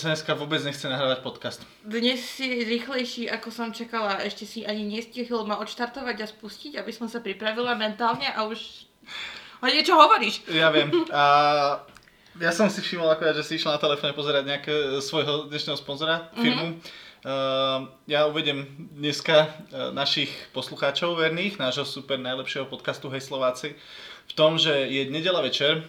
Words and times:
dneska 0.00 0.32
vôbec 0.32 0.64
nechce 0.64 0.88
nahrávať 0.88 1.20
podcast. 1.20 1.60
Dnes 1.84 2.24
si 2.24 2.64
rýchlejší, 2.64 3.28
ako 3.28 3.52
som 3.52 3.68
čakala. 3.68 4.24
Ešte 4.24 4.48
si 4.48 4.64
ani 4.64 4.88
nestihol 4.88 5.44
ma 5.44 5.60
odštartovať 5.60 6.16
a 6.24 6.26
spustiť, 6.26 6.80
aby 6.80 6.88
som 6.88 7.04
sa 7.12 7.20
pripravila 7.20 7.76
mentálne 7.76 8.24
a 8.32 8.48
už... 8.48 8.88
A 9.60 9.68
niečo 9.68 9.94
hovoríš. 9.94 10.48
Ja 10.48 10.72
viem. 10.72 10.88
A 11.12 11.24
ja 12.40 12.48
som 12.48 12.72
si 12.72 12.80
všimol 12.80 13.12
akorát, 13.12 13.36
že 13.36 13.44
si 13.44 13.60
išla 13.60 13.76
na 13.76 13.80
telefóne 13.84 14.16
pozerať 14.16 14.48
nejakého 14.48 15.04
svojho 15.04 15.52
dnešného 15.52 15.76
sponzora, 15.76 16.32
firmu. 16.32 16.80
Mm-hmm. 16.80 17.10
Uh, 17.22 17.86
ja 18.10 18.26
uvedem 18.26 18.66
dneska 18.98 19.46
uh, 19.46 19.94
našich 19.94 20.32
poslucháčov 20.50 21.22
verných, 21.22 21.54
nášho 21.54 21.86
super 21.86 22.18
najlepšieho 22.18 22.66
podcastu 22.66 23.06
Hej 23.14 23.30
Slováci, 23.30 23.78
v 24.28 24.32
tom, 24.38 24.56
že 24.56 24.72
je 24.88 25.12
nedela 25.12 25.44
večer, 25.44 25.84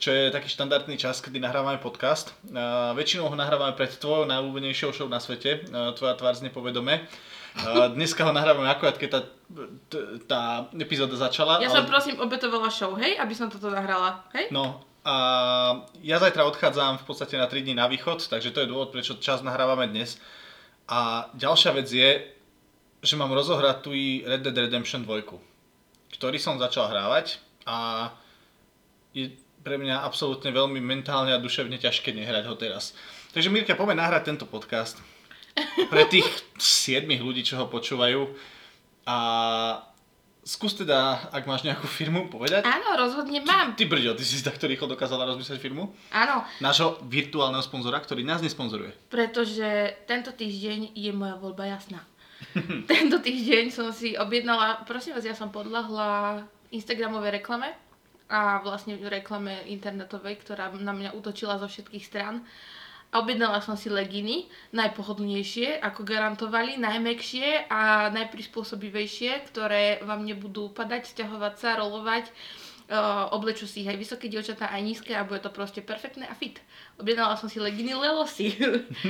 čo 0.00 0.10
je 0.10 0.32
taký 0.32 0.48
štandardný 0.48 0.96
čas, 0.96 1.20
kedy 1.20 1.36
nahrávame 1.42 1.76
podcast. 1.76 2.32
Uh, 2.48 2.96
väčšinou 2.96 3.28
ho 3.28 3.36
nahrávame 3.36 3.76
pred 3.76 3.92
tvojou 3.92 4.24
najúbenejšou 4.24 4.96
show 4.96 5.08
na 5.10 5.20
svete, 5.20 5.66
Tvoja 5.68 6.16
tvár 6.16 6.32
z 6.32 6.48
nepovedome. 6.48 7.04
Dneska 7.92 8.24
ho 8.24 8.32
nahrávame 8.32 8.64
akorát, 8.72 8.96
keď 8.96 9.08
tá, 9.12 9.20
tá 10.24 10.40
epizóda 10.72 11.20
začala. 11.20 11.60
Ja 11.60 11.68
ale... 11.68 11.76
som 11.76 11.84
prosím 11.84 12.16
obetovala 12.16 12.72
show, 12.72 12.96
hej, 12.96 13.20
aby 13.20 13.36
som 13.36 13.52
toto 13.52 13.68
nahrala, 13.68 14.24
hej? 14.32 14.48
No, 14.48 14.80
a 15.04 15.14
ja 16.00 16.16
zajtra 16.22 16.46
odchádzam 16.46 17.02
v 17.02 17.04
podstate 17.04 17.34
na 17.36 17.50
3 17.50 17.66
dní 17.66 17.74
na 17.74 17.90
východ, 17.90 18.24
takže 18.30 18.54
to 18.54 18.64
je 18.64 18.70
dôvod, 18.70 18.94
prečo 18.94 19.20
čas 19.20 19.44
nahrávame 19.44 19.90
dnes. 19.90 20.16
A 20.88 21.28
ďalšia 21.36 21.76
vec 21.76 21.90
je, 21.90 22.24
že 23.02 23.14
mám 23.18 23.34
rozohrať 23.34 23.76
tu 23.82 23.92
Red 24.22 24.46
Dead 24.46 24.56
Redemption 24.56 25.02
2, 25.02 25.26
ktorý 26.14 26.38
som 26.38 26.56
začal 26.56 26.88
hrávať 26.88 27.42
a 27.66 28.10
je 29.12 29.30
pre 29.62 29.78
mňa 29.78 30.02
absolútne 30.02 30.50
veľmi 30.50 30.82
mentálne 30.82 31.30
a 31.30 31.38
duševne 31.38 31.78
ťažké 31.78 32.10
nehrať 32.10 32.44
ho 32.50 32.54
teraz. 32.58 32.92
Takže 33.32 33.48
Mirka, 33.48 33.78
poďme 33.78 34.02
nahrať 34.02 34.34
tento 34.34 34.44
podcast 34.44 34.98
pre 35.88 36.04
tých 36.10 36.26
7 36.58 37.06
ľudí, 37.22 37.46
čo 37.46 37.62
ho 37.62 37.66
počúvajú. 37.70 38.26
A 39.06 39.16
skús 40.42 40.74
teda, 40.74 41.30
ak 41.30 41.46
máš 41.46 41.62
nejakú 41.62 41.86
firmu, 41.86 42.26
povedať. 42.26 42.66
Áno, 42.66 42.98
rozhodne 42.98 43.38
mám. 43.46 43.78
Ty, 43.78 43.86
ty 43.86 43.90
brďo, 43.90 44.18
ty 44.18 44.26
si 44.26 44.42
takto 44.42 44.66
rýchlo 44.66 44.90
dokázala 44.90 45.28
rozmyslieť 45.30 45.62
firmu? 45.62 45.94
Áno. 46.10 46.42
Nášho 46.58 46.98
virtuálneho 47.06 47.62
sponzora, 47.62 48.02
ktorý 48.02 48.26
nás 48.26 48.42
nesponzoruje. 48.42 48.92
Pretože 49.06 50.02
tento 50.10 50.34
týždeň 50.34 50.98
je 50.98 51.10
moja 51.14 51.38
voľba 51.38 51.70
jasná. 51.78 52.02
tento 52.90 53.22
týždeň 53.22 53.70
som 53.70 53.94
si 53.94 54.18
objednala, 54.18 54.82
prosím 54.82 55.14
vás, 55.14 55.22
ja 55.22 55.36
som 55.38 55.54
podľahla 55.54 56.42
Instagramovej 56.72 57.38
reklame 57.38 57.70
a 58.32 58.64
vlastne 58.64 58.96
reklame 58.96 59.68
internetovej, 59.68 60.40
ktorá 60.40 60.72
na 60.72 60.96
mňa 60.96 61.12
útočila 61.12 61.60
zo 61.60 61.68
všetkých 61.68 62.04
strán. 62.08 62.40
Objednala 63.12 63.60
som 63.60 63.76
si 63.76 63.92
leginy, 63.92 64.48
najpohodlnejšie, 64.72 65.84
ako 65.84 66.00
garantovali, 66.00 66.80
najmekšie 66.80 67.68
a 67.68 68.08
najprispôsobivejšie, 68.08 69.52
ktoré 69.52 70.00
vám 70.00 70.24
nebudú 70.24 70.72
padať, 70.72 71.12
stiahovať 71.12 71.54
sa, 71.60 71.76
rolovať. 71.76 72.32
Uh, 72.90 73.30
oblečú 73.32 73.64
si 73.64 73.86
aj 73.86 73.96
vysoké 73.96 74.26
dievčatá, 74.28 74.68
aj 74.68 74.82
nízke 74.82 75.14
a 75.14 75.24
bude 75.24 75.40
to 75.40 75.54
proste 75.54 75.80
perfektné 75.80 76.28
a 76.28 76.34
fit. 76.34 76.60
Objednala 76.98 77.38
som 77.38 77.48
si 77.48 77.62
leginy 77.62 77.94
Lelosy. 77.94 78.52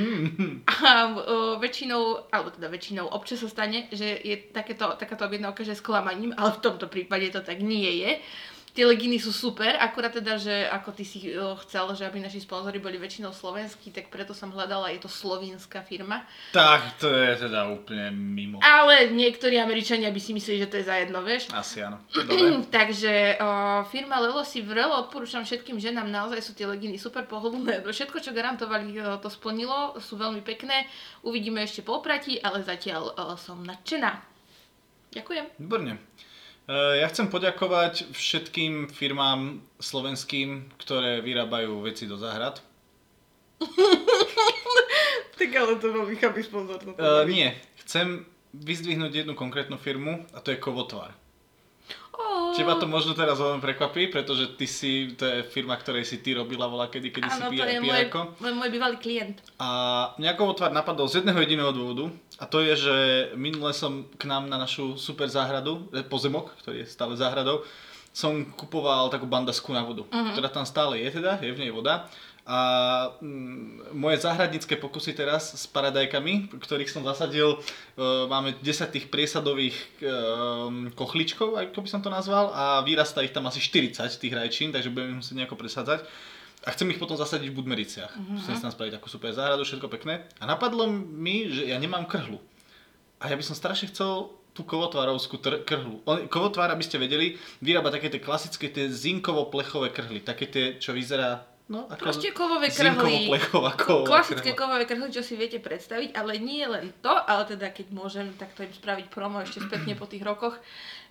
a 0.87 0.89
uh, 1.11 1.57
väčšinou, 1.59 2.31
alebo 2.31 2.53
teda 2.53 2.69
väčšinou, 2.71 3.11
občas 3.11 3.43
sa 3.43 3.49
stane, 3.51 3.91
že 3.91 4.23
je 4.23 4.39
takéto, 4.55 4.87
takáto 5.01 5.27
objednávka, 5.27 5.67
že 5.67 5.75
s 5.75 5.83
klamaním, 5.83 6.31
ale 6.37 6.55
v 6.55 6.63
tomto 6.63 6.87
prípade 6.87 7.33
to 7.33 7.41
tak 7.43 7.59
nie 7.59 8.07
je. 8.07 8.23
Tie 8.73 8.89
leginy 8.89 9.21
sú 9.21 9.37
super, 9.37 9.77
akurát 9.77 10.17
teda, 10.17 10.41
že 10.41 10.65
ako 10.65 10.97
ty 10.97 11.05
si 11.05 11.29
uh, 11.37 11.53
chcel, 11.61 11.93
že 11.93 12.09
aby 12.09 12.25
naši 12.25 12.41
sponzory 12.41 12.81
boli 12.81 12.97
väčšinou 12.97 13.29
slovenskí, 13.29 13.93
tak 13.93 14.09
preto 14.09 14.33
som 14.33 14.49
hľadala, 14.49 14.89
je 14.97 15.05
to 15.05 15.13
slovenská 15.13 15.85
firma. 15.85 16.25
Tak, 16.57 16.97
to 16.97 17.13
je 17.13 17.37
teda 17.37 17.69
úplne 17.69 18.09
mimo. 18.17 18.65
Ale 18.65 19.13
niektorí 19.13 19.61
Američania 19.61 20.09
by 20.09 20.17
si 20.17 20.33
mysleli, 20.33 20.65
že 20.65 20.71
to 20.73 20.81
je 20.81 20.89
za 20.89 20.97
jedno, 21.05 21.21
vieš? 21.21 21.53
Asi 21.53 21.85
áno. 21.85 22.01
Takže 22.81 23.37
uh, 23.37 23.85
firma 23.93 24.17
Lelo 24.25 24.41
si 24.41 24.65
vrelo 24.65 24.97
odporúčam 25.05 25.45
všetkým 25.45 25.77
ženám, 25.77 26.09
naozaj 26.09 26.41
sú 26.41 26.57
tie 26.57 26.65
leginy 26.65 26.97
super 26.97 27.29
pohodlné. 27.29 27.85
Všetko, 27.93 28.25
čo 28.25 28.33
garantovali, 28.33 28.89
uh, 28.97 29.21
to 29.21 29.29
splnilo, 29.29 30.01
sú 30.01 30.17
veľmi 30.17 30.41
pekné. 30.41 30.89
Uvidíme 31.21 31.61
ešte 31.61 31.85
po 31.85 32.01
opratí, 32.01 32.41
ale 32.41 32.65
zatiaľ 32.65 33.13
uh, 33.21 33.37
som 33.37 33.61
nadšená. 33.61 34.17
Ďakujem. 35.13 35.61
Výborne. 35.61 36.01
Eh, 36.63 37.03
ja 37.03 37.11
chcem 37.11 37.27
poďakovať 37.27 38.15
všetkým 38.15 38.87
firmám 38.87 39.59
slovenským, 39.83 40.71
ktoré 40.79 41.19
vyrábajú 41.19 41.83
veci 41.83 42.07
do 42.07 42.15
záhrad. 42.15 42.63
tak 45.39 45.51
ale 45.59 45.75
to 45.83 45.91
veľmi 45.91 46.15
chabý 46.15 46.47
sponzor. 46.47 46.79
Uh, 46.95 47.27
nie, 47.27 47.51
chcem 47.83 48.23
vyzdvihnúť 48.55 49.27
jednu 49.27 49.35
konkrétnu 49.35 49.75
firmu 49.75 50.23
a 50.31 50.39
to 50.39 50.55
je 50.55 50.63
Kovotvar. 50.63 51.11
Oh. 52.15 52.55
Teba 52.55 52.79
to 52.79 52.87
možno 52.87 53.19
teraz 53.19 53.43
veľmi 53.43 53.59
prekvapí, 53.59 54.13
pretože 54.13 54.55
ty 54.55 54.71
si, 54.71 55.19
to 55.19 55.27
je 55.27 55.39
firma, 55.43 55.75
ktorej 55.75 56.07
si 56.07 56.23
ty 56.23 56.37
robila 56.37 56.71
volá 56.71 56.87
kedy, 56.87 57.11
kedy 57.11 57.27
Áno, 57.27 57.51
si 57.51 57.59
to 57.59 57.65
je 57.67 57.81
môj, 57.83 58.07
môj 58.55 58.71
bývalý 58.71 59.03
klient. 59.03 59.43
A 59.59 60.13
mňa 60.15 60.39
Kovotvar 60.39 60.71
napadol 60.71 61.11
z 61.11 61.25
jedného 61.25 61.43
jediného 61.43 61.75
dôvodu 61.75 62.13
a 62.43 62.45
to 62.51 62.59
je, 62.59 62.75
že 62.75 62.97
minule 63.39 63.71
som 63.71 64.03
k 64.19 64.27
nám 64.27 64.51
na 64.51 64.59
našu 64.59 64.99
super 64.99 65.31
záhradu, 65.31 65.87
e, 65.95 66.03
pozemok, 66.03 66.51
ktorý 66.59 66.83
je 66.83 66.91
stále 66.91 67.15
záhradou, 67.15 67.63
som 68.11 68.43
kupoval 68.59 69.09
takú 69.15 69.31
bandasku 69.31 69.71
na 69.71 69.87
vodu, 69.87 70.03
uh-huh. 70.05 70.35
ktorá 70.35 70.51
tam 70.51 70.67
stále 70.67 71.01
je 71.01 71.23
teda, 71.23 71.39
je 71.39 71.55
v 71.55 71.63
nej 71.63 71.73
voda 71.73 72.11
a 72.43 72.59
mm, 73.23 73.95
moje 73.95 74.19
záhradnícke 74.19 74.75
pokusy 74.75 75.15
teraz 75.15 75.55
s 75.55 75.71
paradajkami, 75.71 76.51
ktorých 76.59 76.91
som 76.91 77.07
zasadil, 77.07 77.55
e, 77.55 77.59
máme 78.27 78.59
10 78.59 78.91
tých 78.91 79.07
priesadových 79.07 79.79
e, 80.03 80.11
kochličkov, 80.99 81.55
ako 81.55 81.87
by 81.87 81.89
som 81.89 82.03
to 82.03 82.11
nazval, 82.11 82.51
a 82.51 82.83
vyrastá 82.83 83.23
ich 83.23 83.31
tam 83.31 83.47
asi 83.47 83.63
40 83.63 84.03
tých 84.19 84.35
rajčín, 84.35 84.75
takže 84.75 84.91
budeme 84.91 85.23
musieť 85.23 85.39
nejako 85.39 85.55
presadzať. 85.55 86.03
A 86.63 86.71
chcem 86.71 86.91
ich 86.95 87.03
potom 87.03 87.19
zasadiť 87.19 87.51
v 87.51 87.59
Budmericiach. 87.59 88.13
Uh-huh. 88.15 88.39
Chcem 88.39 88.55
si 88.55 88.63
tam 88.63 88.71
spraviť 88.71 89.03
takú 89.03 89.11
super 89.11 89.35
záhradu, 89.35 89.67
všetko 89.67 89.91
pekné. 89.91 90.27
A 90.39 90.47
napadlo 90.47 90.87
mi, 90.91 91.51
že 91.51 91.67
ja 91.67 91.77
nemám 91.77 92.07
krhlu. 92.07 92.39
A 93.19 93.31
ja 93.31 93.35
by 93.39 93.43
som 93.43 93.59
strašne 93.59 93.91
chcel 93.91 94.31
tú 94.53 94.63
kovotvárovskú 94.69 95.41
tr- 95.41 95.63
krhlu. 95.65 96.05
On, 96.05 96.29
kovotvár, 96.29 96.69
aby 96.71 96.85
ste 96.85 97.01
vedeli, 97.01 97.41
vyrába 97.65 97.89
také 97.89 98.13
tie 98.13 98.21
klasické 98.21 98.69
tie 98.69 98.87
zinkovo-plechové 98.93 99.91
krhly. 99.91 100.21
Také 100.21 100.47
tie, 100.47 100.65
čo 100.77 100.93
vyzerá 100.93 101.53
No, 101.73 101.89
ako 101.89 102.05
Proste 102.05 102.35
kovové 102.37 102.69
krhly. 102.69 103.33
Klasické 104.05 104.53
krhla. 104.53 104.61
kovové 104.61 104.85
krhly, 104.85 105.09
čo 105.09 105.25
si 105.25 105.39
viete 105.41 105.57
predstaviť, 105.57 106.13
ale 106.13 106.37
nie 106.37 106.67
len 106.69 106.93
to, 107.01 107.09
ale 107.09 107.49
teda 107.49 107.73
keď 107.73 107.87
môžem, 107.95 108.29
tak 108.37 108.53
to 108.53 108.67
im 108.67 108.75
spraviť 108.77 109.09
promo 109.09 109.41
ešte 109.41 109.63
spätne 109.65 109.97
po 109.97 110.05
tých 110.05 110.21
rokoch. 110.21 110.59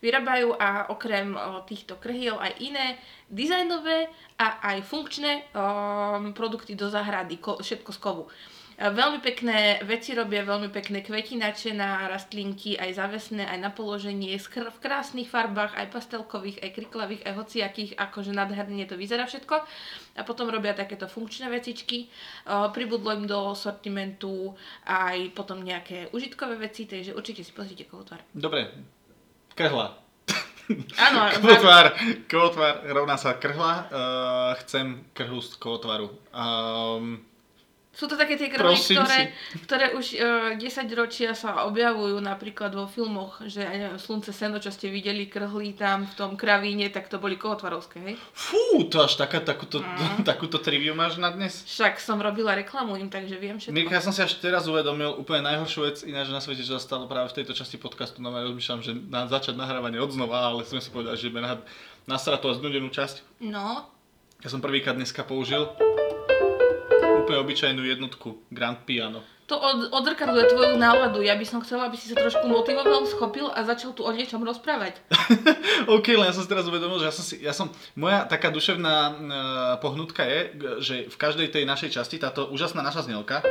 Vyrábajú 0.01 0.57
a 0.57 0.89
okrem 0.89 1.37
týchto 1.69 1.95
krhiel 2.01 2.41
aj 2.41 2.57
iné 2.57 2.97
dizajnové 3.29 4.09
a 4.41 4.73
aj 4.73 4.81
funkčné 4.83 5.53
o, 5.53 6.33
produkty 6.33 6.73
do 6.73 6.89
záhrady, 6.89 7.37
ko, 7.37 7.61
všetko 7.61 7.91
z 7.93 7.99
kovu. 8.01 8.25
Veľmi 8.81 9.21
pekné 9.21 9.77
veci 9.85 10.17
robia, 10.17 10.41
veľmi 10.41 10.73
pekné 10.73 11.05
kvetinače 11.05 11.69
na 11.77 12.09
rastlinky, 12.09 12.73
aj 12.81 12.97
zavesné, 12.97 13.45
aj 13.45 13.59
na 13.61 13.69
položenie, 13.69 14.33
v 14.41 14.79
krásnych 14.81 15.29
farbách, 15.29 15.77
aj 15.77 15.93
pastelkových, 15.93 16.65
aj 16.65 16.69
kriklavých, 16.81 17.21
aj 17.29 17.33
hociakých, 17.37 17.91
akože 17.93 18.33
nádherne 18.33 18.81
to 18.89 18.97
vyzerá 18.97 19.29
všetko. 19.29 19.53
A 20.17 20.25
potom 20.25 20.49
robia 20.49 20.73
takéto 20.73 21.05
funkčné 21.05 21.53
vecičky. 21.53 22.09
Pribudlo 22.73 23.13
im 23.13 23.29
do 23.29 23.53
sortimentu 23.53 24.57
aj 24.89 25.29
potom 25.37 25.61
nejaké 25.61 26.09
užitkové 26.09 26.57
veci, 26.57 26.89
takže 26.89 27.13
určite 27.13 27.45
si 27.45 27.53
pozrite 27.53 27.85
kovotvar. 27.85 28.25
Dobre, 28.33 28.81
krhla. 29.61 29.87
Áno, 30.97 31.19
kovotvar, 31.43 31.85
kovotvar 32.25 32.73
rovná 32.89 33.15
sa 33.19 33.37
krhla. 33.37 33.73
Uh, 33.91 34.51
chcem 34.65 35.05
krhlu 35.13 35.37
z 35.41 35.55
kovotvaru. 35.61 36.09
Um, 36.33 37.21
sú 37.91 38.07
to 38.07 38.15
také 38.15 38.39
tie 38.39 38.47
krvy, 38.47 38.71
ktoré, 38.71 39.35
ktoré 39.67 39.85
už 39.99 40.15
uh, 40.15 40.55
e, 40.55 40.63
10 40.63 40.87
ročia 40.95 41.35
sa 41.35 41.67
objavujú 41.67 42.23
napríklad 42.23 42.71
vo 42.71 42.87
filmoch, 42.87 43.43
že 43.43 43.67
aj 43.67 43.77
neviem, 43.77 43.99
Slunce 43.99 44.31
seno, 44.31 44.63
čo 44.63 44.71
ste 44.71 44.87
videli, 44.87 45.27
krhlí 45.27 45.75
tam 45.75 46.07
v 46.07 46.13
tom 46.15 46.31
kravíne, 46.39 46.87
tak 46.87 47.11
to 47.11 47.19
boli 47.19 47.35
kohotvarovské, 47.35 47.99
hej? 47.99 48.15
Fú, 48.31 48.87
to 48.87 49.03
až 49.03 49.19
taká, 49.19 49.43
takúto, 49.43 49.83
mm. 49.83 50.23
takúto 50.31 50.63
triviu 50.63 50.95
máš 50.95 51.19
na 51.19 51.35
dnes? 51.35 51.67
Však 51.67 51.99
som 51.99 52.15
robila 52.23 52.55
reklamu 52.55 52.95
im, 52.95 53.11
takže 53.11 53.35
viem 53.35 53.59
všetko. 53.59 53.75
Mirka, 53.75 53.99
ja 53.99 54.03
som 54.07 54.15
si 54.15 54.23
až 54.23 54.39
teraz 54.39 54.71
uvedomil 54.71 55.11
úplne 55.19 55.51
najhoršiu 55.51 55.79
vec 55.83 55.97
ináč 56.07 56.31
na 56.31 56.39
svete, 56.39 56.63
že 56.63 56.79
stalo 56.79 57.11
práve 57.11 57.35
v 57.35 57.43
tejto 57.43 57.51
časti 57.51 57.75
podcastu, 57.75 58.23
no 58.23 58.31
ja 58.31 58.47
rozmýšľam, 58.47 58.79
že 58.79 58.95
na 58.95 59.27
začať 59.27 59.59
nahrávanie 59.59 59.99
odznova, 59.99 60.47
ale 60.47 60.63
chcem 60.63 60.79
si 60.79 60.87
povedať, 60.87 61.19
že 61.19 61.27
ideme 61.27 61.43
na, 61.43 61.59
nasrať 62.07 62.39
a 62.39 62.55
znudenú 62.55 62.87
časť. 62.87 63.43
No. 63.43 63.91
Ja 64.39 64.47
som 64.47 64.63
prvýkrát 64.63 64.95
dneska 64.95 65.27
použil 65.27 65.69
úplne 67.21 67.37
obyčajnú 67.45 67.85
jednotku 67.85 68.41
Grand 68.49 68.81
Piano. 68.83 69.21
To 69.51 69.59
od, 69.59 69.91
odzrkadluje 69.91 70.47
tvoju 70.55 70.79
náladu. 70.79 71.19
Ja 71.19 71.35
by 71.35 71.43
som 71.43 71.59
chcela, 71.59 71.91
aby 71.91 71.99
si 71.99 72.07
sa 72.07 72.15
trošku 72.15 72.47
motivoval, 72.47 73.03
schopil 73.03 73.51
a 73.51 73.67
začal 73.67 73.91
tu 73.91 74.07
o 74.07 74.11
niečom 74.15 74.39
rozprávať. 74.47 75.03
OK, 75.95 76.07
len 76.15 76.31
ja 76.31 76.31
som 76.31 76.47
si 76.47 76.47
teraz 76.47 76.63
uvedomil, 76.71 77.03
že 77.03 77.11
ja 77.11 77.13
som, 77.13 77.25
si, 77.27 77.35
ja 77.43 77.51
som 77.51 77.67
moja 77.99 78.23
taká 78.23 78.47
duševná 78.47 78.95
uh, 78.95 79.15
pohnutka 79.83 80.23
je, 80.23 80.39
že 80.79 80.95
v 81.11 81.17
každej 81.19 81.51
tej 81.51 81.67
našej 81.67 81.99
časti, 81.99 82.15
táto 82.15 82.47
úžasná 82.47 82.79
naša 82.79 83.11
znelka, 83.11 83.43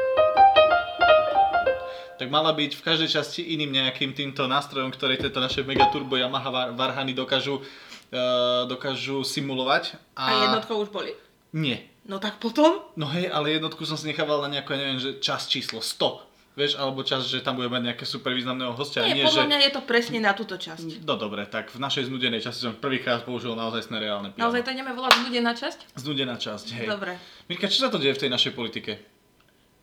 tak 2.17 2.33
mala 2.33 2.57
byť 2.57 2.81
v 2.81 2.85
každej 2.85 3.09
časti 3.21 3.41
iným 3.53 3.69
nejakým 3.77 4.17
týmto 4.17 4.49
nástrojom, 4.49 4.89
ktoré 4.97 5.21
tieto 5.21 5.37
naše 5.37 5.69
Megaturbo 5.69 6.17
Yamaha 6.17 6.49
var- 6.49 6.73
Varhany 6.81 7.13
dokážu, 7.13 7.61
uh, 7.61 8.65
dokážu 8.65 9.21
simulovať. 9.21 10.01
A 10.17 10.49
jednotkou 10.49 10.81
už 10.81 10.89
boli. 10.89 11.13
Nie. 11.53 11.90
No 12.09 12.17
tak 12.17 12.41
potom? 12.41 12.81
No 12.97 13.07
hej, 13.13 13.29
ale 13.29 13.57
jednotku 13.57 13.85
som 13.85 13.97
si 13.97 14.09
nechával 14.09 14.41
na 14.45 14.49
nejakú, 14.49 14.73
ja 14.73 14.81
neviem, 14.81 15.01
že 15.01 15.21
čas 15.21 15.47
číslo 15.47 15.85
100. 15.85 16.31
Vieš, 16.59 16.83
alebo 16.83 17.07
čas, 17.07 17.31
že 17.31 17.47
tam 17.47 17.55
bude 17.55 17.71
mať 17.71 17.95
nejaké 17.95 18.05
super 18.05 18.35
významného 18.35 18.75
hostia. 18.75 19.07
Nie, 19.07 19.23
nie 19.23 19.25
podľa 19.25 19.47
že... 19.47 19.49
mňa 19.49 19.59
je 19.65 19.73
to 19.73 19.83
presne 19.87 20.19
na 20.19 20.35
túto 20.35 20.59
časť. 20.59 21.07
No 21.07 21.15
dobre, 21.15 21.47
tak 21.47 21.71
v 21.71 21.79
našej 21.79 22.11
znudenej 22.11 22.43
časti 22.43 22.67
som 22.67 22.75
prvýkrát 22.75 23.23
použil 23.23 23.55
naozaj 23.55 23.87
reálne 23.87 24.35
piano. 24.35 24.51
Naozaj 24.51 24.67
to 24.67 24.75
ideme 24.75 24.91
volať 24.91 25.31
na 25.41 25.55
časť? 25.55 25.95
Znudená 25.95 26.35
časť, 26.35 26.67
hej. 26.83 26.87
Dobre. 26.91 27.17
Mirka, 27.47 27.71
čo 27.71 27.87
sa 27.87 27.89
to 27.89 28.03
deje 28.03 28.19
v 28.19 28.23
tej 28.27 28.31
našej 28.35 28.53
politike? 28.59 28.99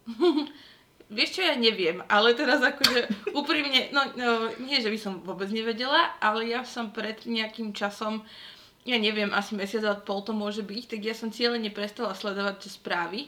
Vieš 1.17 1.39
čo, 1.39 1.41
ja 1.47 1.55
neviem, 1.55 2.03
ale 2.11 2.35
teraz 2.35 2.59
akože 2.59 3.31
úprimne, 3.31 3.95
no, 3.95 4.03
no 4.19 4.51
nie, 4.59 4.83
že 4.83 4.91
by 4.91 4.99
som 4.99 5.23
vôbec 5.23 5.47
nevedela, 5.47 6.19
ale 6.19 6.51
ja 6.51 6.67
som 6.67 6.91
pred 6.91 7.23
nejakým 7.23 7.71
časom, 7.71 8.27
ja 8.87 8.95
neviem, 8.95 9.29
asi 9.35 9.53
mesiac 9.53 9.83
a 9.83 9.99
pol 9.99 10.23
to 10.23 10.31
môže 10.31 10.63
byť, 10.63 10.95
tak 10.95 11.01
ja 11.03 11.11
som 11.11 11.27
cieľene 11.27 11.67
prestala 11.75 12.15
sledovať 12.15 12.55
tie 12.63 12.71
správy. 12.71 13.19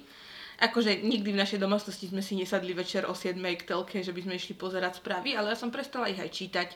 Akože 0.59 1.03
nikdy 1.03 1.35
v 1.35 1.41
našej 1.44 1.59
domácnosti 1.59 2.07
sme 2.07 2.23
si 2.23 2.35
nesadli 2.39 2.71
večer 2.71 3.07
o 3.07 3.15
7 3.15 3.35
k 3.59 3.67
telke, 3.67 4.00
že 4.00 4.15
by 4.15 4.23
sme 4.23 4.33
išli 4.39 4.56
pozerať 4.56 5.03
správy, 5.03 5.35
ale 5.35 5.51
ja 5.51 5.57
som 5.59 5.71
prestala 5.71 6.07
ich 6.07 6.19
aj 6.19 6.31
čítať. 6.31 6.69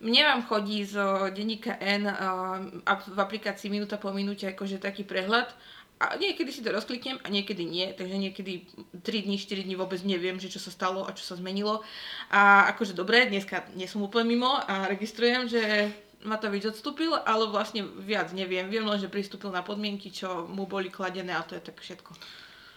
Mne 0.00 0.24
vám 0.24 0.40
chodí 0.48 0.84
z 0.84 0.96
denníka 1.36 1.76
N 1.76 2.08
a 2.08 2.92
v 2.96 3.18
aplikácii 3.20 3.68
minúta 3.68 4.00
po 4.00 4.08
minúte 4.16 4.48
akože 4.48 4.80
taký 4.80 5.04
prehľad 5.04 5.52
a 6.00 6.16
niekedy 6.16 6.48
si 6.48 6.64
to 6.64 6.72
rozkliknem 6.72 7.20
a 7.20 7.28
niekedy 7.28 7.68
nie, 7.68 7.92
takže 7.92 8.16
niekedy 8.16 8.64
3 9.04 9.28
dní, 9.28 9.36
4 9.36 9.68
dní 9.68 9.76
vôbec 9.76 10.00
neviem, 10.00 10.40
že 10.40 10.48
čo 10.48 10.56
sa 10.56 10.72
stalo 10.72 11.04
a 11.04 11.12
čo 11.12 11.20
sa 11.20 11.36
zmenilo. 11.36 11.84
A 12.32 12.72
akože 12.72 12.96
dobre, 12.96 13.28
dneska 13.28 13.68
nie 13.76 13.84
som 13.84 14.00
úplne 14.00 14.32
mimo 14.32 14.48
a 14.48 14.88
registrujem, 14.88 15.44
že 15.44 15.92
Matovič 16.20 16.68
odstúpil, 16.68 17.16
ale 17.16 17.48
vlastne 17.48 17.84
viac 17.84 18.32
neviem. 18.36 18.68
Viem 18.68 18.84
len, 18.84 19.00
že 19.00 19.08
pristúpil 19.08 19.48
na 19.48 19.64
podmienky, 19.64 20.12
čo 20.12 20.44
mu 20.44 20.68
boli 20.68 20.92
kladené 20.92 21.32
a 21.32 21.40
to 21.40 21.56
je 21.56 21.62
tak 21.64 21.80
všetko. 21.80 22.12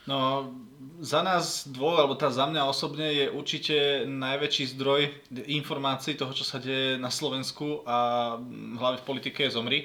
No, 0.04 0.52
za 1.00 1.24
nás 1.24 1.64
dvoch, 1.68 1.96
alebo 1.96 2.20
tá 2.20 2.28
za 2.28 2.44
mňa 2.44 2.68
osobne 2.68 3.08
je 3.08 3.26
určite 3.32 4.04
najväčší 4.04 4.76
zdroj 4.76 5.08
informácií 5.48 6.20
toho, 6.20 6.36
čo 6.36 6.44
sa 6.44 6.60
deje 6.60 7.00
na 7.00 7.08
Slovensku 7.08 7.88
a 7.88 8.36
hlavne 8.80 9.00
v 9.00 9.08
politike 9.08 9.48
je 9.48 9.56
zomri. 9.56 9.80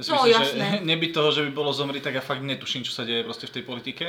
Ja 0.00 0.02
si 0.04 0.08
No, 0.16 0.24
myslím, 0.24 0.32
jasné. 0.32 0.66
že 0.80 0.88
neby 0.88 1.12
toho, 1.12 1.28
že 1.28 1.44
by 1.44 1.52
bolo 1.52 1.76
zomri, 1.76 2.00
tak 2.00 2.16
ja 2.16 2.24
fakt 2.24 2.40
netuším, 2.40 2.88
čo 2.88 2.96
sa 2.96 3.04
deje 3.04 3.20
proste 3.20 3.52
v 3.52 3.60
tej 3.60 3.64
politike. 3.68 4.04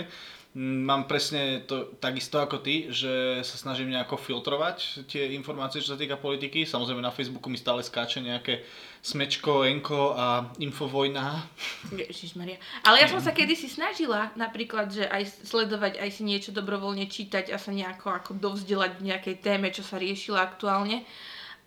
Mám 0.60 1.08
presne 1.08 1.64
to 1.64 1.96
takisto 2.04 2.36
ako 2.36 2.60
ty, 2.60 2.92
že 2.92 3.40
sa 3.40 3.56
snažím 3.56 3.88
nejako 3.88 4.20
filtrovať 4.20 5.08
tie 5.08 5.32
informácie, 5.32 5.80
čo 5.80 5.96
sa 5.96 6.00
týka 6.00 6.20
politiky. 6.20 6.68
Samozrejme 6.68 7.00
na 7.00 7.16
Facebooku 7.16 7.48
mi 7.48 7.56
stále 7.56 7.80
skáče 7.80 8.20
nejaké 8.20 8.60
smečko, 9.00 9.64
enko 9.64 10.12
a 10.12 10.52
infovojna. 10.60 11.48
Ježišmaria. 11.96 12.60
Ale 12.84 13.00
ja 13.00 13.08
som 13.08 13.24
sa 13.24 13.32
kedysi 13.32 13.72
snažila 13.72 14.36
napríklad, 14.36 14.92
že 14.92 15.08
aj 15.08 15.48
sledovať, 15.48 16.04
aj 16.04 16.20
si 16.20 16.28
niečo 16.28 16.52
dobrovoľne 16.52 17.08
čítať 17.08 17.48
a 17.48 17.56
sa 17.56 17.72
nejako 17.72 18.12
ako 18.12 18.32
dovzdelať 18.36 19.00
v 19.00 19.08
nejakej 19.08 19.36
téme, 19.40 19.72
čo 19.72 19.88
sa 19.88 19.96
riešila 19.96 20.44
aktuálne. 20.44 21.08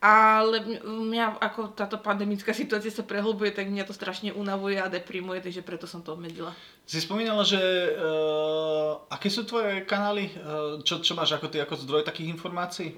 Ale 0.01 0.83
mňa- 0.85 1.41
ako 1.41 1.73
táto 1.73 1.97
pandemická 1.99 2.53
situácia 2.57 2.93
sa 2.93 3.03
prehlbuje, 3.03 3.51
tak 3.53 3.69
mňa 3.69 3.89
to 3.89 3.95
strašne 3.97 4.33
unavuje 4.33 4.77
a 4.77 4.91
deprimuje, 4.91 5.41
takže 5.41 5.65
preto 5.65 5.87
som 5.89 6.03
to 6.05 6.13
obmedzila. 6.13 6.53
Si 6.85 7.01
spomínala, 7.01 7.43
že 7.43 7.61
uh, 7.97 9.01
aké 9.09 9.33
sú 9.33 9.49
tvoje 9.49 9.83
kanály? 9.89 10.29
Uh, 10.37 10.81
čo, 10.85 11.01
čo 11.01 11.17
máš 11.17 11.37
ako, 11.37 11.49
ty, 11.49 11.61
ako 11.61 11.81
zdroj 11.81 12.05
takých 12.05 12.31
informácií? 12.33 12.97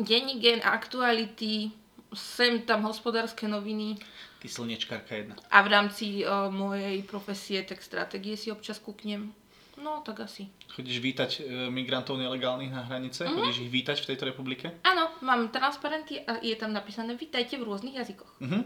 Denní 0.00 0.40
gen, 0.40 0.64
aktuality, 0.64 1.68
sem 2.12 2.64
tam 2.64 2.84
hospodárske 2.84 3.48
noviny 3.48 3.96
Ty 4.40 4.48
slnečkárka 4.48 5.14
jedna. 5.16 5.34
a 5.48 5.58
v 5.62 5.68
rámci 5.68 6.06
o, 6.24 6.50
mojej 6.50 7.00
profesie 7.06 7.62
tak 7.62 7.78
stratégie 7.78 8.36
si 8.36 8.50
občas 8.50 8.76
kúknem. 8.76 9.32
No, 9.82 9.98
tak 10.06 10.22
asi. 10.22 10.46
Chodíš 10.70 11.02
vítať 11.02 11.30
uh, 11.42 11.44
migrantov 11.66 12.14
nelegálnych 12.14 12.70
na 12.70 12.86
hranice? 12.86 13.26
Mhm. 13.26 13.34
Chodíš 13.34 13.58
ich 13.66 13.70
vítať 13.74 13.98
v 13.98 14.08
tejto 14.14 14.24
republike? 14.30 14.78
Áno, 14.86 15.10
mám 15.26 15.50
transparenty 15.50 16.22
a 16.22 16.38
je 16.38 16.54
tam 16.54 16.70
napísané 16.70 17.18
vítajte 17.18 17.58
v 17.58 17.66
rôznych 17.66 17.98
jazykoch. 17.98 18.30
Mhm. 18.38 18.60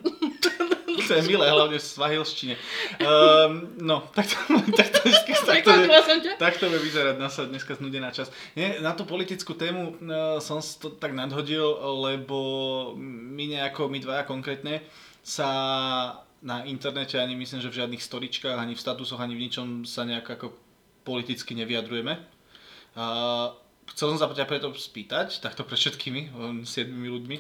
to 1.09 1.13
je 1.17 1.23
milé, 1.25 1.49
hlavne 1.49 1.81
v 1.81 1.87
svahilštine. 1.87 2.55
Um, 3.01 3.81
no, 3.81 4.05
tak 4.13 4.29
to, 4.29 4.37
tak 4.79 4.89
to, 4.93 5.01
tak 5.47 5.61
to? 5.65 5.73
Tak 6.37 6.55
to 6.61 6.69
bude 6.69 6.85
vyzerať 6.85 7.17
na 7.17 7.33
sa 7.33 7.49
dneska 7.49 7.81
znudená 7.81 8.13
časť. 8.13 8.31
Nie, 8.59 8.69
na 8.85 8.93
tú 8.93 9.09
politickú 9.09 9.57
tému 9.57 9.97
uh, 9.97 10.37
som 10.45 10.61
to 10.61 10.93
tak 11.01 11.17
nadhodil, 11.17 11.65
lebo 12.05 12.39
my 13.01 13.57
nejako, 13.57 13.89
my 13.89 13.99
dvaja 14.05 14.29
konkrétne, 14.29 14.85
sa 15.27 15.49
na 16.47 16.63
internete 16.69 17.19
ani 17.19 17.35
myslím, 17.35 17.59
že 17.59 17.73
v 17.73 17.79
žiadnych 17.83 18.03
storičkách, 18.03 18.55
ani 18.55 18.79
v 18.79 18.83
statusoch, 18.85 19.19
ani 19.19 19.35
v 19.35 19.49
ničom 19.49 19.83
sa 19.83 20.07
nejak 20.07 20.39
ako 20.39 20.66
politicky 21.07 21.55
nevyjadrujeme. 21.55 22.19
Uh, 22.99 23.55
chcel 23.95 24.11
som 24.11 24.19
sa 24.19 24.27
ťa 24.27 24.51
preto 24.51 24.75
spýtať, 24.75 25.39
takto 25.39 25.63
pre 25.63 25.79
všetkými 25.79 26.21
um, 26.35 26.67
siedmimi 26.67 27.07
ľuďmi. 27.07 27.37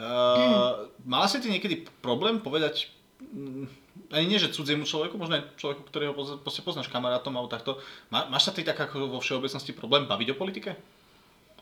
Uh, 0.00 0.88
mala 1.04 1.28
si 1.28 1.44
ty 1.44 1.52
niekedy 1.52 1.84
problém 2.00 2.40
povedať 2.40 2.88
mm, 3.20 3.68
ani 4.10 4.26
nie, 4.26 4.40
že 4.40 4.54
cudziemu 4.54 4.88
človeku, 4.88 5.20
možno 5.20 5.38
aj 5.38 5.54
človeku, 5.60 5.82
ktorého 5.86 6.16
proste 6.40 6.64
poznáš 6.64 6.88
kamarátom 6.88 7.34
alebo 7.36 7.52
takto. 7.52 7.76
Má, 8.08 8.26
máš 8.32 8.48
sa 8.48 8.52
ty 8.56 8.64
tak 8.64 8.80
ako 8.80 9.12
vo 9.12 9.20
všeobecnosti 9.20 9.76
problém 9.76 10.08
baviť 10.08 10.28
o 10.32 10.38
politike? 10.40 10.74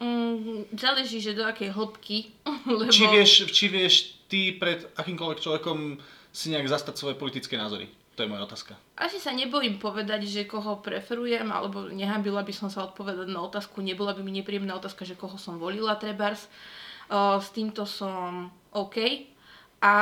Mm, 0.01 0.73
záleží, 0.75 1.21
že 1.21 1.37
do 1.37 1.45
akej 1.45 1.71
hĺbky. 1.71 2.33
Lebo... 2.79 2.91
Či 2.91 3.05
vieš, 3.11 3.31
či 3.53 3.67
vieš 3.69 3.95
ty 4.31 4.57
pred 4.57 4.87
akýmkoľvek 4.97 5.39
človekom 5.43 6.01
si 6.33 6.49
nejak 6.49 6.69
zastať 6.73 6.97
svoje 6.97 7.15
politické 7.21 7.61
názory? 7.61 7.87
To 8.13 8.21
je 8.21 8.29
moja 8.29 8.45
otázka. 8.45 8.77
Asi 9.01 9.17
sa 9.17 9.33
nebojím 9.33 9.81
povedať, 9.81 10.29
že 10.29 10.45
koho 10.45 10.85
preferujem, 10.85 11.49
alebo 11.49 11.89
nehambila 11.89 12.45
by 12.45 12.53
som 12.53 12.69
sa 12.69 12.85
odpovedať 12.85 13.25
na 13.33 13.41
otázku, 13.41 13.81
nebola 13.81 14.13
by 14.13 14.21
mi 14.21 14.37
nepríjemná 14.37 14.77
otázka, 14.77 15.09
že 15.09 15.17
koho 15.17 15.41
som 15.41 15.57
volila 15.57 15.97
trebárs. 15.97 16.45
S 17.13 17.49
týmto 17.57 17.89
som 17.89 18.53
OK. 18.73 19.29
A 19.83 19.95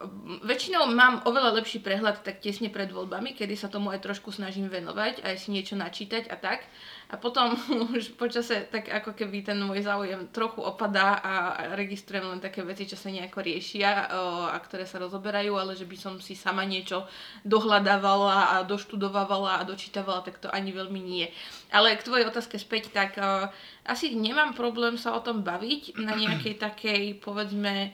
mm, 0.00 0.48
väčšinou 0.48 0.88
mám 0.90 1.22
oveľa 1.28 1.60
lepší 1.60 1.84
prehľad 1.84 2.24
tak 2.24 2.42
tesne 2.42 2.72
pred 2.72 2.90
voľbami, 2.90 3.36
kedy 3.36 3.54
sa 3.54 3.68
tomu 3.68 3.92
aj 3.94 4.02
trošku 4.02 4.34
snažím 4.34 4.66
venovať, 4.66 5.22
aj 5.22 5.34
si 5.38 5.54
niečo 5.54 5.78
načítať 5.78 6.28
a 6.32 6.36
tak. 6.40 6.66
A 7.12 7.20
potom 7.20 7.52
už 7.96 8.16
počase 8.16 8.64
tak 8.72 8.88
ako 8.88 9.12
keby 9.12 9.44
ten 9.44 9.60
môj 9.60 9.84
záujem 9.84 10.28
trochu 10.32 10.64
opadá 10.64 11.20
a 11.20 11.32
registrujem 11.76 12.32
len 12.32 12.40
také 12.40 12.64
veci, 12.64 12.88
čo 12.88 12.96
sa 12.96 13.12
nejako 13.12 13.44
riešia 13.44 14.08
a 14.50 14.56
ktoré 14.60 14.88
sa 14.88 15.02
rozoberajú, 15.02 15.52
ale 15.56 15.76
že 15.76 15.84
by 15.84 15.96
som 16.00 16.14
si 16.22 16.32
sama 16.32 16.64
niečo 16.64 17.04
dohľadávala 17.44 18.56
a 18.56 18.64
doštudovávala 18.64 19.60
a 19.60 19.66
dočítavala, 19.68 20.24
tak 20.24 20.40
to 20.40 20.48
ani 20.48 20.72
veľmi 20.72 21.00
nie. 21.00 21.26
Ale 21.68 21.92
k 21.98 22.06
tvojej 22.06 22.28
otázke 22.28 22.56
späť, 22.56 22.94
tak 22.94 23.20
asi 23.84 24.16
nemám 24.16 24.56
problém 24.56 24.96
sa 24.96 25.12
o 25.12 25.20
tom 25.20 25.44
baviť 25.44 26.00
na 26.00 26.16
nejakej 26.16 26.56
takej, 26.56 27.02
povedzme, 27.20 27.92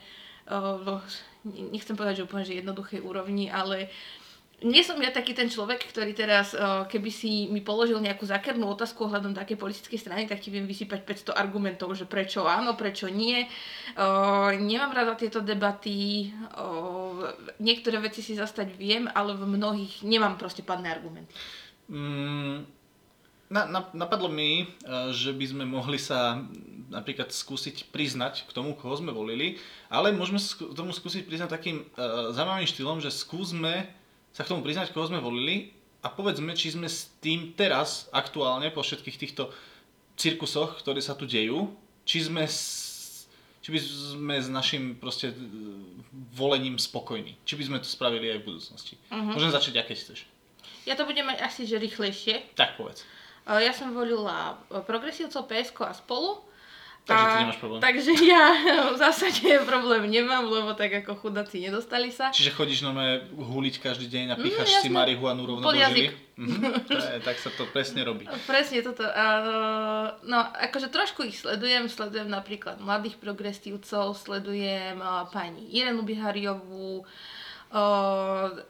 nechcem 1.44 1.96
povedať, 1.96 2.22
že 2.22 2.26
úplne 2.26 2.44
že 2.44 2.60
jednoduchej 2.60 3.00
úrovni, 3.00 3.48
ale 3.48 3.88
nie 4.60 4.84
som 4.84 5.00
ja 5.00 5.08
taký 5.08 5.32
ten 5.32 5.48
človek, 5.48 5.88
ktorý 5.88 6.12
teraz, 6.12 6.52
o, 6.52 6.84
keby 6.84 7.10
si 7.12 7.48
mi 7.48 7.64
položil 7.64 7.96
nejakú 8.00 8.28
zákernú 8.28 8.68
otázku 8.68 9.08
ohľadom 9.08 9.32
takej 9.32 9.56
politickej 9.56 9.98
strany, 10.00 10.22
tak 10.28 10.44
ti 10.44 10.52
viem 10.52 10.68
vysypať 10.68 11.32
500 11.32 11.36
argumentov, 11.36 11.92
že 11.96 12.04
prečo 12.04 12.44
áno, 12.44 12.76
prečo 12.76 13.08
nie. 13.08 13.48
O, 13.96 14.52
nemám 14.52 14.92
rada 14.92 15.16
tieto 15.16 15.40
debaty, 15.40 16.28
o, 16.60 17.24
niektoré 17.56 18.00
veci 18.04 18.20
si 18.20 18.36
zastať 18.36 18.76
viem, 18.76 19.08
ale 19.12 19.32
v 19.32 19.48
mnohých 19.48 20.04
nemám 20.04 20.36
proste 20.36 20.60
padné 20.60 20.92
argumenty. 20.92 21.32
Mm, 21.90 22.68
na, 23.50 23.66
na, 23.66 23.80
napadlo 23.92 24.30
mi, 24.30 24.62
eh, 24.62 25.10
že 25.10 25.34
by 25.34 25.44
sme 25.50 25.64
mohli 25.66 25.98
sa 25.98 26.38
napríklad 26.90 27.34
skúsiť 27.34 27.90
priznať 27.90 28.46
k 28.46 28.50
tomu, 28.54 28.74
koho 28.78 28.94
sme 28.98 29.10
volili, 29.14 29.58
ale 29.90 30.14
môžeme 30.14 30.38
skú- 30.38 30.70
tomu 30.74 30.90
skúsiť 30.90 31.22
priznať 31.22 31.54
takým 31.54 31.86
uh, 31.94 32.34
zaujímavým 32.34 32.66
štýlom, 32.66 32.98
že 32.98 33.14
skúsme 33.14 33.86
sa 34.30 34.46
k 34.46 34.50
tomu 34.50 34.62
priznať, 34.62 34.94
koho 34.94 35.10
sme 35.10 35.22
volili 35.22 35.74
a 36.00 36.08
povedzme, 36.08 36.56
či 36.56 36.72
sme 36.72 36.88
s 36.88 37.12
tým 37.20 37.52
teraz, 37.52 38.08
aktuálne, 38.14 38.72
po 38.72 38.80
všetkých 38.80 39.20
týchto 39.20 39.52
cirkusoch, 40.16 40.80
ktoré 40.80 41.00
sa 41.04 41.16
tu 41.16 41.28
dejú, 41.28 41.72
či 42.08 42.24
sme 42.24 42.48
s, 42.48 43.28
či 43.60 43.68
by 43.72 43.78
sme 43.80 44.34
s 44.40 44.48
našim 44.48 44.96
proste 44.96 45.32
eh, 45.32 45.36
volením 46.32 46.80
spokojní. 46.80 47.36
Či 47.44 47.54
by 47.56 47.64
sme 47.68 47.78
to 47.80 47.88
spravili 47.88 48.32
aj 48.32 48.38
v 48.40 48.46
budúcnosti. 48.48 48.94
Mhm. 49.12 49.36
Môžem 49.36 49.52
začať, 49.52 49.80
aké 49.80 49.94
chceš. 49.96 50.24
Ja 50.88 50.96
to 50.96 51.04
budem 51.04 51.28
mať 51.28 51.44
asi, 51.44 51.68
že 51.68 51.76
rýchlejšie. 51.76 52.56
Tak 52.56 52.80
povedz. 52.80 53.04
Uh, 53.44 53.60
ja 53.60 53.72
som 53.72 53.92
volila 53.92 54.56
uh, 54.56 54.80
progresívcov, 54.84 55.48
PSK 55.48 55.78
a 55.84 55.94
spolu. 55.96 56.40
Takže 57.10 57.26
ty 57.26 57.40
nemáš 57.40 57.58
problém. 57.58 57.80
Takže 57.80 58.12
ja 58.22 58.44
v 58.94 58.96
zásade 58.96 59.40
problém 59.62 60.02
nemám, 60.06 60.46
lebo 60.46 60.70
tak 60.72 60.94
ako 60.96 61.14
chudáci 61.16 61.60
nedostali 61.60 62.08
sa. 62.08 62.30
Čiže 62.30 62.50
chodíš 62.50 62.80
normálne 62.80 63.26
huliť 63.30 63.74
každý 63.78 64.06
deň 64.06 64.26
a 64.30 64.34
Mm, 64.34 64.42
píchaš 64.42 64.68
si 64.70 64.88
jasné. 64.88 64.94
marihuanu 64.94 65.42
rovno 65.44 65.62
Pod 65.62 65.74
do 65.74 65.82
žily? 65.82 66.08
jazyk. 66.08 66.10
Mhm. 66.40 66.60
Tak 67.20 67.36
sa 67.36 67.50
to 67.52 67.68
presne 67.68 68.00
robí. 68.00 68.24
Presne 68.48 68.80
toto. 68.80 69.04
Uh, 69.04 70.08
no, 70.24 70.40
akože 70.40 70.88
trošku 70.88 71.20
ich 71.22 71.36
sledujem. 71.36 71.84
Sledujem 71.84 72.26
napríklad 72.26 72.78
mladých 72.78 73.18
progresívcov, 73.18 74.16
sledujem 74.16 74.96
uh, 74.96 75.28
pani 75.28 75.68
Irenu 75.68 76.00
Bihariovú, 76.00 77.02
uh, 77.02 77.08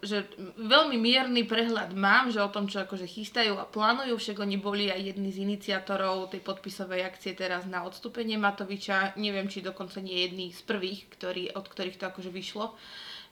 že 0.05 0.29
veľmi 0.61 1.01
mierny 1.01 1.49
prehľad 1.49 1.97
mám, 1.97 2.29
že 2.29 2.45
o 2.45 2.53
tom, 2.53 2.69
čo 2.69 2.85
akože 2.85 3.09
chystajú 3.09 3.57
a 3.57 3.65
plánujú, 3.65 4.21
však 4.21 4.45
oni 4.45 4.61
boli 4.61 4.93
aj 4.93 5.17
jedni 5.17 5.33
z 5.33 5.41
iniciátorov 5.49 6.29
tej 6.29 6.45
podpisovej 6.45 7.09
akcie 7.09 7.33
teraz 7.33 7.65
na 7.65 7.81
odstúpenie 7.89 8.37
Matoviča. 8.37 9.17
Neviem, 9.17 9.49
či 9.49 9.65
dokonca 9.65 10.05
nie 10.05 10.29
jedný 10.29 10.53
z 10.53 10.61
prvých, 10.69 11.09
ktorý, 11.17 11.57
od 11.57 11.65
ktorých 11.65 11.97
to 11.97 12.13
akože 12.13 12.29
vyšlo. 12.29 12.77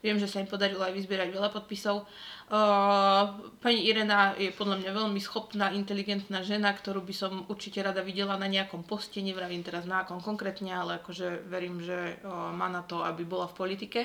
Viem, 0.00 0.16
že 0.16 0.30
sa 0.30 0.40
im 0.40 0.48
podarilo 0.48 0.80
aj 0.86 0.94
vyzbierať 0.94 1.36
veľa 1.36 1.50
podpisov. 1.52 2.06
Uh, 2.48 3.34
pani 3.60 3.84
Irena 3.90 4.32
je 4.38 4.54
podľa 4.54 4.80
mňa 4.80 4.90
veľmi 4.94 5.20
schopná, 5.20 5.74
inteligentná 5.74 6.40
žena, 6.46 6.70
ktorú 6.72 7.02
by 7.02 7.12
som 7.12 7.32
určite 7.50 7.82
rada 7.84 8.00
videla 8.00 8.38
na 8.40 8.48
nejakom 8.48 8.86
poste, 8.86 9.20
nevravím 9.20 9.60
teraz 9.66 9.84
na 9.84 10.06
akom 10.06 10.22
konkrétne, 10.22 10.70
ale 10.70 11.02
akože 11.02 11.44
verím, 11.50 11.82
že 11.82 12.14
uh, 12.24 12.54
má 12.56 12.70
na 12.70 12.86
to, 12.86 13.02
aby 13.02 13.26
bola 13.26 13.50
v 13.50 13.58
politike. 13.58 14.00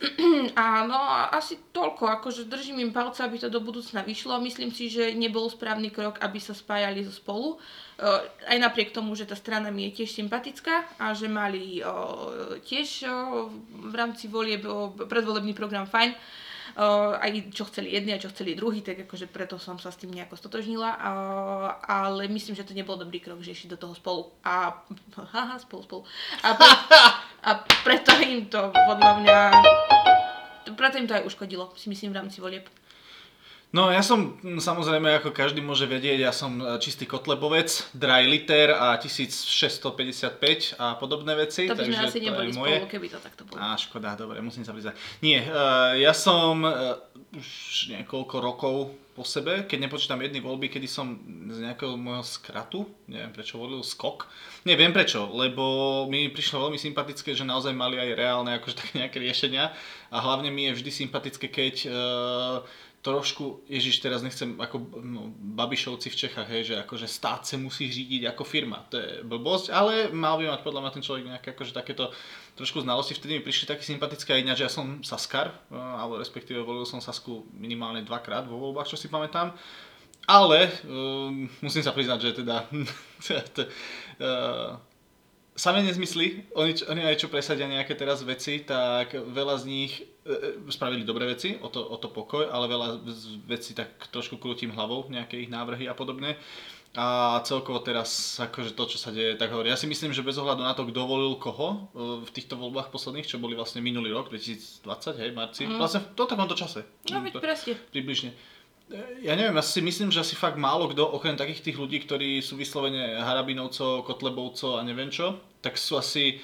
Áno, 0.56 0.96
asi 1.28 1.60
toľko, 1.76 2.08
akože 2.20 2.48
držím 2.48 2.80
im 2.80 2.92
palce, 2.92 3.20
aby 3.20 3.36
to 3.36 3.52
do 3.52 3.60
budúcna 3.60 4.00
vyšlo. 4.00 4.40
Myslím 4.40 4.72
si, 4.72 4.88
že 4.88 5.12
nebol 5.12 5.44
správny 5.52 5.92
krok, 5.92 6.16
aby 6.24 6.40
sa 6.40 6.56
spájali 6.56 7.04
zo 7.04 7.12
spolu. 7.12 7.60
E, 8.00 8.08
Aj 8.48 8.56
napriek 8.56 8.96
tomu, 8.96 9.12
že 9.12 9.28
tá 9.28 9.36
strana 9.36 9.68
mi 9.68 9.92
je 9.92 10.00
tiež 10.00 10.16
sympatická 10.16 10.88
a 10.96 11.12
že 11.12 11.28
mali 11.28 11.84
o, 11.84 12.32
tiež 12.64 13.04
o, 13.04 13.52
v 13.92 13.94
rámci 13.94 14.24
volieb 14.24 14.64
predvolebný 15.04 15.52
program 15.52 15.84
fajn. 15.84 16.16
O, 16.76 17.16
aj 17.16 17.50
čo 17.50 17.66
chceli 17.66 17.94
jedni 17.94 18.14
a 18.14 18.22
čo 18.22 18.30
chceli 18.30 18.54
druhý, 18.54 18.84
tak 18.84 19.08
akože 19.08 19.26
preto 19.26 19.58
som 19.58 19.78
sa 19.78 19.90
s 19.90 19.98
tým 19.98 20.14
nejako 20.14 20.38
stotožnila, 20.38 20.90
o, 20.94 21.02
ale 21.86 22.30
myslím, 22.30 22.54
že 22.54 22.66
to 22.66 22.76
nebol 22.76 22.94
dobrý 22.94 23.18
krok, 23.18 23.42
že 23.42 23.54
išli 23.54 23.72
do 23.72 23.80
toho 23.80 23.94
spolu. 23.94 24.30
A 24.46 24.84
haha, 25.34 25.58
spolu, 25.58 25.82
spolu. 25.82 26.02
A, 26.46 26.48
pre, 26.54 26.70
a 27.48 27.50
preto 27.82 28.12
im 28.22 28.46
to 28.46 28.70
podľa 28.70 29.12
mňa 29.24 29.38
preto 30.76 30.98
im 30.98 31.08
to 31.08 31.16
aj 31.16 31.26
uškodilo, 31.26 31.72
si 31.76 31.90
myslím, 31.90 32.12
v 32.12 32.18
rámci 32.24 32.38
volieb. 32.40 32.64
No 33.70 33.86
ja 33.86 34.02
som 34.02 34.34
mm, 34.42 34.58
samozrejme, 34.58 35.22
ako 35.22 35.30
každý 35.30 35.62
môže 35.62 35.86
vedieť, 35.86 36.26
ja 36.26 36.34
som 36.34 36.58
e, 36.58 36.74
čistý 36.82 37.06
kotlebovec, 37.06 37.94
dry 37.94 38.26
liter 38.26 38.74
a 38.74 38.98
1655 38.98 40.74
a 40.74 40.98
podobné 40.98 41.38
veci. 41.38 41.70
To 41.70 41.78
by 41.78 41.86
sme 41.86 42.02
asi 42.02 42.18
neboli 42.18 42.50
moje. 42.50 42.82
spolu, 42.82 42.90
keby 42.90 43.06
to 43.14 43.18
takto 43.22 43.46
bolo. 43.46 43.62
Á, 43.62 43.78
škoda, 43.78 44.18
dobre, 44.18 44.42
musím 44.42 44.66
sa 44.66 44.74
priznať. 44.74 44.98
Nie, 45.22 45.46
uh, 45.46 45.94
ja 45.94 46.10
som 46.10 46.66
uh, 46.66 46.98
už 47.30 47.46
niekoľko 47.94 48.36
rokov 48.42 48.90
po 49.14 49.22
sebe, 49.22 49.68
keď 49.70 49.86
nepočítam 49.86 50.18
jedny 50.18 50.42
voľby, 50.42 50.66
kedy 50.66 50.88
som 50.90 51.18
z 51.50 51.62
nejakého 51.62 51.94
môjho 51.94 52.26
skratu, 52.26 52.88
neviem 53.06 53.30
prečo 53.30 53.58
volil 53.60 53.84
skok, 53.84 54.26
neviem 54.66 54.90
prečo, 54.90 55.28
lebo 55.30 56.06
mi 56.08 56.30
prišlo 56.30 56.66
veľmi 56.66 56.78
sympatické, 56.80 57.36
že 57.36 57.46
naozaj 57.46 57.74
mali 57.74 58.00
aj 58.00 58.16
reálne 58.16 58.50
akože 58.58 58.80
také 58.80 58.92
nejaké 59.02 59.18
riešenia 59.20 59.70
a 60.08 60.16
hlavne 60.18 60.48
mi 60.48 60.70
je 60.70 60.80
vždy 60.80 60.90
sympatické, 61.04 61.52
keď 61.52 61.74
uh, 61.90 62.64
trošku, 63.00 63.64
Ježiš, 63.64 64.04
teraz 64.04 64.20
nechcem 64.20 64.60
ako 64.60 64.76
no, 65.00 65.32
Babišovci 65.56 66.12
v 66.12 66.18
Čechách, 66.20 66.48
hej, 66.52 66.62
že 66.72 66.74
akože 66.84 67.08
stát 67.08 67.48
sa 67.48 67.56
musí 67.56 67.88
řídiť 67.88 68.28
ako 68.28 68.44
firma. 68.44 68.84
To 68.92 69.00
je 69.00 69.24
blbosť, 69.24 69.72
ale 69.72 70.12
mal 70.12 70.36
by 70.36 70.52
mať 70.52 70.60
podľa 70.60 70.80
mňa 70.84 70.92
ten 70.92 71.04
človek 71.04 71.24
nejaké 71.24 71.56
akože 71.56 71.72
takéto 71.72 72.12
trošku 72.60 72.84
znalosti. 72.84 73.16
Vtedy 73.16 73.40
mi 73.40 73.42
prišli 73.44 73.72
také 73.72 73.80
sympatické 73.80 74.36
aj 74.36 74.52
že 74.52 74.68
ja 74.68 74.72
som 74.72 75.00
Saskar, 75.00 75.56
eh, 75.72 75.76
alebo 75.76 76.20
respektíve 76.20 76.60
volil 76.60 76.84
som 76.84 77.00
Sasku 77.00 77.48
minimálne 77.56 78.04
dvakrát 78.04 78.44
vo 78.44 78.60
voľbách, 78.60 78.92
čo 78.92 79.00
si 79.00 79.08
pamätám. 79.08 79.56
Ale 80.28 80.68
um, 80.84 81.48
musím 81.64 81.80
sa 81.80 81.96
priznať, 81.96 82.20
že 82.20 82.44
teda 82.44 82.68
uh, 84.20 84.76
samé 85.56 85.84
nezmysly, 85.84 86.48
oni, 86.56 86.72
oni 86.88 87.04
aj 87.04 87.20
čo 87.20 87.32
presadia 87.32 87.68
nejaké 87.68 87.92
teraz 87.92 88.24
veci, 88.24 88.64
tak 88.64 89.12
veľa 89.12 89.60
z 89.60 89.64
nich 89.66 89.92
spravili 90.68 91.02
dobré 91.02 91.26
veci, 91.26 91.58
o 91.58 91.68
to, 91.68 91.80
o 91.80 91.96
to 91.96 92.08
pokoj, 92.08 92.46
ale 92.46 92.66
veľa 92.66 92.88
vecí 93.44 93.72
tak 93.72 94.10
trošku 94.10 94.36
krútim 94.36 94.70
hlavou, 94.70 95.06
nejaké 95.08 95.38
ich 95.38 95.50
návrhy 95.50 95.86
a 95.86 95.94
podobne. 95.94 96.36
A 96.90 97.38
celkovo 97.46 97.78
teraz 97.78 98.34
akože 98.42 98.74
to, 98.74 98.82
čo 98.90 98.98
sa 98.98 99.14
deje, 99.14 99.38
tak 99.38 99.54
hovorí. 99.54 99.70
Ja 99.70 99.78
si 99.78 99.86
myslím, 99.86 100.10
že 100.10 100.26
bez 100.26 100.34
ohľadu 100.34 100.66
na 100.66 100.74
to, 100.74 100.82
kto 100.90 101.06
volil 101.06 101.38
koho 101.38 101.68
e, 101.70 101.78
v 102.26 102.30
týchto 102.34 102.58
voľbách 102.58 102.90
posledných, 102.90 103.30
čo 103.30 103.38
boli 103.38 103.54
vlastne 103.54 103.78
minulý 103.78 104.10
rok, 104.10 104.26
2020, 104.26 105.22
hej, 105.22 105.30
marci, 105.30 105.70
Mm. 105.70 105.78
vlastne 105.78 106.02
v 106.02 106.18
to 106.18 106.26
takomto 106.26 106.58
čase. 106.58 106.82
No 107.06 107.22
veď 107.22 107.38
presne. 107.38 107.78
približne. 107.94 108.34
E, 108.90 109.22
Ja 109.22 109.38
neviem, 109.38 109.54
ja 109.54 109.62
si 109.62 109.78
myslím, 109.78 110.10
že 110.10 110.18
asi 110.18 110.34
fakt 110.34 110.58
málo 110.58 110.90
kto, 110.90 111.06
okrem 111.14 111.38
takých 111.38 111.62
tých 111.70 111.78
ľudí, 111.78 112.02
ktorí 112.02 112.42
sú 112.42 112.58
vyslovene 112.58 113.22
Harabinovcov, 113.22 114.02
Kotlebovcov 114.02 114.74
a 114.74 114.82
neviem 114.82 115.14
čo, 115.14 115.38
tak 115.62 115.78
sú 115.78 115.94
asi... 115.94 116.42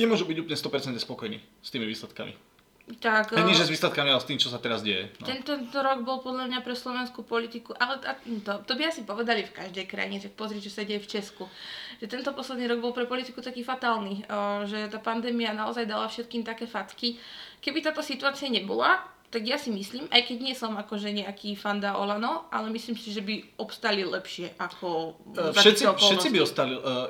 Nemôžu 0.00 0.24
byť 0.24 0.36
úplne 0.40 0.56
100% 0.56 0.96
spokojní 0.96 1.44
s 1.60 1.68
tými 1.68 1.84
výsledkami. 1.84 2.32
Tak, 2.98 3.30
eh, 3.38 3.54
že 3.54 3.70
výsledkami, 3.70 4.10
ale 4.10 4.18
s 4.18 4.26
tým, 4.26 4.40
čo 4.40 4.50
sa 4.50 4.58
teraz 4.58 4.82
deje. 4.82 5.14
No. 5.22 5.30
Tento 5.30 5.78
rok 5.78 6.02
bol 6.02 6.18
podľa 6.18 6.50
mňa 6.50 6.58
pre 6.66 6.74
slovenskú 6.74 7.22
politiku, 7.22 7.70
ale 7.78 8.02
a- 8.02 8.18
to, 8.18 8.52
to 8.66 8.72
by 8.74 8.90
asi 8.90 9.06
povedali 9.06 9.46
v 9.46 9.54
každej 9.54 9.86
krajine, 9.86 10.18
že 10.18 10.32
pozri, 10.32 10.58
čo 10.58 10.74
sa 10.74 10.82
deje 10.82 10.98
v 10.98 11.06
Česku. 11.06 11.46
Že 12.02 12.06
tento 12.10 12.30
posledný 12.34 12.66
rok 12.66 12.82
bol 12.82 12.92
pre 12.96 13.06
politiku 13.06 13.38
taký 13.38 13.62
fatálny, 13.62 14.26
o, 14.26 14.66
že 14.66 14.90
tá 14.90 14.98
pandémia 14.98 15.54
naozaj 15.54 15.86
dala 15.86 16.10
všetkým 16.10 16.42
také 16.42 16.66
fatky. 16.66 17.20
Keby 17.62 17.84
táto 17.84 18.02
situácia 18.02 18.48
nebola, 18.48 19.04
tak 19.30 19.46
ja 19.46 19.54
si 19.54 19.70
myslím, 19.70 20.10
aj 20.10 20.26
keď 20.26 20.36
nie 20.42 20.54
som 20.58 20.74
akože 20.74 21.14
nejaký 21.14 21.54
fanda 21.54 21.94
Olano, 21.94 22.50
ale 22.50 22.66
myslím 22.74 22.98
si, 22.98 23.14
že 23.14 23.22
by 23.22 23.62
obstali 23.62 24.02
lepšie 24.02 24.58
ako 24.58 25.14
E, 25.38 25.54
za 25.54 25.60
Všetci, 25.62 25.84
všetci 25.86 26.28
by 26.34 26.38
ostali... 26.42 26.74
Uh, 26.74 27.06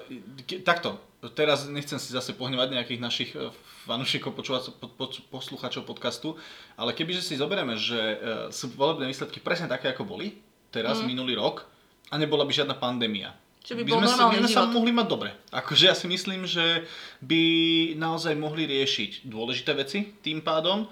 takto, 0.60 1.00
teraz 1.28 1.68
nechcem 1.68 2.00
si 2.00 2.10
zase 2.10 2.32
pohnevať 2.32 2.72
nejakých 2.72 3.00
našich 3.00 3.30
uh, 3.34 3.52
fanúšikov, 3.84 4.32
počúvacov- 4.32 4.72
po, 4.72 4.88
po, 4.88 5.06
poslucháčov 5.30 5.84
podcastu, 5.84 6.40
ale 6.74 6.92
kebyže 6.92 7.20
si 7.20 7.36
zoberieme, 7.36 7.76
že 7.76 7.96
uh, 7.96 8.16
sú 8.48 8.72
volebné 8.72 9.04
výsledky 9.04 9.36
presne 9.36 9.68
také, 9.68 9.92
ako 9.92 10.08
boli 10.08 10.40
teraz, 10.70 11.02
Mhm. 11.02 11.06
minulý 11.06 11.34
rok, 11.36 11.68
a 12.08 12.16
nebola 12.16 12.42
by 12.42 12.52
žiadna 12.54 12.74
pandémia, 12.74 13.36
Čo 13.60 13.76
by 13.76 13.84
by 13.84 13.92
sme, 13.92 14.08
sa, 14.08 14.24
by 14.26 14.38
sme 14.40 14.50
sa 14.50 14.64
mohli 14.66 14.90
mať 14.90 15.06
dobre. 15.06 15.30
Akože 15.52 15.84
ja 15.86 15.94
si 15.94 16.08
myslím, 16.08 16.48
že 16.48 16.88
by 17.20 17.42
naozaj 17.94 18.32
mohli 18.34 18.64
riešiť 18.64 19.28
dôležité 19.28 19.76
veci 19.76 20.16
tým 20.18 20.40
pádom. 20.40 20.88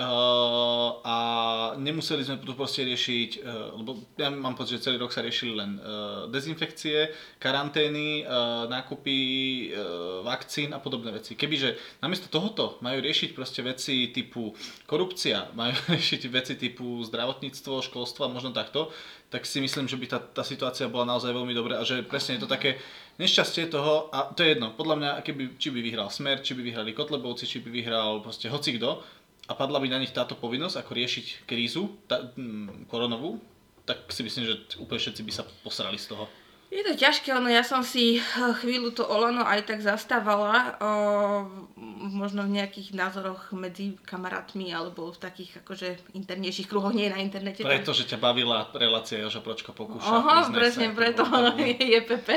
Uh, 0.00 0.96
a 1.04 1.16
nemuseli 1.76 2.24
sme 2.24 2.40
tu 2.40 2.56
proste 2.56 2.80
riešiť, 2.88 3.44
uh, 3.44 3.76
lebo 3.76 4.00
ja 4.16 4.32
mám 4.32 4.56
pocit, 4.56 4.80
že 4.80 4.88
celý 4.88 4.96
rok 4.96 5.12
sa 5.12 5.20
riešili 5.20 5.52
len 5.52 5.76
uh, 5.76 6.24
dezinfekcie, 6.32 7.12
karantény, 7.36 8.24
uh, 8.24 8.64
nákupy 8.64 9.20
uh, 9.76 10.24
vakcín 10.24 10.72
a 10.72 10.80
podobné 10.80 11.12
veci. 11.12 11.36
Kebyže 11.36 12.00
namiesto 12.00 12.32
tohoto 12.32 12.80
majú 12.80 12.96
riešiť 13.04 13.36
proste 13.36 13.60
veci 13.60 14.08
typu 14.08 14.56
korupcia, 14.88 15.52
majú 15.60 15.76
riešiť 15.92 16.22
veci 16.32 16.56
typu 16.56 17.04
zdravotníctvo, 17.04 17.84
školstvo 17.84 18.24
a 18.24 18.32
možno 18.32 18.56
takto, 18.56 18.88
tak 19.28 19.44
si 19.44 19.60
myslím, 19.60 19.84
že 19.84 20.00
by 20.00 20.06
tá, 20.16 20.18
tá 20.18 20.40
situácia 20.40 20.88
bola 20.88 21.12
naozaj 21.12 21.28
veľmi 21.28 21.52
dobrá 21.52 21.76
a 21.76 21.84
že 21.84 22.00
presne 22.08 22.40
je 22.40 22.48
to 22.48 22.50
také 22.50 22.80
nešťastie 23.20 23.68
toho, 23.68 24.08
a 24.16 24.32
to 24.32 24.40
je 24.40 24.56
jedno, 24.56 24.72
podľa 24.72 24.96
mňa, 24.96 25.10
keby, 25.20 25.60
či 25.60 25.68
by 25.68 25.84
vyhral 25.84 26.08
Smer, 26.08 26.40
či 26.40 26.56
by 26.56 26.64
vyhrali 26.64 26.96
Kotlebovci, 26.96 27.44
či 27.44 27.60
by 27.60 27.68
vyhral 27.68 28.24
proste 28.24 28.48
hocikto 28.48 29.04
a 29.50 29.52
padla 29.52 29.82
by 29.82 29.90
na 29.90 29.98
nich 29.98 30.14
táto 30.14 30.38
povinnosť, 30.38 30.78
ako 30.78 30.90
riešiť 30.94 31.26
krízu 31.42 31.90
tá, 32.06 32.30
mm, 32.30 32.86
koronovú, 32.86 33.42
tak 33.82 34.06
si 34.08 34.22
myslím, 34.22 34.46
že 34.46 34.54
úplne 34.78 35.02
všetci 35.02 35.22
by 35.26 35.32
sa 35.34 35.42
posrali 35.66 35.98
z 35.98 36.14
toho. 36.14 36.30
Je 36.70 36.86
to 36.86 36.94
ťažké, 36.94 37.34
ono 37.34 37.50
ja 37.50 37.66
som 37.66 37.82
si 37.82 38.14
eh, 38.14 38.22
chvíľu 38.30 38.94
to 38.94 39.02
Olano 39.02 39.42
aj 39.42 39.66
tak 39.66 39.82
zastávala, 39.82 40.78
o, 40.78 40.90
možno 42.14 42.46
v 42.46 42.62
nejakých 42.62 42.94
názoroch 42.94 43.50
medzi 43.50 43.98
kamarátmi 44.06 44.70
alebo 44.70 45.10
v 45.10 45.18
takých 45.18 45.66
akože 45.66 46.14
internejších 46.14 46.70
kruhoch, 46.70 46.94
nie 46.94 47.10
na 47.10 47.18
internete. 47.18 47.66
tak- 47.66 47.74
Pretože 47.74 48.06
ťa 48.06 48.22
bavila 48.22 48.70
relácia 48.70 49.18
Joža 49.18 49.42
Pročko 49.42 49.74
pokúša. 49.74 50.14
Aha, 50.14 50.46
priznaj 50.46 50.58
presne 50.62 50.86
preto 50.94 51.26
to 51.26 51.30
bolo- 51.34 51.58
je 51.98 52.00
Pepe. 52.06 52.36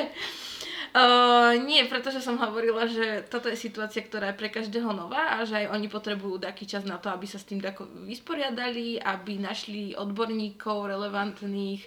Uh, 0.93 1.57
nie, 1.65 1.81
pretože 1.89 2.21
som 2.21 2.37
hovorila, 2.37 2.85
že 2.85 3.25
toto 3.25 3.49
je 3.49 3.57
situácia, 3.57 4.05
ktorá 4.05 4.29
je 4.29 4.37
pre 4.37 4.53
každého 4.53 4.93
nová 4.93 5.41
a 5.41 5.41
že 5.41 5.65
aj 5.65 5.73
oni 5.73 5.89
potrebujú 5.89 6.37
taký 6.37 6.69
čas 6.69 6.85
na 6.85 7.01
to, 7.01 7.09
aby 7.09 7.25
sa 7.25 7.41
s 7.41 7.49
tým 7.49 7.57
tako 7.57 7.89
vysporiadali, 8.05 9.01
aby 9.01 9.41
našli 9.41 9.97
odborníkov 9.97 10.93
relevantných 10.93 11.81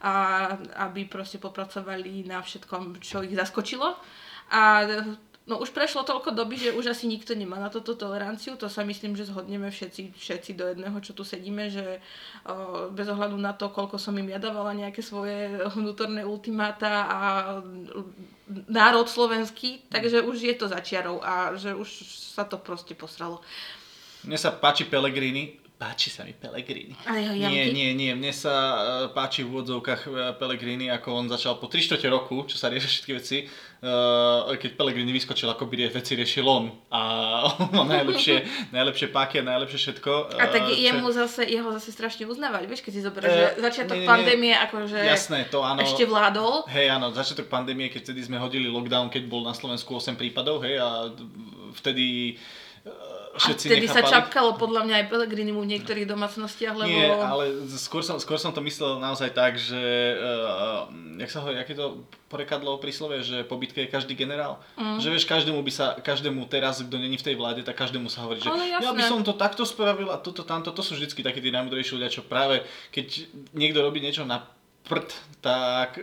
a 0.00 0.12
aby 0.88 1.04
proste 1.04 1.36
popracovali 1.36 2.24
na 2.24 2.40
všetkom, 2.40 2.96
čo 3.04 3.20
ich 3.20 3.36
zaskočilo. 3.36 3.92
A 4.48 4.88
No 5.46 5.62
už 5.62 5.70
prešlo 5.70 6.02
toľko 6.02 6.34
doby, 6.34 6.58
že 6.58 6.74
už 6.74 6.90
asi 6.90 7.06
nikto 7.06 7.30
nemá 7.38 7.62
na 7.62 7.70
toto 7.70 7.94
toleranciu. 7.94 8.58
To 8.58 8.66
sa 8.66 8.82
myslím, 8.82 9.14
že 9.14 9.30
zhodneme 9.30 9.70
všetci, 9.70 10.18
všetci 10.18 10.58
do 10.58 10.66
jedného, 10.66 10.98
čo 10.98 11.14
tu 11.14 11.22
sedíme, 11.22 11.70
že 11.70 12.02
o, 12.42 12.90
bez 12.90 13.06
ohľadu 13.06 13.38
na 13.38 13.54
to, 13.54 13.70
koľko 13.70 13.94
som 13.94 14.18
im 14.18 14.26
ja 14.26 14.42
dávala 14.42 14.74
nejaké 14.74 15.06
svoje 15.06 15.54
vnútorné 15.78 16.26
ultimáta 16.26 17.06
a 17.06 17.18
národ 18.68 19.10
slovenský, 19.10 19.90
takže 19.90 20.22
už 20.22 20.36
je 20.38 20.54
to 20.54 20.70
začiarov 20.70 21.18
a 21.22 21.54
že 21.58 21.74
už 21.74 21.88
sa 22.36 22.46
to 22.46 22.58
proste 22.62 22.94
posralo. 22.94 23.42
Mne 24.22 24.38
sa 24.38 24.54
páči 24.54 24.86
Pelegrini, 24.86 25.65
Páči 25.76 26.08
sa 26.08 26.24
mi 26.24 26.32
Pellegrini. 26.32 26.96
Nie, 27.36 27.68
nie, 27.68 27.92
nie. 27.92 28.16
Mne 28.16 28.32
sa 28.32 28.48
uh, 28.48 28.80
páči 29.12 29.44
v 29.44 29.52
úvodzovkách 29.52 30.02
uh, 30.08 30.16
Pellegrini, 30.40 30.88
ako 30.88 31.12
on 31.12 31.26
začal 31.28 31.60
po 31.60 31.68
3 31.68 32.00
roku, 32.08 32.48
čo 32.48 32.56
sa 32.56 32.72
riešia 32.72 32.88
všetky 32.88 33.12
veci. 33.12 33.44
Uh, 33.84 34.56
keď 34.56 34.72
Pellegrini 34.72 35.12
vyskočil, 35.12 35.52
ako 35.52 35.68
by 35.68 35.92
veci 35.92 36.16
riešil 36.16 36.48
on. 36.48 36.72
A 36.88 37.00
on 37.60 37.76
má 37.76 37.84
najlepšie, 37.92 38.48
najlepšie 38.76 39.12
páky 39.12 39.44
a 39.44 39.52
najlepšie 39.52 39.76
všetko. 39.76 40.40
A 40.40 40.48
tak 40.48 40.64
jemu 40.72 41.12
zase, 41.12 41.44
jeho 41.44 41.68
zase 41.76 41.92
strašne 41.92 42.24
uznávať, 42.24 42.64
vieš, 42.72 42.80
keď 42.80 42.92
si 42.96 43.00
zoberieš, 43.04 43.32
že 43.36 43.46
začiatok 43.60 44.00
nie, 44.00 44.04
nie, 44.04 44.08
pandémie 44.08 44.54
akože 44.56 44.96
jasné, 44.96 45.44
to 45.52 45.60
áno, 45.60 45.84
ešte 45.84 46.08
vládol. 46.08 46.64
Hej, 46.72 46.88
áno, 46.88 47.12
začiatok 47.12 47.52
pandémie, 47.52 47.92
keď 47.92 48.08
vtedy 48.08 48.24
sme 48.24 48.40
hodili 48.40 48.64
lockdown, 48.64 49.12
keď 49.12 49.28
bol 49.28 49.44
na 49.44 49.52
Slovensku 49.52 49.92
8 49.92 50.16
prípadov, 50.16 50.64
hej, 50.64 50.80
a 50.80 51.12
vtedy 51.76 52.40
všetci 53.36 53.64
vtedy 53.68 53.86
nechápali. 53.86 54.08
sa 54.08 54.12
čapkalo 54.18 54.56
podľa 54.56 54.88
mňa 54.88 54.94
aj 55.00 55.06
Pelegrinimu 55.12 55.60
v 55.62 55.70
niektorých 55.76 56.06
domácnostiach, 56.08 56.74
lebo... 56.74 56.90
Nie, 56.90 57.12
ale 57.12 57.68
skôr 57.76 58.00
som, 58.00 58.16
skôr 58.16 58.40
som 58.40 58.50
to 58.50 58.64
myslel 58.64 58.98
naozaj 58.98 59.30
tak, 59.36 59.60
že 59.60 59.78
uh, 60.16 60.88
jak 61.20 61.30
sa 61.30 61.44
hovorí, 61.44 61.60
aké 61.60 61.76
to 61.76 62.04
porekadlo 62.26 62.76
pri 62.82 62.90
slove, 62.90 63.22
že 63.22 63.46
po 63.46 63.54
bitke 63.54 63.86
je 63.86 63.88
každý 63.88 64.18
generál. 64.18 64.58
Mm. 64.74 64.98
Že 64.98 65.08
vieš, 65.14 65.24
každému 65.30 65.60
by 65.62 65.72
sa, 65.72 65.86
každému 66.00 66.42
teraz, 66.50 66.82
kto 66.82 66.96
není 66.98 67.14
v 67.14 67.26
tej 67.26 67.36
vláde, 67.38 67.62
tak 67.62 67.78
každému 67.78 68.10
sa 68.10 68.26
hovorí, 68.26 68.42
že 68.42 68.50
ja 68.50 68.90
by 68.90 69.02
som 69.06 69.22
to 69.22 69.36
takto 69.38 69.62
spravil 69.62 70.10
a 70.10 70.18
toto, 70.18 70.42
tamto, 70.42 70.74
to 70.74 70.82
sú 70.82 70.98
vždycky 70.98 71.22
takí 71.22 71.38
tí 71.38 71.54
najmudrejší 71.54 71.94
ľudia, 71.94 72.10
čo 72.10 72.26
práve 72.26 72.66
keď 72.90 73.30
niekto 73.54 73.78
robí 73.78 74.02
niečo 74.02 74.26
na 74.26 74.55
prd, 74.86 75.10
tak 75.42 75.98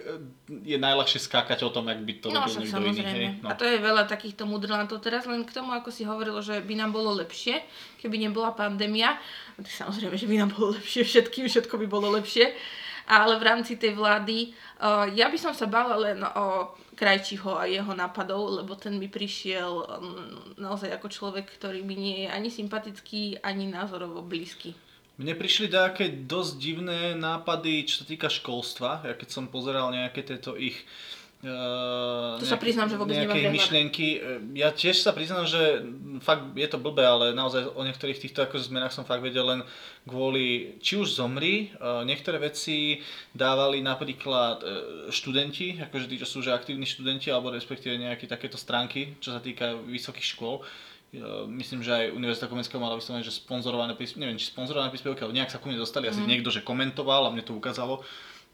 je 0.48 0.76
najľahšie 0.76 1.20
skákať 1.24 1.64
o 1.64 1.72
tom, 1.72 1.88
ak 1.88 2.04
by 2.04 2.14
to 2.20 2.28
no, 2.32 2.44
robil 2.44 2.68
niekto 2.68 2.80
iný. 2.84 3.02
Hej? 3.04 3.28
No. 3.40 3.48
A 3.50 3.56
to 3.56 3.64
je 3.64 3.80
veľa 3.80 4.04
takýchto 4.06 4.44
mudrlantov 4.44 5.00
teraz, 5.00 5.24
len 5.24 5.48
k 5.48 5.56
tomu, 5.56 5.72
ako 5.72 5.90
si 5.90 6.04
hovorilo, 6.04 6.44
že 6.44 6.60
by 6.60 6.76
nám 6.76 6.92
bolo 6.92 7.16
lepšie, 7.16 7.64
keby 8.04 8.20
nebola 8.20 8.52
pandémia. 8.52 9.16
Samozrejme, 9.60 10.16
že 10.20 10.28
by 10.28 10.36
nám 10.44 10.52
bolo 10.52 10.76
lepšie 10.76 11.08
všetkým, 11.08 11.48
všetko 11.48 11.76
by 11.80 11.88
bolo 11.88 12.12
lepšie. 12.14 12.52
Ale 13.04 13.36
v 13.36 13.44
rámci 13.44 13.76
tej 13.76 14.00
vlády, 14.00 14.56
uh, 14.80 15.12
ja 15.12 15.28
by 15.28 15.36
som 15.36 15.52
sa 15.52 15.68
bála 15.68 16.00
len 16.00 16.24
o 16.24 16.72
Krajčiho 16.96 17.60
a 17.60 17.68
jeho 17.68 17.92
nápadov, 17.92 18.64
lebo 18.64 18.80
ten 18.80 18.96
mi 18.96 19.12
prišiel 19.12 19.72
um, 19.76 19.84
naozaj 20.56 20.94
ako 20.94 21.12
človek, 21.12 21.52
ktorý 21.60 21.84
mi 21.84 22.00
nie 22.00 22.18
je 22.24 22.30
ani 22.32 22.48
sympatický, 22.48 23.44
ani 23.44 23.68
názorovo 23.68 24.24
blízky. 24.24 24.72
Mne 25.22 25.38
prišli 25.38 25.70
také 25.70 26.10
dosť 26.10 26.54
divné 26.58 27.14
nápady, 27.14 27.86
čo 27.86 28.02
sa 28.02 28.06
týka 28.10 28.34
školstva. 28.34 29.06
Ja 29.06 29.14
keď 29.14 29.30
som 29.30 29.46
pozeral 29.46 29.94
nejaké 29.94 30.26
tieto 30.26 30.58
ich 30.58 30.82
Uh, 31.44 32.40
to 32.40 32.48
nejaké, 32.48 32.56
sa 32.56 32.56
priznám, 32.56 32.88
že 32.88 32.96
vôbec 32.96 33.20
nemám 33.20 33.36
myšlienky. 33.52 34.08
E, 34.16 34.20
ja 34.64 34.72
tiež 34.72 35.04
sa 35.04 35.12
priznám, 35.12 35.44
že 35.44 35.84
fakt 36.24 36.56
je 36.56 36.64
to 36.72 36.80
blbé, 36.80 37.04
ale 37.04 37.26
naozaj 37.36 37.68
o 37.68 37.84
niektorých 37.84 38.16
týchto 38.16 38.48
akože 38.48 38.72
zmenách 38.72 38.96
som 38.96 39.04
fakt 39.04 39.20
vedel 39.20 39.44
len 39.44 39.62
kvôli, 40.08 40.80
či 40.80 40.96
už 40.96 41.20
zomri, 41.20 41.76
uh, 41.84 42.08
niektoré 42.08 42.40
veci 42.40 43.04
dávali 43.36 43.84
napríklad 43.84 44.64
uh, 44.64 44.68
študenti, 45.12 45.84
akože 45.84 46.08
tí, 46.08 46.16
čo 46.16 46.28
sú 46.32 46.40
že 46.40 46.56
aktívni 46.56 46.88
študenti, 46.88 47.28
alebo 47.28 47.52
respektíve 47.52 48.00
nejaké 48.00 48.24
takéto 48.24 48.56
stránky, 48.56 49.20
čo 49.20 49.36
sa 49.36 49.44
týka 49.44 49.76
vysokých 49.84 50.40
škôl 50.40 50.64
myslím, 51.54 51.86
že 51.86 51.94
aj 51.94 52.06
Univerzita 52.18 52.50
Komenského 52.50 52.82
mala 52.82 52.98
vyslovené, 52.98 53.22
že 53.22 53.38
sponzorované 53.38 53.94
príspevky, 53.94 54.22
neviem, 54.26 54.42
či 54.42 54.50
sponzorované 54.50 54.90
príspevky, 54.90 55.22
ale 55.22 55.38
nejak 55.38 55.54
sa 55.54 55.62
ku 55.62 55.70
mne 55.70 55.78
dostali, 55.78 56.10
asi 56.10 56.26
mm. 56.26 56.30
niekto, 56.30 56.50
že 56.50 56.66
komentoval 56.66 57.30
a 57.30 57.34
mne 57.34 57.46
to 57.46 57.54
ukázalo. 57.54 58.02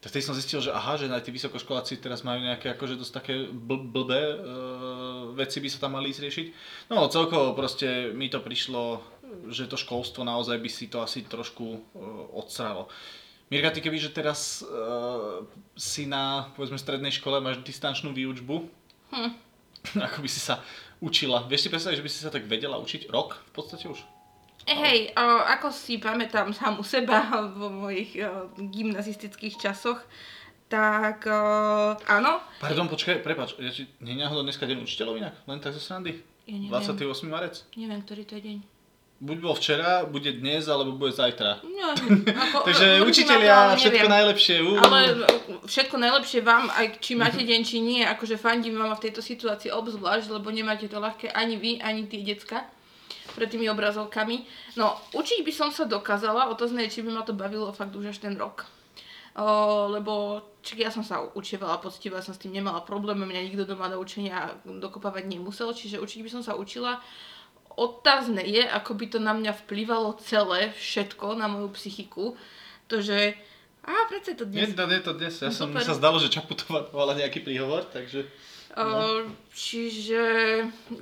Tak 0.00 0.16
vtedy 0.16 0.24
som 0.24 0.36
zistil, 0.36 0.64
že 0.64 0.72
aha, 0.72 0.96
že 0.96 1.12
aj 1.12 1.28
tí 1.28 1.32
vysokoškoláci 1.32 2.00
teraz 2.00 2.24
majú 2.24 2.40
nejaké 2.40 2.72
akože 2.72 2.96
dosť 2.96 3.12
také 3.12 3.34
bl- 3.52 3.84
blbé 3.84 4.32
e, 4.32 4.36
veci 5.36 5.60
by 5.60 5.68
sa 5.68 5.84
tam 5.84 6.00
mali 6.00 6.08
ísť 6.08 6.24
riešiť. 6.24 6.46
No 6.88 7.04
celkovo 7.12 7.52
proste 7.52 8.08
mi 8.16 8.32
to 8.32 8.40
prišlo, 8.40 9.04
že 9.52 9.68
to 9.68 9.76
školstvo 9.76 10.24
naozaj 10.24 10.56
by 10.56 10.70
si 10.72 10.88
to 10.88 11.04
asi 11.04 11.20
trošku 11.28 11.66
e, 11.76 11.80
odsralo. 12.32 12.88
Mirka, 13.52 13.76
ty 13.76 13.84
keby, 13.84 14.00
že 14.00 14.16
teraz 14.16 14.64
e, 14.64 14.72
si 15.76 16.08
na, 16.08 16.48
povedzme, 16.56 16.80
strednej 16.80 17.12
škole 17.12 17.44
máš 17.44 17.60
distančnú 17.60 18.16
výučbu, 18.16 18.56
hm. 19.12 19.30
ako 20.08 20.24
by 20.24 20.28
si 20.32 20.40
sa 20.40 20.64
učila. 21.00 21.48
Vieš 21.48 21.66
si 21.66 21.72
predstaviť, 21.72 21.96
že 21.98 22.04
by 22.04 22.10
si 22.12 22.20
sa 22.20 22.30
tak 22.32 22.46
vedela 22.46 22.76
učiť 22.80 23.08
rok 23.08 23.40
v 23.48 23.52
podstate 23.52 23.88
už? 23.88 24.00
Eh, 24.68 24.76
hej, 24.76 24.98
o, 25.16 25.24
ako 25.48 25.72
si 25.72 25.96
pamätám 25.96 26.52
sám 26.52 26.76
u 26.78 26.84
seba 26.84 27.24
vo 27.58 27.72
mojich 27.72 28.20
o, 28.20 28.52
gymnazistických 28.56 29.56
časoch, 29.56 29.98
tak 30.68 31.24
o, 31.24 31.40
áno. 31.96 32.44
Pardon, 32.60 32.86
počkaj, 32.86 33.24
prepač, 33.24 33.56
ja 33.56 33.72
ti, 33.72 33.88
nie 34.04 34.14
je 34.14 34.20
náhodou 34.20 34.44
dneska 34.44 34.68
deň 34.68 34.84
učiteľov 34.84 35.16
inak? 35.16 35.34
Len 35.48 35.58
tak 35.58 35.72
zo 35.72 35.82
srandy? 35.82 36.20
Ja 36.44 36.56
neviem. 36.60 36.76
28. 36.76 37.26
marec? 37.26 37.64
Neviem, 37.74 38.00
ktorý 38.04 38.22
to 38.28 38.36
je 38.36 38.44
deň 38.44 38.79
buď 39.20 39.36
bol 39.36 39.52
včera, 39.52 40.08
bude 40.08 40.32
dnes, 40.32 40.64
alebo 40.64 40.96
bude 40.96 41.12
zajtra. 41.12 41.60
No, 41.60 41.92
ako, 42.32 42.64
Takže 42.72 43.04
učiteľia, 43.04 43.76
všetko 43.76 44.08
neviem. 44.08 44.16
najlepšie. 44.16 44.56
Uh. 44.64 44.80
Ale 44.80 45.00
všetko 45.68 45.96
najlepšie 46.00 46.40
vám, 46.40 46.72
aj 46.72 46.86
či 47.04 47.12
máte 47.20 47.44
deň, 47.44 47.60
či 47.60 47.84
nie. 47.84 48.00
Akože 48.00 48.40
fandím 48.40 48.80
vám 48.80 48.96
v 48.96 49.04
tejto 49.08 49.20
situácii 49.20 49.68
obzvlášť, 49.68 50.32
lebo 50.32 50.48
nemáte 50.48 50.88
to 50.88 50.96
ľahké 50.96 51.28
ani 51.36 51.60
vy, 51.60 51.84
ani 51.84 52.08
tie 52.08 52.24
decka 52.24 52.64
pred 53.36 53.46
tými 53.46 53.68
obrazovkami. 53.70 54.42
No, 54.80 54.96
učiť 55.14 55.44
by 55.44 55.52
som 55.54 55.68
sa 55.70 55.84
dokázala, 55.86 56.50
otázne 56.50 56.88
je, 56.88 56.98
či 56.98 57.00
by 57.04 57.14
ma 57.14 57.22
to 57.22 57.36
bavilo 57.36 57.70
fakt 57.70 57.94
už 57.94 58.10
až 58.10 58.18
ten 58.24 58.34
rok. 58.34 58.66
O, 59.38 59.86
lebo 59.86 60.42
či 60.58 60.74
ja 60.82 60.90
som 60.90 61.06
sa 61.06 61.22
učievala 61.22 61.78
poctivo, 61.78 62.18
ja 62.18 62.24
som 62.24 62.34
s 62.34 62.42
tým 62.42 62.58
nemala 62.58 62.82
problém, 62.82 63.14
mňa 63.22 63.46
nikto 63.46 63.62
doma 63.62 63.86
do 63.86 64.02
učenia 64.02 64.58
dokopávať 64.66 65.30
nemusel, 65.30 65.70
čiže 65.70 66.02
učiť 66.02 66.26
by 66.26 66.30
som 66.34 66.42
sa 66.42 66.58
učila 66.58 66.98
otázne 67.80 68.44
je, 68.44 68.60
ako 68.60 68.92
by 68.92 69.06
to 69.08 69.18
na 69.18 69.32
mňa 69.32 69.56
vplyvalo 69.64 70.20
celé, 70.20 70.76
všetko, 70.76 71.32
na 71.40 71.48
moju 71.48 71.72
psychiku. 71.80 72.36
To, 72.92 73.00
že... 73.00 73.32
Á, 73.80 74.04
prečo 74.12 74.36
to 74.36 74.44
dnes? 74.44 74.68
Nie, 74.68 74.76
to, 74.76 74.84
nie 74.84 75.00
to 75.00 75.16
dnes. 75.16 75.40
Ja 75.40 75.48
no, 75.48 75.56
som, 75.56 75.72
mi 75.72 75.80
sa 75.80 75.96
zdalo, 75.96 76.20
že 76.20 76.28
Čaputová 76.28 76.92
mala 76.92 77.16
nejaký 77.16 77.40
príhovor, 77.40 77.88
takže... 77.88 78.28
No. 78.70 79.26
čiže 79.50 80.22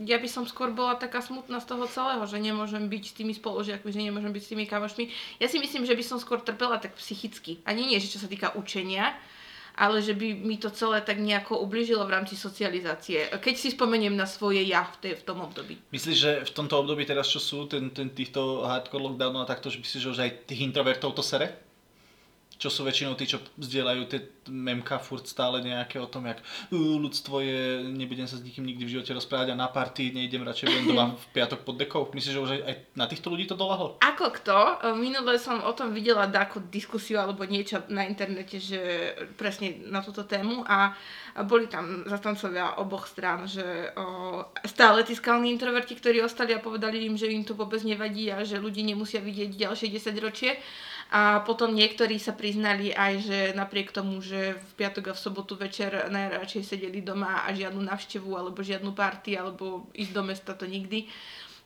ja 0.08 0.16
by 0.16 0.24
som 0.24 0.48
skôr 0.48 0.72
bola 0.72 0.96
taká 0.96 1.20
smutná 1.20 1.60
z 1.60 1.68
toho 1.68 1.84
celého, 1.84 2.24
že 2.24 2.40
nemôžem 2.40 2.88
byť 2.88 3.04
s 3.04 3.12
tými 3.12 3.36
spolužiakmi, 3.36 3.92
že 3.92 4.00
nemôžem 4.08 4.32
byť 4.32 4.40
s 4.40 4.50
tými 4.56 4.64
kamošmi. 4.64 5.04
Ja 5.36 5.52
si 5.52 5.60
myslím, 5.60 5.84
že 5.84 5.92
by 5.92 6.00
som 6.00 6.16
skôr 6.16 6.40
trpela 6.40 6.80
tak 6.80 6.96
psychicky. 6.96 7.60
A 7.68 7.76
nie, 7.76 7.84
nie, 7.84 8.00
že 8.00 8.08
čo 8.08 8.24
sa 8.24 8.28
týka 8.30 8.56
učenia, 8.56 9.12
ale 9.78 10.02
že 10.02 10.18
by 10.18 10.34
mi 10.34 10.58
to 10.58 10.74
celé 10.74 11.00
tak 11.06 11.22
nejako 11.22 11.62
ubližilo 11.62 12.02
v 12.02 12.14
rámci 12.18 12.34
socializácie. 12.34 13.30
Keď 13.30 13.54
si 13.54 13.70
spomeniem 13.70 14.18
na 14.18 14.26
svoje 14.26 14.66
ja 14.66 14.82
v, 14.82 14.96
tej, 14.98 15.12
v 15.22 15.24
tom 15.24 15.38
období. 15.46 15.78
Myslíš, 15.94 16.18
že 16.18 16.32
v 16.42 16.52
tomto 16.52 16.82
období 16.82 17.06
teraz, 17.06 17.30
čo 17.30 17.38
sú, 17.38 17.70
ten, 17.70 17.94
ten 17.94 18.10
týchto 18.10 18.66
hardcore 18.66 19.06
lockdownov 19.06 19.46
a 19.46 19.50
takto, 19.50 19.70
že 19.70 19.78
myslíš, 19.78 20.02
že 20.10 20.24
aj 20.26 20.32
tých 20.50 20.66
introvertov 20.66 21.14
to 21.14 21.22
sere? 21.22 21.67
Čo 22.58 22.68
sú 22.74 22.82
väčšinou 22.82 23.14
tí, 23.14 23.30
čo 23.30 23.38
vzdielajú 23.54 24.02
tie 24.10 24.20
memka 24.50 24.98
furt 24.98 25.30
stále 25.30 25.62
nejaké 25.62 26.02
o 26.02 26.10
tom, 26.10 26.26
jak 26.26 26.42
ľudstvo 26.74 27.38
je, 27.38 27.86
nebudem 27.86 28.26
sa 28.26 28.34
s 28.34 28.42
nikým 28.42 28.66
nikdy 28.66 28.82
v 28.82 28.92
živote 28.98 29.14
rozprávať 29.14 29.54
a 29.54 29.60
na 29.60 29.70
party 29.70 30.10
nejdem, 30.10 30.42
radšej 30.42 30.66
budem 30.66 30.86
doma 30.90 31.04
v 31.14 31.26
piatok 31.38 31.62
pod 31.62 31.78
dekou. 31.78 32.02
Myslíš, 32.10 32.34
že 32.34 32.42
už 32.42 32.50
aj, 32.58 32.62
aj 32.66 32.74
na 32.98 33.06
týchto 33.06 33.30
ľudí 33.30 33.46
to 33.46 33.54
dolahlo? 33.54 34.02
Ako 34.02 34.34
kto? 34.34 34.56
Minule 34.98 35.38
som 35.38 35.62
o 35.62 35.70
tom 35.70 35.94
videla 35.94 36.26
takú 36.26 36.58
diskusiu 36.66 37.22
alebo 37.22 37.46
niečo 37.46 37.86
na 37.86 38.02
internete, 38.02 38.58
že 38.58 39.14
presne 39.38 39.78
na 39.86 40.02
túto 40.02 40.26
tému 40.26 40.66
a 40.66 40.98
boli 41.46 41.70
tam 41.70 42.02
zastancovia 42.10 42.74
oboch 42.82 43.06
strán, 43.06 43.46
že 43.46 43.94
o, 43.94 44.42
stále 44.66 45.06
tí 45.06 45.14
skalní 45.14 45.54
introverti, 45.54 45.94
ktorí 45.94 46.18
ostali 46.26 46.50
a 46.50 46.58
povedali 46.58 47.06
im, 47.06 47.14
že 47.14 47.30
im 47.30 47.46
to 47.46 47.54
vôbec 47.54 47.78
nevadí 47.86 48.26
a 48.34 48.42
že 48.42 48.58
ľudí 48.58 48.82
nemusia 48.82 49.22
vidieť 49.22 49.54
ďalšie 49.54 49.86
10 49.94 50.24
ročie 50.26 50.58
a 51.08 51.40
potom 51.40 51.72
niektorí 51.72 52.20
sa 52.20 52.36
priznali 52.36 52.92
aj, 52.92 53.12
že 53.24 53.38
napriek 53.56 53.96
tomu, 53.96 54.20
že 54.20 54.60
v 54.60 54.70
piatok 54.76 55.12
a 55.12 55.16
v 55.16 55.22
sobotu 55.24 55.56
večer 55.56 56.12
najradšej 56.12 56.76
sedeli 56.76 57.00
doma 57.00 57.48
a 57.48 57.52
žiadnu 57.56 57.80
návštevu 57.80 58.28
alebo 58.36 58.60
žiadnu 58.60 58.92
party 58.92 59.40
alebo 59.40 59.88
ísť 59.96 60.12
do 60.12 60.22
mesta 60.22 60.52
to 60.52 60.68
nikdy, 60.68 61.08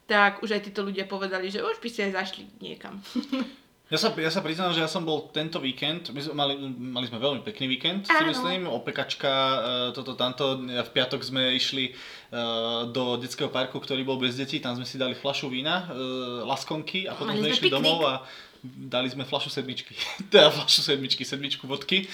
tak 0.06 0.46
už 0.46 0.54
aj 0.54 0.70
títo 0.70 0.86
ľudia 0.86 1.10
povedali, 1.10 1.50
že 1.50 1.58
už 1.58 1.82
by 1.82 1.88
si 1.90 2.06
aj 2.06 2.12
zašli 2.14 2.44
niekam. 2.62 3.02
Ja 3.92 4.00
sa, 4.00 4.08
ja 4.16 4.32
sa 4.32 4.40
priznám, 4.40 4.72
že 4.72 4.80
ja 4.80 4.88
som 4.88 5.04
bol 5.04 5.28
tento 5.36 5.60
víkend, 5.60 6.16
my 6.16 6.20
sme 6.24 6.32
mali, 6.32 6.56
mali 6.80 7.04
sme 7.12 7.20
veľmi 7.20 7.44
pekný 7.44 7.76
víkend, 7.76 8.08
Áno. 8.08 8.24
si 8.24 8.24
myslím, 8.32 8.64
opekačka, 8.64 9.28
e, 9.28 9.58
toto, 9.92 10.16
tamto. 10.16 10.64
V 10.64 10.90
piatok 10.96 11.20
sme 11.20 11.52
išli 11.52 11.92
e, 11.92 12.42
do 12.88 13.20
detského 13.20 13.52
parku, 13.52 13.76
ktorý 13.76 14.00
bol 14.00 14.16
bez 14.16 14.40
detí, 14.40 14.64
tam 14.64 14.80
sme 14.80 14.88
si 14.88 14.96
dali 14.96 15.12
flašu 15.12 15.52
vína, 15.52 15.92
e, 15.92 16.00
laskonky 16.48 17.04
a 17.04 17.12
potom 17.12 17.36
sme 17.36 17.52
išli 17.52 17.68
piknik. 17.68 17.76
domov 17.84 18.00
a 18.08 18.14
dali 18.62 19.10
sme 19.10 19.26
flašu 19.26 19.50
sedmičky, 19.50 19.94
teda 20.32 20.54
flašu 20.54 20.86
sedmičky, 20.86 21.26
sedmičku 21.26 21.66
vodky, 21.66 22.06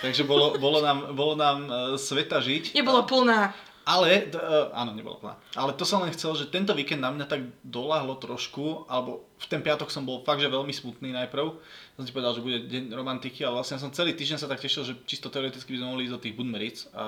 takže 0.00 0.22
bolo, 0.22 0.54
bolo 0.56 0.78
nám, 0.80 1.12
bolo 1.12 1.34
nám 1.34 1.58
uh, 1.66 1.74
sveta 1.98 2.38
žiť. 2.38 2.78
Nebolo 2.78 3.02
plná. 3.04 3.54
Ale, 3.86 4.26
e, 4.26 4.42
áno, 4.74 4.98
nebola 4.98 5.14
plná. 5.22 5.34
Ale 5.54 5.70
to 5.78 5.86
som 5.86 6.02
len 6.02 6.10
chcel, 6.10 6.34
že 6.34 6.50
tento 6.50 6.74
víkend 6.74 6.98
na 6.98 7.14
mňa 7.14 7.26
tak 7.30 7.46
doláhlo 7.62 8.18
trošku, 8.18 8.82
alebo 8.90 9.22
v 9.38 9.46
ten 9.46 9.62
piatok 9.62 9.94
som 9.94 10.02
bol 10.02 10.26
fakt, 10.26 10.42
že 10.42 10.50
veľmi 10.50 10.74
smutný 10.74 11.14
najprv. 11.14 11.54
Som 11.94 12.02
si 12.02 12.10
povedal, 12.10 12.34
že 12.34 12.42
bude 12.42 12.66
deň 12.66 12.90
romantiky, 12.90 13.46
ale 13.46 13.62
vlastne 13.62 13.78
som 13.78 13.94
celý 13.94 14.18
týždeň 14.18 14.42
sa 14.42 14.50
tak 14.50 14.58
tešil, 14.58 14.82
že 14.82 14.98
čisto 15.06 15.30
teoreticky 15.30 15.70
by 15.70 15.78
sme 15.78 15.90
mohli 15.94 16.02
ísť 16.10 16.14
do 16.18 16.22
tých 16.26 16.34
Budmeric 16.34 16.90
a 16.98 17.06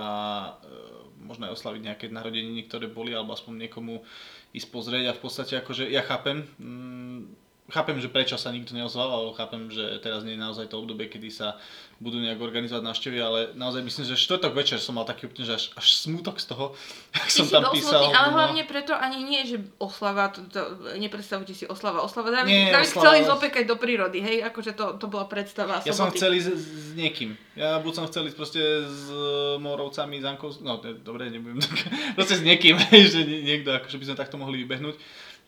e, 0.62 0.78
možno 1.26 1.50
aj 1.50 1.58
oslaviť 1.58 1.80
nejaké 1.82 2.06
narodeniny, 2.14 2.70
ktoré 2.70 2.86
boli, 2.86 3.10
alebo 3.10 3.34
aspoň 3.34 3.66
niekomu 3.66 4.06
ísť 4.54 4.68
pozrieť 4.70 5.04
a 5.10 5.16
v 5.18 5.22
podstate 5.26 5.58
akože 5.58 5.90
ja 5.90 6.06
chápem, 6.06 6.46
mm, 6.62 7.47
chápem, 7.68 8.00
že 8.00 8.08
prečo 8.08 8.40
sa 8.40 8.48
nikto 8.48 8.72
neozval, 8.72 9.08
ale 9.08 9.36
chápem, 9.36 9.68
že 9.68 10.00
teraz 10.00 10.24
nie 10.24 10.34
je 10.34 10.40
naozaj 10.40 10.72
to 10.72 10.80
obdobie, 10.80 11.06
kedy 11.06 11.28
sa 11.28 11.60
budú 11.98 12.22
nejak 12.22 12.38
organizovať 12.38 12.80
návštevy, 12.80 13.18
ale 13.18 13.38
naozaj 13.58 13.82
myslím, 13.82 14.06
že 14.06 14.14
štvrtok 14.14 14.54
večer 14.54 14.78
som 14.78 14.94
mal 14.94 15.02
taký 15.02 15.26
úplne, 15.26 15.44
že 15.44 15.54
až, 15.58 15.64
až 15.74 15.86
smutok 15.98 16.38
z 16.38 16.46
toho, 16.54 16.72
ak 17.18 17.26
Ty 17.26 17.34
som 17.34 17.46
tam 17.50 17.62
písal. 17.74 18.06
smutný, 18.06 18.14
ale 18.14 18.28
no. 18.30 18.34
hlavne 18.38 18.62
preto 18.64 18.92
ani 18.94 19.20
nie, 19.26 19.42
že 19.44 19.56
oslava, 19.76 20.30
to, 20.30 20.46
to, 20.48 20.60
nepredstavujte 20.96 21.52
si 21.52 21.66
oslava. 21.66 22.00
Oslava, 22.00 22.30
David, 22.30 22.54
Nie, 22.54 22.70
David 22.70 22.88
oslava- 22.88 23.02
chcel 23.02 23.12
ísť 23.20 23.30
opekať 23.34 23.64
do 23.66 23.76
prírody, 23.76 24.18
hej, 24.22 24.46
akože 24.46 24.72
to, 24.78 24.84
to 24.96 25.06
bola 25.10 25.26
predstava 25.26 25.82
Ja 25.82 25.92
som 25.92 26.08
chcel 26.14 26.38
ísť 26.38 26.48
s, 26.54 26.62
s 26.64 26.88
niekým. 26.94 27.34
Ja 27.58 27.82
buď 27.82 27.92
som 27.98 28.04
chcel 28.06 28.30
ísť 28.30 28.38
proste 28.38 28.62
s 28.86 29.10
Morovcami, 29.58 30.22
s 30.22 30.24
Ankou, 30.24 30.54
no 30.62 30.78
dobre, 31.02 31.28
nebudem 31.28 31.58
proste 32.16 32.38
s 32.38 32.42
niekým, 32.46 32.78
hej, 32.94 33.10
že 33.10 33.20
nie- 33.26 33.42
niekto, 33.42 33.74
akože 33.74 33.98
by 33.98 34.04
sme 34.08 34.16
takto 34.16 34.38
mohli 34.38 34.62
vybehnúť. 34.62 34.96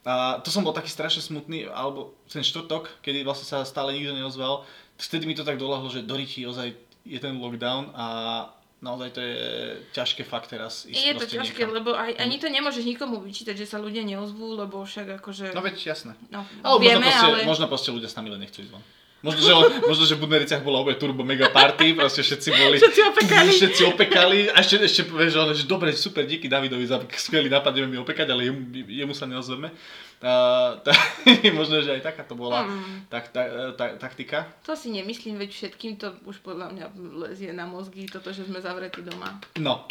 A 0.00 0.40
to 0.40 0.48
som 0.48 0.64
bol 0.64 0.72
taký 0.72 0.88
strašne 0.88 1.20
smutný, 1.20 1.68
alebo 1.68 2.16
ten 2.24 2.40
štvrtok, 2.40 3.04
kedy 3.04 3.20
vlastne 3.20 3.44
sa 3.44 3.68
stále 3.68 3.92
nikto 3.92 4.16
neozval, 4.16 4.64
vtedy 4.96 5.28
mi 5.28 5.36
to 5.36 5.44
tak 5.44 5.60
doľahlo, 5.60 5.92
že 5.92 6.04
do 6.04 6.16
Riti 6.16 6.48
ozaj 6.48 6.72
je 7.04 7.18
ten 7.20 7.36
lockdown 7.36 7.92
a 7.92 8.06
naozaj 8.80 9.12
to 9.12 9.20
je 9.20 9.36
ťažké 9.92 10.24
fakt 10.24 10.48
teraz 10.48 10.88
ísť 10.88 11.04
Je 11.04 11.14
to 11.16 11.26
ťažké, 11.28 11.68
niekam. 11.68 11.76
lebo 11.76 11.92
aj, 11.92 12.16
ani 12.16 12.40
to 12.40 12.48
nemôžeš 12.48 12.84
nikomu 12.88 13.20
vyčítať, 13.20 13.52
že 13.52 13.68
sa 13.68 13.76
ľudia 13.76 14.00
neozvú, 14.00 14.56
lebo 14.56 14.80
však 14.88 15.20
akože... 15.20 15.52
No 15.52 15.60
veď 15.60 15.76
jasné. 15.92 16.16
no, 16.32 16.48
Ale 16.64 16.76
vieme, 16.80 17.04
možno, 17.04 17.12
proste, 17.12 17.28
ale... 17.28 17.38
možno 17.44 17.64
proste 17.68 17.90
ľudia 17.92 18.08
s 18.08 18.16
nami 18.16 18.28
len 18.32 18.40
nechcú 18.40 18.64
ísť 18.64 18.72
von. 18.72 18.84
Možno, 19.20 19.40
že, 19.44 19.52
možno, 19.84 20.04
že 20.08 20.16
v 20.16 20.22
Budmericiach 20.24 20.64
bola 20.64 20.80
obe 20.80 20.96
turbo 20.96 21.20
mega 21.20 21.52
party, 21.52 21.92
proste 21.92 22.24
všetci 22.24 22.48
boli... 22.56 22.76
Všetci 22.80 23.00
opekali. 23.04 23.50
Všetci 23.60 23.82
opekali 23.92 24.38
a 24.48 24.64
ešte, 24.64 24.80
ešte 24.80 25.02
že, 25.28 25.36
on, 25.36 25.52
že 25.52 25.68
dobre, 25.68 25.92
super, 25.92 26.24
díky 26.24 26.48
Davidovi 26.48 26.88
za 26.88 26.96
skvelý 27.04 27.52
nápad, 27.52 27.76
ideme 27.76 27.96
mi 27.96 27.98
opekať, 28.00 28.32
ale 28.32 28.48
jemu, 28.48 28.60
jemu 28.88 29.12
sa 29.12 29.28
neozveme. 29.28 29.68
Uh, 30.20 30.80
tá, 30.84 30.92
možno, 31.58 31.80
že 31.84 31.96
aj 31.96 32.12
taká 32.12 32.24
to 32.28 32.36
bola 32.36 32.64
Hmm. 32.64 33.08
tak, 33.08 33.32
tá, 33.32 33.72
tá, 33.72 33.96
taktika. 33.96 34.44
To 34.68 34.76
si 34.76 34.92
nemyslím, 34.92 35.40
veď 35.40 35.48
všetkým 35.52 35.96
to 35.96 36.12
už 36.28 36.44
podľa 36.44 36.72
mňa 36.76 36.86
lezie 37.24 37.56
na 37.56 37.64
mozgy, 37.64 38.04
toto, 38.04 38.28
že 38.28 38.44
sme 38.44 38.60
zavretí 38.60 39.00
doma. 39.00 39.40
No, 39.56 39.88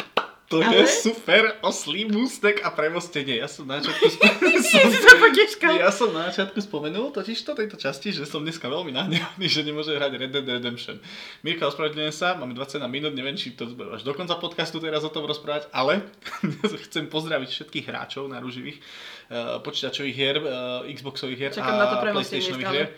to 0.50 0.58
Ale- 0.58 0.82
je 0.82 0.86
super 1.06 1.62
oslý 1.62 2.10
mústek 2.10 2.66
a 2.66 2.74
premostenie. 2.74 3.38
Ja 3.38 3.46
som 3.46 3.70
na 3.70 3.78
začiatku 3.78 4.10
spomenul, 4.18 5.78
ja 5.78 5.94
som 5.94 6.10
na 6.10 6.26
začiatku 6.26 6.58
spomenul 6.58 7.14
totiž 7.14 7.38
to 7.46 7.54
tejto 7.54 7.78
časti, 7.78 8.10
že 8.10 8.26
som 8.26 8.42
dneska 8.42 8.66
veľmi 8.66 8.90
nahnevaný, 8.90 9.46
že 9.46 9.62
nemôže 9.62 9.94
hrať 9.94 10.10
Red 10.18 10.34
Dead 10.34 10.42
Redemption. 10.42 10.98
Mirka, 11.46 11.70
ospravedlňujem 11.70 12.10
sa, 12.10 12.34
máme 12.34 12.58
21 12.58 12.82
minút, 12.90 13.14
neviem, 13.14 13.38
či 13.38 13.54
to 13.54 13.70
až 13.94 14.02
do 14.02 14.10
konca 14.10 14.34
podcastu 14.42 14.82
teraz 14.82 15.06
o 15.06 15.14
tom 15.14 15.22
rozprávať, 15.22 15.70
ale 15.70 16.02
chcem 16.90 17.06
pozdraviť 17.06 17.46
všetkých 17.46 17.86
hráčov 17.86 18.26
na 18.26 18.42
ruživých 18.42 18.82
uh, 19.30 19.62
počítačových 19.62 20.14
hier, 20.18 20.36
uh, 20.42 20.82
Xboxových 20.82 21.38
hier 21.38 21.52
Čakám 21.54 21.78
na 21.78 21.86
to 21.86 21.96
a 22.02 22.10
PlayStationových 22.10 22.70
hier. 22.74 22.88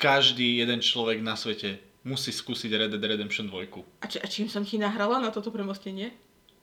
Každý 0.00 0.64
jeden 0.64 0.80
človek 0.80 1.20
na 1.20 1.36
svete 1.36 1.84
musí 2.08 2.32
skúsiť 2.32 2.70
Red 2.72 2.96
Dead 2.96 3.04
Redemption 3.04 3.44
2. 3.52 4.00
A, 4.00 4.06
či, 4.08 4.16
a 4.24 4.26
čím 4.30 4.48
som 4.48 4.64
ti 4.64 4.80
nahrala 4.80 5.20
na 5.20 5.28
toto 5.28 5.52
premostenie? 5.52 6.16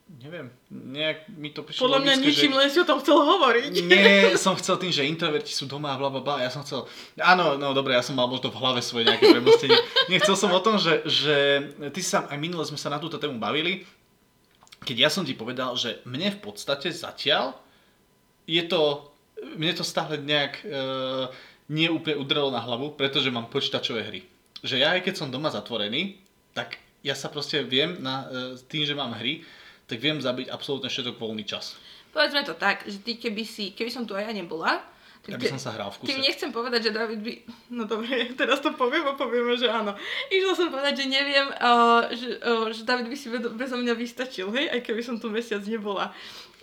Neviem, 0.03 0.51
nejak 0.69 1.31
mi 1.31 1.49
to 1.55 1.63
prišlo 1.63 1.87
Podľa 1.87 1.99
mňa 2.03 2.13
logické, 2.19 2.27
ničím, 2.27 2.51
že... 2.53 2.59
len 2.59 2.69
si 2.69 2.77
o 2.83 2.87
tom 2.87 2.99
chcel 2.99 3.17
hovoriť. 3.23 3.71
Nie, 3.87 4.35
som 4.35 4.53
chcel 4.59 4.75
tým, 4.75 4.91
že 4.91 5.07
introverti 5.07 5.55
sú 5.55 5.63
doma 5.63 5.95
a 5.95 5.99
bla 5.99 6.11
bla 6.11 6.19
bla. 6.19 6.43
Ja 6.43 6.51
som 6.51 6.61
chcel... 6.61 6.85
Áno, 7.17 7.55
no 7.55 7.71
dobre, 7.71 7.95
ja 7.95 8.03
som 8.03 8.19
mal 8.19 8.27
možno 8.27 8.51
v 8.51 8.59
hlave 8.59 8.83
svoje 8.83 9.07
nejaké 9.07 9.31
premostenie. 9.31 9.79
Nechcel 10.11 10.35
som 10.35 10.51
o 10.51 10.59
tom, 10.59 10.75
že, 10.75 11.07
že 11.07 11.35
ty 11.95 12.03
sa, 12.03 12.27
aj 12.27 12.35
minule 12.35 12.67
sme 12.67 12.75
sa 12.75 12.91
na 12.91 12.99
túto 12.99 13.15
tému 13.15 13.39
bavili, 13.39 13.87
keď 14.83 15.07
ja 15.07 15.09
som 15.09 15.23
ti 15.23 15.33
povedal, 15.33 15.73
že 15.79 16.03
mne 16.03 16.35
v 16.35 16.39
podstate 16.43 16.91
zatiaľ 16.91 17.55
je 18.43 18.59
to, 18.67 19.07
mne 19.55 19.71
to 19.71 19.87
stále 19.87 20.19
nejak 20.19 20.59
e, 20.61 20.67
nie 21.71 21.87
úplne 21.87 22.19
udrelo 22.19 22.51
na 22.51 22.59
hlavu, 22.59 22.99
pretože 22.99 23.31
mám 23.31 23.47
počítačové 23.47 24.03
hry. 24.03 24.21
Že 24.59 24.75
ja 24.83 24.99
aj 24.99 25.07
keď 25.07 25.13
som 25.15 25.31
doma 25.31 25.47
zatvorený, 25.47 26.19
tak 26.51 26.75
ja 26.99 27.15
sa 27.15 27.31
proste 27.31 27.63
viem, 27.63 27.97
na, 28.03 28.27
e, 28.27 28.59
tým, 28.67 28.83
že 28.83 28.93
mám 28.93 29.15
hry, 29.15 29.41
tak 29.93 30.01
viem 30.01 30.17
zabiť 30.17 30.49
absolútne 30.49 30.89
všetok 30.89 31.21
voľný 31.21 31.45
čas. 31.45 31.77
Povedzme 32.10 32.41
to 32.41 32.58
tak, 32.58 32.82
že 32.89 32.97
ty 33.06 33.21
keby 33.21 33.45
si, 33.45 33.77
keby 33.77 33.93
som 33.93 34.10
tu 34.10 34.17
aj 34.17 34.25
ja 34.25 34.34
nebola, 34.34 34.82
Ja 35.23 35.39
by 35.39 35.56
som 35.56 35.62
sa 35.62 35.71
hral 35.71 35.88
v 35.88 36.03
kuse. 36.03 36.08
Tým 36.12 36.19
nechcem 36.19 36.49
povedať, 36.51 36.89
že 36.89 36.91
David 36.91 37.23
by... 37.23 37.32
No 37.71 37.88
dobre, 37.88 38.27
teraz 38.41 38.60
to 38.60 38.75
poviem 38.75 39.08
a 39.08 39.15
povieme, 39.15 39.56
že 39.56 39.71
áno. 39.71 39.95
Išla 40.27 40.53
som 40.58 40.67
povedať, 40.67 40.99
že 40.99 41.06
neviem, 41.08 41.47
uh, 41.47 42.12
že, 42.12 42.43
uh, 42.43 42.67
že 42.73 42.84
David 42.84 43.08
by 43.08 43.15
si 43.15 43.32
bezo 43.32 43.79
mňa 43.79 43.93
vystačil, 43.95 44.51
hej, 44.51 44.67
aj 44.67 44.82
keby 44.84 44.99
som 44.99 45.15
tu 45.21 45.32
mesiac 45.32 45.63
nebola. 45.63 46.12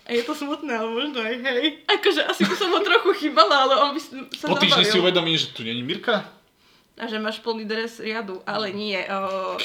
A 0.05 0.11
je 0.13 0.27
to 0.27 0.37
smutné, 0.37 0.75
ale 0.77 0.91
možno 0.91 1.23
aj 1.23 1.39
hej. 1.41 1.87
Akože 1.87 2.21
asi 2.27 2.43
by 2.45 2.57
som 2.59 2.69
ho 2.75 2.83
trochu 2.83 3.11
chýbala, 3.25 3.65
ale 3.65 3.75
on 3.79 3.91
by 3.95 4.01
sa 4.35 4.45
Po 4.51 4.59
týždni 4.59 4.85
si 4.85 4.99
uvedomím, 4.99 5.39
že 5.39 5.55
tu 5.55 5.63
není 5.65 5.81
Mirka. 5.81 6.27
A 7.01 7.09
že 7.09 7.17
máš 7.17 7.41
plný 7.41 7.65
dres 7.65 7.97
riadu, 7.97 8.45
ale 8.45 8.77
nie. 8.77 9.01
Uh, 9.09 9.57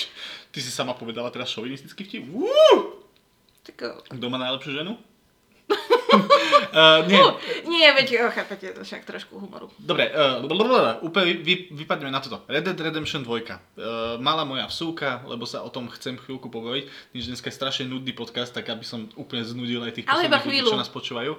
Ty 0.55 0.59
si 0.63 0.71
sama 0.71 0.95
povedala 0.95 1.27
teraz 1.35 1.51
šovinistický 1.51 2.07
vtip. 2.07 2.31
Uú! 2.31 3.04
Tak, 3.65 3.77
Kto 4.13 4.25
má 4.29 4.37
najlepšiu 4.37 4.71
ženu? 4.77 4.93
uh, 5.65 7.01
nie, 7.09 7.17
uh, 7.17 7.33
nie, 7.65 7.87
veď, 7.89 8.29
uh, 8.29 8.31
chápete, 8.31 8.77
to 8.77 8.85
však 8.85 9.01
trošku 9.05 9.41
humoru. 9.41 9.73
dobre, 9.81 10.13
uh, 10.13 10.45
blablabla, 10.45 11.01
úplne 11.01 11.41
vy, 11.41 11.73
vypadneme 11.73 12.13
na 12.13 12.21
toto. 12.21 12.45
Red 12.45 12.69
Dead 12.69 12.77
Redemption 12.77 13.25
2. 13.25 13.25
Uh, 13.25 14.21
mala 14.21 14.45
moja 14.45 14.69
vsúka, 14.69 15.25
lebo 15.25 15.49
sa 15.49 15.65
o 15.65 15.69
tom 15.73 15.89
chcem 15.89 16.15
chvíľku 16.21 16.53
pobaviť. 16.53 16.85
Že 17.17 17.33
dneska 17.33 17.49
je 17.49 17.57
strašne 17.57 17.85
nudný 17.89 18.13
podcast, 18.13 18.53
tak 18.53 18.69
aby 18.69 18.85
som 18.85 19.09
úplne 19.17 19.41
znudil 19.41 19.81
aj 19.81 19.91
tých 19.97 20.05
Ale 20.05 20.29
ľudí, 20.29 20.61
čo 20.61 20.77
nás 20.77 20.91
počúvajú. 20.91 21.33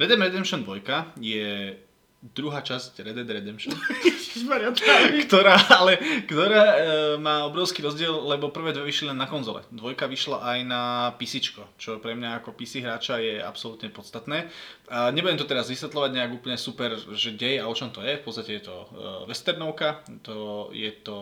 Red 0.00 0.08
Dead 0.10 0.18
Redemption 0.18 0.66
2 0.66 1.22
je 1.22 1.78
druhá 2.22 2.62
časť 2.62 3.02
Red 3.02 3.18
Dead 3.18 3.26
Redemption. 3.26 3.74
Ktorá, 5.26 5.58
ale, 5.74 5.98
ktorá 6.30 6.64
e, 6.64 6.76
má 7.18 7.42
obrovský 7.44 7.82
rozdiel, 7.82 8.14
lebo 8.14 8.54
prvé 8.54 8.70
dve 8.70 8.86
vyšli 8.86 9.10
len 9.10 9.18
na 9.18 9.26
konzole. 9.26 9.66
Dvojka 9.74 10.06
vyšla 10.06 10.38
aj 10.38 10.58
na 10.62 10.82
PC, 11.18 11.52
čo 11.76 11.98
pre 11.98 12.14
mňa 12.14 12.40
ako 12.40 12.54
PC 12.54 12.80
hráča 12.80 13.18
je 13.18 13.42
absolútne 13.42 13.90
podstatné. 13.90 14.46
A 14.88 15.10
nebudem 15.10 15.36
to 15.36 15.50
teraz 15.50 15.66
vysvetľovať 15.66 16.10
nejak 16.14 16.32
úplne 16.32 16.56
super, 16.56 16.94
že 16.94 17.34
dej 17.34 17.58
a 17.58 17.66
o 17.66 17.74
čom 17.74 17.90
to 17.90 18.00
je. 18.06 18.16
V 18.18 18.24
podstate 18.24 18.62
je 18.62 18.62
to 18.70 18.76
e, 18.76 18.86
westernovka, 19.26 20.06
to 20.22 20.70
je 20.70 20.94
to 21.02 21.18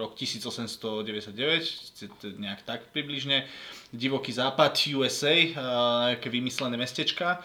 rok 0.00 0.16
1899, 0.16 1.36
c- 1.68 2.08
c- 2.08 2.34
nejak 2.40 2.64
tak 2.64 2.88
približne. 2.96 3.44
Divoký 3.92 4.32
západ 4.32 4.72
USA, 4.96 5.36
e, 5.36 5.52
nejaké 6.16 6.32
vymyslené 6.32 6.80
mestečka. 6.80 7.44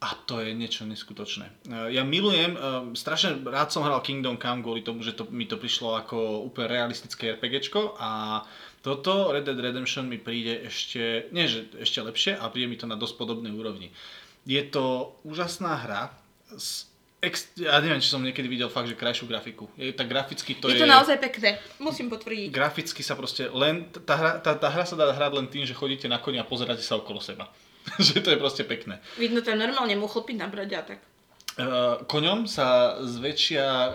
A 0.00 0.16
to 0.24 0.40
je 0.40 0.56
niečo 0.56 0.88
neskutočné. 0.88 1.68
E, 1.68 1.92
Ja 1.92 2.08
milujem, 2.08 2.56
e, 2.56 2.60
strašne 2.96 3.44
rád 3.44 3.68
som 3.68 3.84
hral 3.84 4.00
Kingdom 4.00 4.40
Come 4.40 4.64
kvôli 4.64 4.80
tomu, 4.80 5.04
že 5.04 5.12
to, 5.12 5.28
mi 5.28 5.44
to 5.44 5.60
prišlo 5.60 6.00
ako 6.00 6.40
úplne 6.48 6.72
realistické 6.72 7.36
RPGčko 7.36 8.00
a 8.00 8.40
toto 8.80 9.28
Red 9.28 9.44
Dead 9.44 9.60
Redemption 9.60 10.08
mi 10.08 10.16
príde 10.16 10.64
ešte, 10.64 11.28
nie 11.36 11.44
že 11.44 11.68
ešte 11.76 12.00
lepšie, 12.00 12.32
ale 12.40 12.48
príde 12.48 12.72
mi 12.72 12.80
to 12.80 12.88
na 12.88 12.96
dosť 12.96 13.20
podobnej 13.20 13.52
úrovni. 13.52 13.92
Je 14.48 14.64
to 14.64 15.12
úžasná 15.20 15.76
hra, 15.84 16.16
s 16.56 16.88
ex, 17.20 17.52
ja 17.60 17.76
neviem, 17.84 18.00
či 18.00 18.08
som 18.08 18.24
niekedy 18.24 18.48
videl 18.48 18.72
fakt, 18.72 18.88
že 18.88 18.96
krajšiu 18.96 19.28
grafiku. 19.28 19.68
Je, 19.76 19.92
tak 19.92 20.08
graficky 20.08 20.56
to 20.56 20.72
je 20.72 20.80
je... 20.80 20.82
to 20.82 20.88
naozaj 20.88 21.20
pekné, 21.20 21.60
musím 21.76 22.08
potvrdiť. 22.08 22.48
Graficky 22.48 23.04
sa 23.04 23.12
proste 23.12 23.52
len, 23.52 23.84
tá 23.92 24.16
hra, 24.16 24.32
tá, 24.40 24.56
tá 24.56 24.72
hra 24.72 24.88
sa 24.88 24.96
dá 24.96 25.12
hrať 25.12 25.32
len 25.36 25.46
tým, 25.52 25.68
že 25.68 25.76
chodíte 25.76 26.08
na 26.08 26.16
koni 26.16 26.40
a 26.40 26.48
pozeráte 26.48 26.80
sa 26.80 26.96
okolo 26.96 27.20
seba. 27.20 27.52
že 28.06 28.20
to 28.20 28.30
je 28.30 28.38
proste 28.38 28.64
pekné. 28.64 29.00
Vidno 29.16 29.40
tam 29.40 29.58
normálne 29.58 29.96
mu 29.96 30.06
chlpy 30.06 30.36
nabrať 30.36 30.70
a 30.76 30.82
tak. 30.82 31.00
Uh, 31.60 32.00
koňom 32.06 32.46
sa 32.46 32.96
zväčšia, 33.02 33.66
uh, 33.66 33.92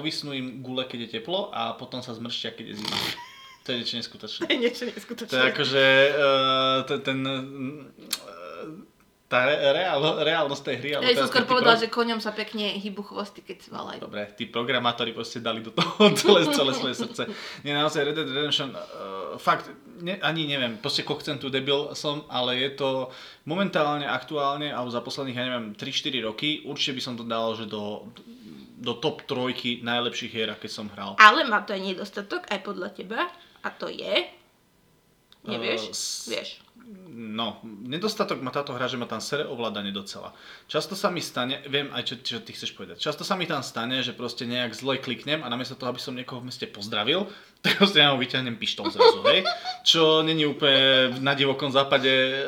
ovisnú 0.00 0.32
im 0.34 0.64
gule, 0.64 0.88
keď 0.88 1.06
je 1.06 1.10
teplo 1.20 1.52
a 1.52 1.76
potom 1.76 2.00
sa 2.02 2.16
zmršťia, 2.16 2.56
keď 2.56 2.64
je 2.72 2.74
zima. 2.82 2.96
To 3.68 3.76
je 3.76 3.84
niečo 3.84 3.96
neskutočné. 4.00 4.42
To 4.48 4.48
je 4.48 4.58
niečo 4.58 4.84
To 4.88 4.90
neskutočné. 4.96 5.36
je 5.36 5.48
akože 5.52 5.84
uh, 6.16 6.78
ten, 7.04 7.18
tá 9.28 9.44
re, 9.44 9.54
reál, 9.74 10.00
reálnosť 10.18 10.62
tej 10.64 10.76
hry. 10.78 10.88
Ja 10.90 10.98
som 10.98 11.08
teraz 11.14 11.28
skôr 11.28 11.44
tí 11.44 11.50
povedala, 11.50 11.76
pro- 11.76 11.82
že 11.82 11.88
koňom 11.90 12.16
sa 12.16 12.32
pekne 12.32 12.64
hýbu 12.74 13.04
chvosty, 13.04 13.40
keď 13.40 13.56
svalajú. 13.62 14.00
Dobre, 14.00 14.24
tí 14.32 14.44
programátori 14.46 15.12
proste 15.12 15.38
dali 15.38 15.60
do 15.60 15.68
toho 15.70 15.92
celé, 16.16 16.48
celé 16.48 16.72
svoje 16.72 16.96
srdce. 16.96 17.28
Nie, 17.60 17.72
naozaj 17.72 18.02
Red 18.02 18.16
Dead 18.16 18.24
Redemption, 18.26 18.70
uh, 18.70 18.80
fakt, 19.36 19.68
ne, 19.98 20.16
ani 20.18 20.46
neviem, 20.46 20.76
proste 20.76 21.02
kokcem 21.02 21.36
tu 21.36 21.46
debil 21.46 21.92
som, 21.92 22.24
ale 22.26 22.56
je 22.58 22.72
to 22.74 23.12
momentálne, 23.44 24.02
aktuálne, 24.02 24.66
alebo 24.66 24.88
za 24.88 24.98
posledných, 24.98 25.34
ja 25.34 25.44
neviem, 25.46 25.66
3-4 25.72 25.84
roky, 26.24 26.64
určite 26.64 26.96
by 26.96 27.02
som 27.02 27.14
to 27.14 27.22
dal, 27.22 27.52
že 27.52 27.64
do, 27.64 28.08
do 28.74 28.92
top 28.94 29.22
trojky 29.22 29.80
najlepších 29.82 30.32
hier, 30.32 30.48
aké 30.48 30.66
som 30.66 30.88
hral. 30.88 31.16
Ale 31.16 31.44
má 31.44 31.60
to 31.60 31.70
aj 31.70 31.84
nedostatok, 31.84 32.48
aj 32.48 32.60
podľa 32.60 32.88
teba, 32.90 33.28
a 33.60 33.68
to 33.68 33.86
je, 33.86 34.24
Nevieš? 35.40 35.82
Eh, 35.82 35.92
s- 35.92 36.26
Vieš. 36.26 36.48
No, 36.88 37.60
nedostatok 37.64 38.40
má 38.40 38.48
táto 38.48 38.72
hra, 38.72 38.88
že 38.88 38.96
ma 38.96 39.04
tam 39.04 39.20
sere 39.20 39.44
ovládanie 39.44 39.92
docela. 39.92 40.32
Často 40.72 40.96
sa 40.96 41.12
mi 41.12 41.20
stane, 41.20 41.60
viem 41.68 41.92
aj 41.92 42.02
čo, 42.08 42.14
čo 42.24 42.38
ty 42.40 42.56
chceš 42.56 42.72
povedať, 42.72 42.96
často 42.96 43.28
sa 43.28 43.36
mi 43.36 43.44
tam 43.44 43.60
stane, 43.60 44.00
že 44.00 44.16
proste 44.16 44.48
nejak 44.48 44.72
zle 44.72 44.96
kliknem 44.96 45.44
a 45.44 45.52
namiesto 45.52 45.76
toho, 45.76 45.92
aby 45.92 46.00
som 46.00 46.16
niekoho 46.16 46.40
v 46.40 46.48
meste 46.48 46.64
pozdravil, 46.64 47.28
tak 47.64 47.76
proste 47.76 48.00
ja 48.00 48.16
mu 48.16 48.16
vyťahnem 48.16 48.56
pištol 48.56 48.88
zrazu, 48.88 49.20
hej? 49.28 49.44
Čo 49.84 50.24
není 50.24 50.48
úplne 50.48 51.20
na 51.20 51.36
divokom 51.36 51.68
západe 51.68 52.08
e, 52.08 52.40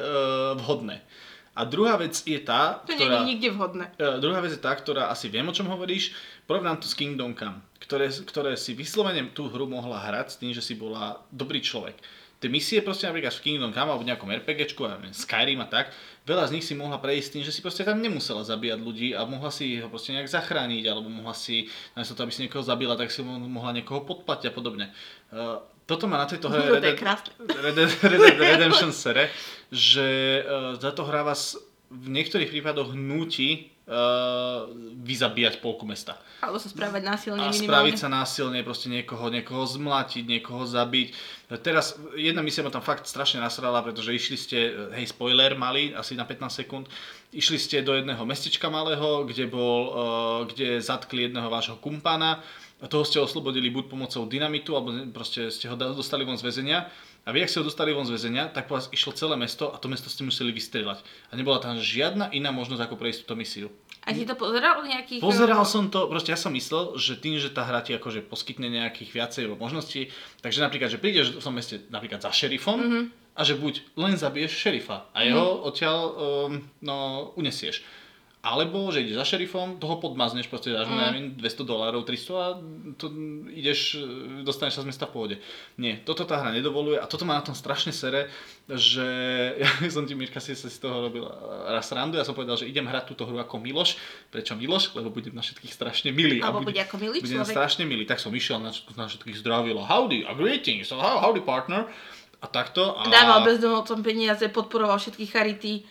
vhodné. 0.56 1.04
A 1.52 1.68
druhá 1.68 2.00
vec 2.00 2.16
je 2.24 2.40
tá, 2.40 2.80
To 2.88 2.96
ktorá... 2.96 2.96
nie 2.96 3.12
je 3.20 3.30
nikde 3.36 3.48
vhodné. 3.52 3.92
E, 4.00 4.24
druhá 4.24 4.40
vec 4.40 4.56
je 4.56 4.62
tá, 4.64 4.72
ktorá 4.72 5.12
asi 5.12 5.28
viem, 5.28 5.44
o 5.44 5.52
čom 5.52 5.68
hovoríš. 5.68 6.16
Porovnám 6.48 6.80
to 6.80 6.88
s 6.88 6.96
Kingdom 6.96 7.36
Come, 7.36 7.60
ktoré, 7.76 8.08
ktoré 8.08 8.56
si 8.56 8.72
vyslovene 8.72 9.28
tú 9.36 9.52
hru 9.52 9.68
mohla 9.68 10.00
hrať 10.00 10.26
s 10.32 10.36
tým, 10.40 10.56
že 10.56 10.64
si 10.64 10.80
bola 10.80 11.20
dobrý 11.28 11.60
človek. 11.60 12.00
Tie 12.40 12.48
misie 12.48 12.80
proste 12.80 13.04
napríklad 13.04 13.36
v 13.36 13.44
Kingdom 13.44 13.76
Come 13.76 13.92
alebo 13.92 14.00
nejakom 14.00 14.32
RPGčku, 14.32 14.88
ja 14.88 14.96
neviem, 14.96 15.12
Skyrim 15.12 15.60
a 15.60 15.68
tak, 15.68 15.92
veľa 16.24 16.48
z 16.48 16.56
nich 16.56 16.64
si 16.64 16.72
mohla 16.72 16.96
prejsť 16.96 17.36
tým, 17.36 17.44
že 17.44 17.52
si 17.52 17.60
proste 17.60 17.84
tam 17.84 18.00
nemusela 18.00 18.40
zabíjať 18.40 18.80
ľudí 18.80 19.12
a 19.12 19.28
mohla 19.28 19.52
si 19.52 19.76
ho 19.76 19.92
proste 19.92 20.16
nejak 20.16 20.32
zachrániť, 20.32 20.88
alebo 20.88 21.12
mohla 21.12 21.36
si, 21.36 21.68
namiesto 21.92 22.16
toho, 22.16 22.24
aby 22.24 22.32
si 22.32 22.40
niekoho 22.48 22.64
zabila, 22.64 22.96
tak 22.96 23.12
si 23.12 23.20
mo- 23.20 23.36
mohla 23.36 23.76
niekoho 23.76 24.08
podplatiť 24.08 24.48
a 24.48 24.56
podobne. 24.56 24.88
Uh, 25.28 25.60
toto 25.84 26.08
má 26.08 26.16
na 26.16 26.24
tejto 26.24 26.48
hre 26.48 26.64
to 26.72 26.74
Red. 26.80 26.96
Red 27.44 27.76
Red 28.08 28.40
Redemption 28.56 28.96
sere, 28.96 29.28
že 29.68 30.40
uh, 30.40 30.80
táto 30.80 31.04
hra 31.04 31.20
vás 31.20 31.60
v 31.92 32.08
niektorých 32.08 32.48
prípadoch 32.48 32.96
uh, 32.96 33.79
vyzabíjať 35.02 35.58
polku 35.58 35.82
mesta. 35.82 36.14
Alebo 36.38 36.62
sa 36.62 36.70
správať 36.70 37.02
násilne 37.02 37.42
A 37.42 37.50
minimálne. 37.50 37.66
spraviť 37.66 37.96
sa 37.98 38.08
násilne, 38.08 38.62
proste 38.62 38.86
niekoho, 38.86 39.28
niekoho 39.28 39.66
zmlatiť, 39.66 40.24
niekoho 40.24 40.62
zabiť. 40.64 41.08
Teraz 41.60 41.98
jedna 42.14 42.40
misia 42.40 42.62
ma 42.62 42.70
tam 42.70 42.86
fakt 42.86 43.10
strašne 43.10 43.42
nasrala, 43.42 43.82
pretože 43.82 44.14
išli 44.14 44.36
ste, 44.38 44.58
hej, 44.94 45.10
spoiler 45.10 45.58
mali, 45.58 45.90
asi 45.90 46.14
na 46.14 46.22
15 46.22 46.62
sekúnd, 46.62 46.86
išli 47.34 47.58
ste 47.58 47.82
do 47.82 47.98
jedného 47.98 48.22
mestečka 48.22 48.70
malého, 48.70 49.26
kde 49.26 49.50
bol, 49.50 49.80
uh, 49.90 49.92
kde 50.46 50.78
zatkli 50.78 51.26
jedného 51.26 51.50
vášho 51.50 51.76
kumpána, 51.82 52.40
a 52.80 52.88
toho 52.88 53.04
ste 53.04 53.20
oslobodili 53.20 53.68
buď 53.68 53.92
pomocou 53.92 54.24
dynamitu, 54.24 54.72
alebo 54.72 54.96
proste 55.12 55.52
ste 55.52 55.68
ho 55.68 55.76
dostali 55.76 56.24
von 56.24 56.40
z 56.40 56.48
väzenia. 56.48 56.88
A 57.30 57.32
vy, 57.32 57.46
ak 57.46 57.50
ste 57.54 57.62
ho 57.62 57.68
dostali 57.70 57.94
von 57.94 58.02
z 58.02 58.18
väzenia, 58.18 58.50
tak 58.50 58.66
po 58.66 58.74
vás 58.74 58.90
išlo 58.90 59.14
celé 59.14 59.38
mesto 59.38 59.70
a 59.70 59.78
to 59.78 59.86
mesto 59.86 60.10
ste 60.10 60.26
museli 60.26 60.50
vystrelať. 60.50 60.98
A 61.30 61.38
nebola 61.38 61.62
tam 61.62 61.78
žiadna 61.78 62.34
iná 62.34 62.50
možnosť, 62.50 62.90
ako 62.90 62.98
prejsť 62.98 63.18
túto 63.22 63.38
misiu. 63.38 63.70
A 64.02 64.10
si 64.10 64.26
to 64.26 64.34
pozeral 64.34 64.82
nejakých... 64.82 65.22
Pozeral 65.22 65.62
som 65.62 65.86
to, 65.86 66.10
proste 66.10 66.34
ja 66.34 66.38
som 66.40 66.50
myslel, 66.50 66.98
že 66.98 67.14
tým, 67.14 67.38
že 67.38 67.54
tá 67.54 67.62
hra 67.62 67.86
ti 67.86 67.94
akože 67.94 68.26
poskytne 68.26 68.66
nejakých 68.66 69.14
viacej 69.14 69.44
možností, 69.54 70.10
takže 70.42 70.58
napríklad, 70.58 70.90
že 70.90 70.98
prídeš 70.98 71.38
v 71.38 71.44
tom 71.44 71.54
meste 71.54 71.86
napríklad 71.86 72.18
za 72.18 72.34
šerifom 72.34 72.78
Mhm. 72.82 73.00
a 73.38 73.40
že 73.46 73.54
buď 73.54 73.94
len 73.94 74.18
zabiješ 74.18 74.56
šerifa 74.56 75.06
a 75.14 75.22
jeho 75.22 75.62
odtiaľ 75.62 75.98
um, 76.10 76.66
no, 76.82 77.30
unesieš. 77.38 77.86
Alebo, 78.40 78.88
že 78.88 79.04
ideš 79.04 79.20
za 79.20 79.36
šerifom, 79.36 79.76
toho 79.76 80.00
podmazneš, 80.00 80.48
proste 80.48 80.72
Mhm. 80.72 80.96
neviem, 80.96 81.26
200 81.36 81.60
dolárov, 81.60 82.08
300 82.08 82.32
a 82.40 82.56
to 82.96 83.12
ideš, 83.52 84.00
dostaneš 84.40 84.80
sa 84.80 84.82
z 84.82 84.88
mesta 84.88 85.04
v 85.04 85.12
pohode. 85.12 85.36
Nie, 85.76 86.00
toto 86.00 86.24
tá 86.24 86.40
hra 86.40 86.48
nedovoluje 86.48 86.96
a 86.96 87.04
toto 87.04 87.28
má 87.28 87.36
na 87.36 87.44
tom 87.44 87.52
strašne 87.52 87.92
sere, 87.92 88.32
že 88.64 89.04
ja 89.60 89.92
som 89.92 90.08
ti, 90.08 90.16
Mirka, 90.16 90.40
si, 90.40 90.56
si 90.56 90.72
z 90.72 90.78
toho 90.80 91.04
robil 91.04 91.28
raz 91.68 91.92
randu, 91.92 92.16
ja 92.16 92.24
som 92.24 92.32
povedal, 92.32 92.56
že 92.56 92.64
idem 92.64 92.88
hrať 92.88 93.12
túto 93.12 93.28
hru 93.28 93.36
ako 93.36 93.60
Miloš. 93.60 94.00
Prečo 94.32 94.56
Miloš? 94.56 94.96
Lebo 94.96 95.12
budem 95.12 95.36
na 95.36 95.44
všetkých 95.44 95.72
strašne 95.76 96.08
milý. 96.08 96.40
Alebo 96.40 96.64
bude 96.64 96.80
ako 96.80 96.96
milý 96.96 97.20
budem 97.20 97.44
človek. 97.44 97.52
strašne 97.52 97.84
milý. 97.84 98.08
Tak 98.08 98.24
som 98.24 98.32
išiel 98.32 98.56
na, 98.56 98.72
na 98.72 99.04
všetkých 99.04 99.36
zdravil 99.36 99.76
howdy, 99.84 100.24
a 100.24 100.32
greetings, 100.32 100.88
how, 100.88 101.20
howdy 101.20 101.44
partner. 101.44 101.92
A 102.40 102.48
takto. 102.48 102.96
A... 102.96 103.04
Dával 103.04 103.44
bezdomovcom 103.44 104.00
peniaze, 104.00 104.48
podporoval 104.48 104.96
všetky 104.96 105.28
charity, 105.28 105.84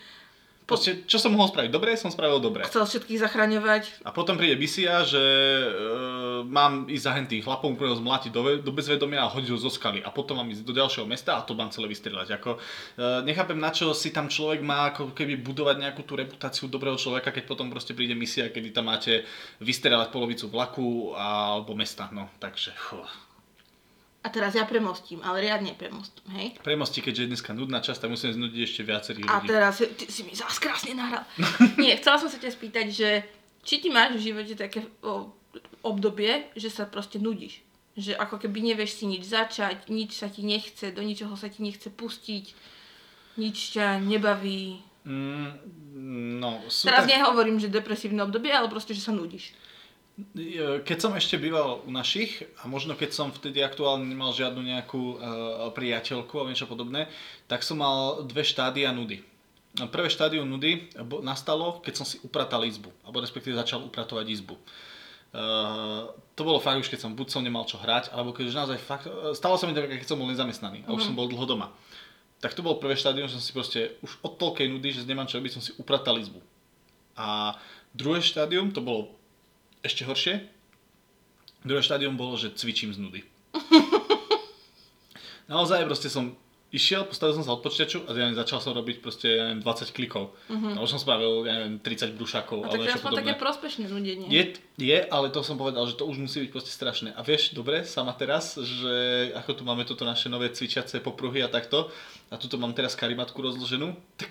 Proste, 0.70 1.02
čo 1.10 1.18
som 1.18 1.34
mohol 1.34 1.50
spraviť 1.50 1.70
dobre, 1.74 1.98
som 1.98 2.14
spravil 2.14 2.38
dobre. 2.38 2.62
chcel 2.70 2.86
všetkých 2.86 3.18
zachraňovať. 3.26 4.06
A 4.06 4.14
potom 4.14 4.38
príde 4.38 4.54
misia, 4.54 5.02
že 5.02 5.18
e, 5.18 5.66
mám 6.46 6.86
ísť 6.86 7.04
za 7.04 7.12
hentých 7.18 7.42
chlapov, 7.42 7.74
úplne 7.74 7.90
ho 7.90 7.98
zmlátiť 7.98 8.30
do, 8.30 8.62
do 8.62 8.70
bezvedomia 8.70 9.26
a 9.26 9.32
hodiť 9.32 9.50
ho 9.50 9.58
zo 9.58 9.66
skaly. 9.66 9.98
A 10.06 10.14
potom 10.14 10.38
mám 10.38 10.46
ísť 10.46 10.62
do 10.62 10.70
ďalšieho 10.70 11.10
mesta 11.10 11.34
a 11.34 11.42
to 11.42 11.58
mám 11.58 11.74
celé 11.74 11.90
vystrieľať. 11.90 12.38
Ako, 12.38 12.54
e, 12.54 12.58
nechápem, 13.26 13.58
na 13.58 13.74
čo 13.74 13.90
si 13.90 14.14
tam 14.14 14.30
človek 14.30 14.62
má 14.62 14.94
ako 14.94 15.10
keby 15.10 15.42
budovať 15.42 15.76
nejakú 15.82 16.06
tú 16.06 16.14
reputáciu 16.14 16.70
dobrého 16.70 16.94
človeka, 16.94 17.34
keď 17.34 17.50
potom 17.50 17.66
proste 17.66 17.90
príde 17.90 18.14
misia, 18.14 18.54
kedy 18.54 18.70
tam 18.70 18.86
máte 18.86 19.26
vystrieľať 19.58 20.14
polovicu 20.14 20.46
vlaku 20.46 21.18
alebo 21.18 21.74
mesta. 21.74 22.06
No, 22.14 22.30
takže, 22.38 22.70
fú. 22.78 23.02
A 24.20 24.28
teraz 24.28 24.52
ja 24.52 24.68
premostím, 24.68 25.24
ale 25.24 25.40
riadne 25.40 25.72
premostím, 25.72 26.28
hej? 26.36 26.52
Premosti, 26.60 27.00
keďže 27.00 27.24
je 27.24 27.30
dneska 27.32 27.56
nudná 27.56 27.80
časť, 27.80 28.04
tak 28.04 28.12
musím 28.12 28.36
znudiť 28.36 28.60
ešte 28.60 28.84
viacerých 28.84 29.24
A 29.24 29.40
ľudí. 29.40 29.48
teraz 29.48 29.80
ty 29.80 30.04
si 30.12 30.28
mi 30.28 30.36
zás 30.36 30.60
krásne 30.60 30.92
nahral. 30.92 31.24
Nie, 31.80 31.96
chcela 31.96 32.20
som 32.20 32.28
sa 32.28 32.36
ťa 32.36 32.52
spýtať, 32.52 32.86
že 32.92 33.24
či 33.64 33.80
ty 33.80 33.88
máš 33.88 34.20
v 34.20 34.28
živote 34.28 34.60
také 34.60 34.84
o, 35.00 35.32
obdobie, 35.80 36.52
že 36.52 36.68
sa 36.68 36.84
proste 36.84 37.16
nudíš. 37.16 37.64
Že 37.96 38.20
ako 38.20 38.44
keby 38.44 38.60
nevieš 38.60 39.00
si 39.00 39.08
nič 39.08 39.24
začať, 39.24 39.88
nič 39.88 40.20
sa 40.20 40.28
ti 40.28 40.44
nechce, 40.44 40.92
do 40.92 41.00
ničoho 41.00 41.32
sa 41.32 41.48
ti 41.48 41.64
nechce 41.64 41.88
pustiť, 41.88 42.44
nič 43.40 43.56
ťa 43.72 44.04
nebaví. 44.04 44.84
Mm, 45.08 45.48
no, 46.44 46.60
sú 46.68 46.92
Teraz 46.92 47.08
tak... 47.08 47.16
nehovorím, 47.16 47.56
že 47.56 47.72
depresívne 47.72 48.20
obdobie, 48.20 48.52
ale 48.52 48.68
proste, 48.68 48.92
že 48.92 49.00
sa 49.00 49.16
nudíš. 49.16 49.56
Keď 50.84 50.98
som 50.98 51.12
ešte 51.14 51.38
býval 51.40 51.84
u 51.86 51.90
našich 51.92 52.44
a 52.60 52.68
možno 52.68 52.98
keď 52.98 53.10
som 53.14 53.28
vtedy 53.30 53.62
aktuálne 53.62 54.04
nemal 54.04 54.34
žiadnu 54.34 54.60
nejakú 54.60 55.02
uh, 55.16 55.18
priateľku 55.72 56.32
alebo 56.34 56.50
niečo 56.50 56.70
podobné, 56.70 57.06
tak 57.46 57.62
som 57.62 57.78
mal 57.78 58.26
dve 58.26 58.42
štádia 58.42 58.90
nudy. 58.90 59.22
Prvé 59.90 60.10
štádium 60.10 60.50
nudy 60.50 60.90
bo- 61.06 61.22
nastalo, 61.22 61.78
keď 61.78 62.02
som 62.02 62.06
si 62.06 62.18
upratal 62.26 62.66
izbu, 62.66 62.90
alebo 63.06 63.22
respektíve 63.22 63.54
začal 63.54 63.86
upratovať 63.86 64.26
izbu. 64.26 64.58
Uh, 65.30 66.10
to 66.34 66.42
bolo 66.42 66.58
fakt 66.58 66.82
už, 66.82 66.90
keď 66.90 67.06
som 67.06 67.14
buď 67.14 67.30
som 67.30 67.46
nemal 67.46 67.62
čo 67.62 67.78
hrať, 67.78 68.10
alebo 68.10 68.34
keď 68.34 68.50
už 68.50 68.56
naozaj 68.58 68.78
fakt, 68.82 69.06
eh, 69.06 69.30
stalo 69.30 69.54
sa 69.54 69.70
mi 69.70 69.78
to, 69.78 69.86
keď 69.86 70.10
som 70.10 70.18
bol 70.18 70.26
nezamestnaný 70.26 70.82
a 70.88 70.90
už 70.90 71.06
som 71.06 71.14
bol 71.14 71.30
dlho 71.30 71.46
doma. 71.46 71.70
Tak 72.42 72.56
to 72.56 72.66
bolo 72.66 72.82
prvé 72.82 72.98
štádium, 72.98 73.30
že 73.30 73.38
som 73.38 73.44
si 73.44 73.54
proste 73.54 73.94
už 74.02 74.18
od 74.26 74.34
toľkej 74.40 74.66
nudy, 74.66 74.90
že 74.90 75.06
nemám 75.06 75.30
čo 75.30 75.38
robiť, 75.38 75.54
som 75.54 75.62
si 75.62 75.70
upratal 75.78 76.18
izbu. 76.18 76.42
A 77.14 77.54
druhé 77.94 78.24
štádium, 78.24 78.74
to 78.74 78.82
bolo 78.82 79.14
ešte 79.80 80.04
horšie. 80.04 80.44
Druhé 81.64 81.84
štádium 81.84 82.16
bolo, 82.16 82.40
že 82.40 82.52
cvičím 82.56 82.96
z 82.96 82.98
nudy. 83.00 83.20
Naozaj 85.52 85.84
proste 85.84 86.08
som 86.08 86.32
išiel, 86.70 87.02
postavil 87.02 87.34
som 87.34 87.42
sa 87.42 87.58
od 87.58 87.66
počítaču 87.66 88.06
a 88.06 88.14
ja 88.14 88.30
neviem, 88.30 88.38
začal 88.38 88.62
som 88.62 88.70
robiť 88.70 89.02
proste 89.02 89.26
ja 89.26 89.50
neviem, 89.50 89.66
20 89.66 89.90
klikov. 89.90 90.30
Uh-huh. 90.46 90.78
A 90.78 90.78
už 90.78 90.94
som 90.94 91.02
spravil 91.02 91.42
ja 91.42 91.58
neviem, 91.58 91.82
30 91.82 92.14
brúšakov 92.14 92.62
A 92.62 92.70
tak 92.70 92.86
niečo 92.86 93.02
aspoň 93.02 93.26
také 93.26 93.34
prospešné 93.34 93.90
nudenie. 93.90 94.30
Je, 94.30 94.54
je, 94.78 94.98
ale 95.10 95.34
to 95.34 95.42
som 95.42 95.58
povedal, 95.58 95.82
že 95.90 95.98
to 95.98 96.06
už 96.06 96.22
musí 96.22 96.46
byť 96.46 96.50
proste 96.54 96.70
strašné. 96.70 97.10
A 97.18 97.26
vieš, 97.26 97.50
dobre, 97.52 97.82
sama 97.82 98.14
teraz, 98.14 98.54
že 98.54 98.94
ako 99.34 99.50
tu 99.58 99.62
máme 99.66 99.82
toto 99.82 100.06
naše 100.06 100.30
nové 100.30 100.54
cvičiace 100.54 101.02
popruhy 101.02 101.42
a 101.42 101.50
takto, 101.50 101.90
a 102.30 102.38
tuto 102.38 102.54
mám 102.54 102.70
teraz 102.70 102.94
karimatku 102.94 103.42
rozloženú, 103.42 103.90
tak 104.14 104.30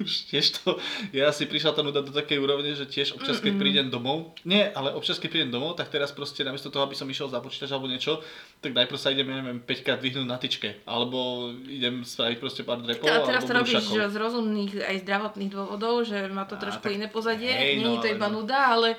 už 0.00 0.32
tiež 0.32 0.60
to, 0.60 0.80
ja 1.12 1.28
si 1.30 1.44
prišla 1.44 1.76
tá 1.76 1.84
nuda 1.84 2.00
do 2.00 2.08
takej 2.10 2.40
úrovne, 2.40 2.72
že 2.72 2.88
tiež 2.88 3.20
občas, 3.20 3.38
keď 3.38 3.60
prídem 3.60 3.86
domov, 3.92 4.32
nie, 4.48 4.64
ale 4.72 4.96
občas, 4.96 5.20
keď 5.20 5.28
prídem 5.28 5.52
domov, 5.52 5.76
tak 5.76 5.92
teraz 5.92 6.10
proste 6.10 6.40
namiesto 6.40 6.72
toho, 6.72 6.88
aby 6.88 6.96
som 6.96 7.04
išiel 7.04 7.28
za 7.28 7.38
počítač 7.44 7.70
alebo 7.70 7.86
niečo, 7.86 8.24
tak 8.64 8.72
najprv 8.72 8.98
sa 8.98 9.12
idem, 9.12 9.28
ja 9.28 9.36
neviem, 9.44 9.60
5 9.60 9.84
krát 9.84 10.00
vyhnúť 10.00 10.26
na 10.26 10.40
tyčke, 10.40 10.80
alebo 10.88 11.50
idem 11.68 12.00
spraviť 12.00 12.36
proste 12.40 12.64
pár 12.64 12.80
drepov, 12.80 13.12
Ale 13.12 13.28
teraz 13.28 13.44
to 13.44 13.52
robíš 13.52 13.84
z 13.92 14.16
rozumných 14.16 14.72
aj 14.80 14.96
zdravotných 15.04 15.50
dôvodov, 15.52 16.08
že 16.08 16.26
má 16.32 16.48
to 16.48 16.56
Á, 16.56 16.60
trošku 16.64 16.88
tak 16.88 16.96
iné 16.96 17.06
pozadie. 17.06 17.52
hej, 17.52 17.84
Není 17.84 18.00
no, 18.00 18.02
to 18.02 18.08
iba 18.08 18.28
no. 18.32 18.40
nuda, 18.40 18.72
ale 18.72 18.96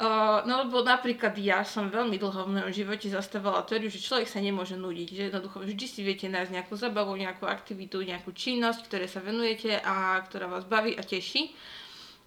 uh, 0.00 0.44
no 0.44 0.64
lebo 0.64 0.84
napríklad 0.84 1.32
ja 1.40 1.64
som 1.64 1.88
veľmi 1.88 2.16
dlho 2.20 2.46
v 2.46 2.52
mojom 2.60 2.72
živote 2.72 3.08
zastávala 3.08 3.64
teóriu, 3.64 3.90
že 3.92 4.00
človek 4.00 4.28
sa 4.28 4.40
nemôže 4.40 4.76
nudiť, 4.76 5.08
že 5.08 5.22
jednoducho 5.28 5.64
vždy 5.64 5.86
si 5.88 6.00
viete 6.04 6.26
nájsť 6.28 6.52
nejakú 6.52 6.74
zabavu, 6.76 7.16
nejakú 7.16 7.48
aktivitu, 7.48 8.04
nejakú 8.04 8.32
činnosť, 8.32 8.88
ktoré 8.88 9.06
sa 9.08 9.24
venujete 9.24 9.80
a 9.80 10.20
ktorá 10.24 10.46
vás 10.46 10.68
baví 10.68 10.94
a 10.96 11.02
teší. 11.02 11.56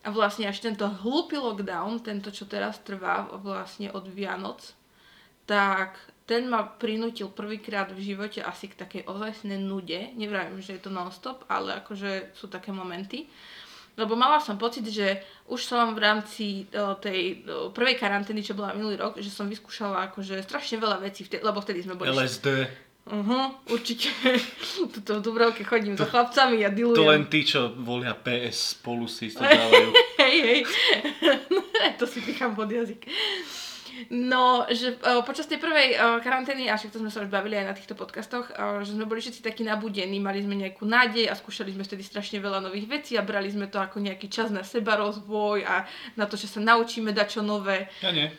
A 0.03 0.15
vlastne 0.15 0.47
až 0.47 0.63
tento 0.63 0.87
hlúpy 0.87 1.35
lockdown, 1.35 1.99
tento 1.99 2.31
čo 2.31 2.47
teraz 2.47 2.79
trvá 2.81 3.27
vlastne 3.35 3.91
od 3.91 4.07
Vianoc, 4.07 4.63
tak 5.43 5.99
ten 6.29 6.45
ma 6.45 6.61
prinútil 6.61 7.33
prvýkrát 7.33 7.89
v 7.89 8.13
živote 8.13 8.45
asi 8.45 8.69
k 8.69 8.77
takej 8.77 9.09
ozajstnej 9.09 9.57
nude. 9.57 10.13
Nevravím, 10.13 10.61
že 10.61 10.77
je 10.77 10.85
to 10.85 10.93
non-stop, 10.93 11.41
ale 11.49 11.81
akože 11.81 12.37
sú 12.37 12.45
také 12.45 12.69
momenty. 12.69 13.25
Lebo 13.99 14.15
mala 14.15 14.39
som 14.39 14.55
pocit, 14.55 14.87
že 14.87 15.19
už 15.51 15.59
som 15.59 15.91
v 15.91 15.99
rámci 15.99 16.63
o, 16.71 16.95
tej 16.95 17.43
o, 17.43 17.75
prvej 17.75 17.99
karantény, 17.99 18.39
čo 18.39 18.55
bola 18.55 18.71
minulý 18.71 18.95
rok, 18.95 19.19
že 19.19 19.27
som 19.27 19.51
vyskúšala 19.51 20.07
akože 20.07 20.39
strašne 20.39 20.79
veľa 20.79 21.03
vecí, 21.03 21.27
vtedy, 21.27 21.43
lebo 21.43 21.59
vtedy 21.59 21.83
sme 21.83 21.99
boli... 21.99 22.07
LSD, 22.15 22.47
Uh-huh, 23.09 23.57
určite. 23.73 24.13
Tuto 24.93 25.17
v 25.17 25.21
Dubravke 25.25 25.65
chodím 25.65 25.97
to, 25.97 26.05
za 26.05 26.13
chlapcami 26.13 26.61
a 26.61 26.69
dilujem. 26.69 26.93
to 26.93 27.09
len 27.09 27.25
tí, 27.25 27.41
čo 27.41 27.73
volia 27.81 28.13
PS 28.13 28.77
spolu 28.77 29.09
si 29.09 29.33
to 29.33 29.41
dávajú. 29.41 29.89
Hej, 30.21 30.37
hej. 30.45 30.59
to 31.99 32.05
si 32.05 32.21
pichám 32.21 32.53
pod 32.53 32.69
jazyk. 32.69 33.09
No, 34.09 34.65
že 34.69 34.95
uh, 34.99 35.21
počas 35.21 35.45
tej 35.45 35.59
prvej 35.61 35.95
uh, 35.95 36.19
karantény, 36.23 36.71
a 36.71 36.79
však 36.79 36.95
to 36.95 37.01
sme 37.01 37.11
sa 37.11 37.21
už 37.21 37.29
bavili 37.29 37.59
aj 37.59 37.65
na 37.69 37.75
týchto 37.75 37.93
podcastoch, 37.93 38.49
uh, 38.53 38.81
že 38.81 38.95
sme 38.95 39.05
boli 39.05 39.19
všetci 39.19 39.43
takí 39.43 39.67
nabudení, 39.67 40.17
mali 40.17 40.41
sme 40.41 40.55
nejakú 40.55 40.87
nádej 40.87 41.27
a 41.27 41.37
skúšali 41.37 41.75
sme 41.75 41.85
vtedy 41.85 42.03
strašne 42.05 42.39
veľa 42.39 42.63
nových 42.63 42.87
vecí 42.87 43.13
a 43.19 43.25
brali 43.25 43.49
sme 43.51 43.67
to 43.67 43.77
ako 43.77 44.01
nejaký 44.01 44.31
čas 44.31 44.49
na 44.49 44.65
seba 44.65 44.97
rozvoj 44.97 45.65
a 45.65 45.85
na 46.15 46.25
to, 46.25 46.39
že 46.39 46.49
sa 46.49 46.59
naučíme 46.63 47.11
dať 47.11 47.39
čo 47.39 47.41
nové. 47.41 47.91
Ja 48.01 48.13
nie. 48.13 48.29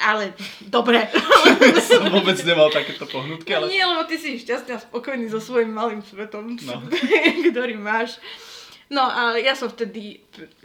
Ale 0.00 0.32
dobre. 0.64 1.12
som 1.92 2.08
vôbec 2.08 2.40
nemal 2.40 2.72
takéto 2.72 3.04
pohnutky, 3.04 3.52
ale... 3.52 3.68
Nie, 3.68 3.84
lebo 3.84 4.08
ty 4.08 4.16
si 4.16 4.40
šťastný 4.40 4.72
a 4.72 4.80
spokojný 4.80 5.28
so 5.28 5.44
svojím 5.44 5.76
malým 5.76 6.00
svetom, 6.00 6.56
no. 6.56 6.88
ktorý 7.52 7.76
máš. 7.76 8.16
No 8.90 9.06
a 9.06 9.38
ja 9.38 9.54
som 9.54 9.70
vtedy, 9.70 10.18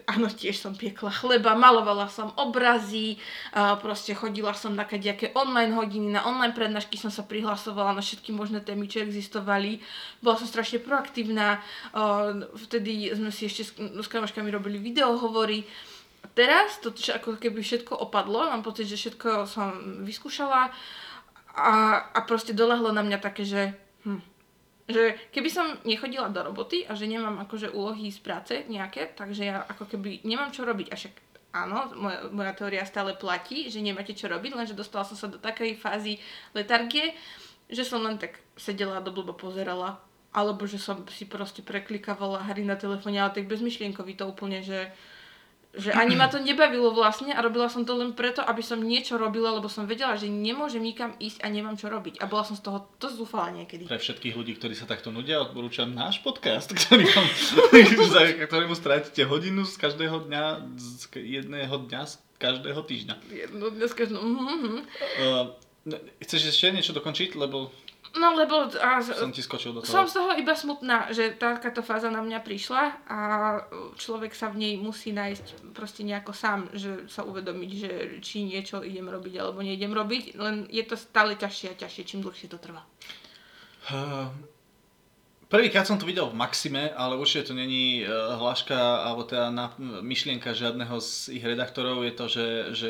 áno, 0.09 0.25
tiež 0.25 0.57
som 0.57 0.73
piekla 0.73 1.13
chleba, 1.13 1.53
malovala 1.53 2.09
som 2.09 2.33
obrazy, 2.41 3.21
proste 3.85 4.17
chodila 4.17 4.49
som 4.57 4.73
na 4.73 4.81
kadejaké 4.81 5.29
online 5.37 5.77
hodiny, 5.77 6.09
na 6.09 6.25
online 6.25 6.57
prednášky 6.57 6.97
som 6.97 7.13
sa 7.13 7.21
prihlasovala 7.21 7.93
na 7.93 8.01
všetky 8.01 8.33
možné 8.33 8.65
témy, 8.65 8.89
čo 8.89 9.05
existovali. 9.05 9.77
Bola 10.25 10.41
som 10.41 10.49
strašne 10.49 10.81
proaktívna, 10.81 11.61
vtedy 12.65 13.13
sme 13.13 13.29
si 13.29 13.45
ešte 13.45 13.61
s 13.77 14.07
kamoškami 14.09 14.49
robili 14.49 14.81
videohovory. 14.81 15.61
Teraz 16.33 16.81
to 16.81 16.89
ako 16.89 17.37
keby 17.37 17.61
všetko 17.61 17.93
opadlo, 17.93 18.49
mám 18.49 18.65
pocit, 18.65 18.89
že 18.89 18.97
všetko 18.97 19.45
som 19.45 20.01
vyskúšala 20.01 20.73
a, 21.53 21.73
a 22.09 22.19
proste 22.25 22.57
dolehlo 22.57 22.89
na 22.89 23.05
mňa 23.05 23.21
také, 23.21 23.45
že 23.45 23.84
že 24.85 25.17
keby 25.33 25.49
som 25.49 25.67
nechodila 25.81 26.29
do 26.29 26.45
roboty 26.45 26.85
a 26.85 26.93
že 26.93 27.09
nemám 27.09 27.41
akože 27.49 27.73
úlohy 27.73 28.13
z 28.13 28.21
práce 28.21 28.53
nejaké, 28.69 29.17
takže 29.17 29.43
ja 29.49 29.65
ako 29.65 29.89
keby 29.89 30.21
nemám 30.21 30.53
čo 30.53 30.61
robiť. 30.61 30.93
A 30.93 30.95
však 30.95 31.13
áno, 31.57 31.89
moja, 31.97 32.29
moja 32.29 32.53
teória 32.53 32.85
stále 32.85 33.17
platí, 33.17 33.71
že 33.71 33.81
nemáte 33.81 34.13
čo 34.13 34.29
robiť, 34.29 34.51
lenže 34.53 34.77
dostala 34.77 35.07
som 35.07 35.17
sa 35.17 35.31
do 35.31 35.41
takej 35.41 35.79
fázy 35.79 36.21
letargie, 36.53 37.17
že 37.65 37.81
som 37.81 38.03
len 38.05 38.21
tak 38.21 38.37
sedela 38.53 39.01
do 39.01 39.09
blbo 39.09 39.33
pozerala. 39.33 39.97
Alebo 40.35 40.67
že 40.67 40.75
som 40.75 41.07
si 41.07 41.23
proste 41.23 41.63
preklikávala 41.63 42.43
hry 42.51 42.67
na 42.67 42.75
telefóne, 42.75 43.23
ale 43.23 43.31
tak 43.31 43.47
bezmyšlienkový 43.47 44.19
to 44.19 44.27
úplne, 44.27 44.59
že 44.59 44.91
že 45.75 45.91
ani 45.91 46.15
ma 46.15 46.31
to 46.31 46.39
nebavilo 46.39 46.91
vlastne 46.95 47.35
a 47.35 47.39
robila 47.43 47.67
som 47.67 47.83
to 47.83 47.95
len 47.95 48.15
preto, 48.15 48.41
aby 48.41 48.63
som 48.63 48.79
niečo 48.79 49.19
robila, 49.19 49.51
lebo 49.55 49.67
som 49.67 49.83
vedela, 49.85 50.15
že 50.15 50.31
nemôžem 50.31 50.79
nikam 50.79 51.13
ísť 51.19 51.43
a 51.43 51.47
nemám 51.51 51.75
čo 51.75 51.91
robiť. 51.91 52.23
A 52.23 52.25
bola 52.25 52.47
som 52.47 52.55
z 52.55 52.63
toho 52.63 52.87
to 52.97 53.11
zúfala 53.11 53.51
niekedy. 53.51 53.85
Pre 53.85 53.99
všetkých 53.99 54.35
ľudí, 54.35 54.55
ktorí 54.55 54.73
sa 54.73 54.87
takto 54.87 55.11
nudia, 55.11 55.43
odporúčam 55.43 55.91
náš 55.91 56.23
podcast, 56.23 56.71
ktorý 56.79 57.05
vám, 57.05 57.27
za 58.15 58.21
ktorému 58.47 58.75
strátite 58.75 59.27
hodinu 59.27 59.67
z 59.67 59.75
každého 59.75 60.31
dňa, 60.31 60.43
z 60.79 61.01
jedného 61.15 61.75
dňa 61.91 62.01
z 62.07 62.13
každého 62.39 62.81
týždňa. 62.83 63.15
Jedno 63.31 63.71
dňa 63.71 63.87
z 63.87 63.93
každého... 63.95 64.23
Mm-hmm. 64.23 64.79
Uh, 65.23 65.45
chceš 66.23 66.49
ešte 66.49 66.73
niečo 66.73 66.97
dokončiť, 66.97 67.37
lebo 67.37 67.69
No 68.15 68.31
lebo... 68.31 68.71
A, 68.79 69.03
som 69.03 69.35
ti 69.35 69.43
skočil 69.43 69.75
do 69.75 69.83
toho. 69.83 69.91
Som 69.91 70.07
z 70.07 70.15
toho 70.15 70.31
iba 70.39 70.55
smutná, 70.55 71.11
že 71.11 71.35
takáto 71.35 71.83
fáza 71.83 72.07
na 72.07 72.23
mňa 72.23 72.39
prišla 72.47 72.83
a 73.11 73.19
človek 73.99 74.31
sa 74.31 74.47
v 74.47 74.63
nej 74.63 74.73
musí 74.79 75.11
nájsť 75.11 75.75
proste 75.75 76.07
nejako 76.07 76.31
sám, 76.31 76.71
že 76.71 77.11
sa 77.11 77.27
uvedomiť, 77.27 77.71
že 77.75 77.91
či 78.23 78.47
niečo 78.47 78.79
idem 78.87 79.11
robiť 79.11 79.35
alebo 79.35 79.59
neidem 79.59 79.91
robiť, 79.91 80.39
len 80.39 80.63
je 80.71 80.83
to 80.87 80.95
stále 80.95 81.35
ťažšie 81.35 81.75
a 81.75 81.79
ťažšie, 81.79 82.07
čím 82.07 82.23
dlhšie 82.23 82.47
to 82.47 82.55
trvá. 82.55 82.87
Uh, 83.91 84.31
prvýkrát 85.51 85.83
som 85.83 85.99
to 85.99 86.07
videl 86.07 86.31
v 86.31 86.39
Maxime, 86.39 86.95
ale 86.95 87.19
určite 87.19 87.51
to 87.51 87.53
není 87.53 88.07
uh, 88.07 88.39
hláška 88.39 89.11
alebo 89.11 89.27
teda 89.27 89.51
na, 89.51 89.75
myšlienka 89.99 90.55
žiadneho 90.55 91.03
z 91.03 91.35
ich 91.35 91.43
redaktorov, 91.43 91.99
je 92.07 92.13
to, 92.15 92.25
že, 92.31 92.47
že 92.71 92.89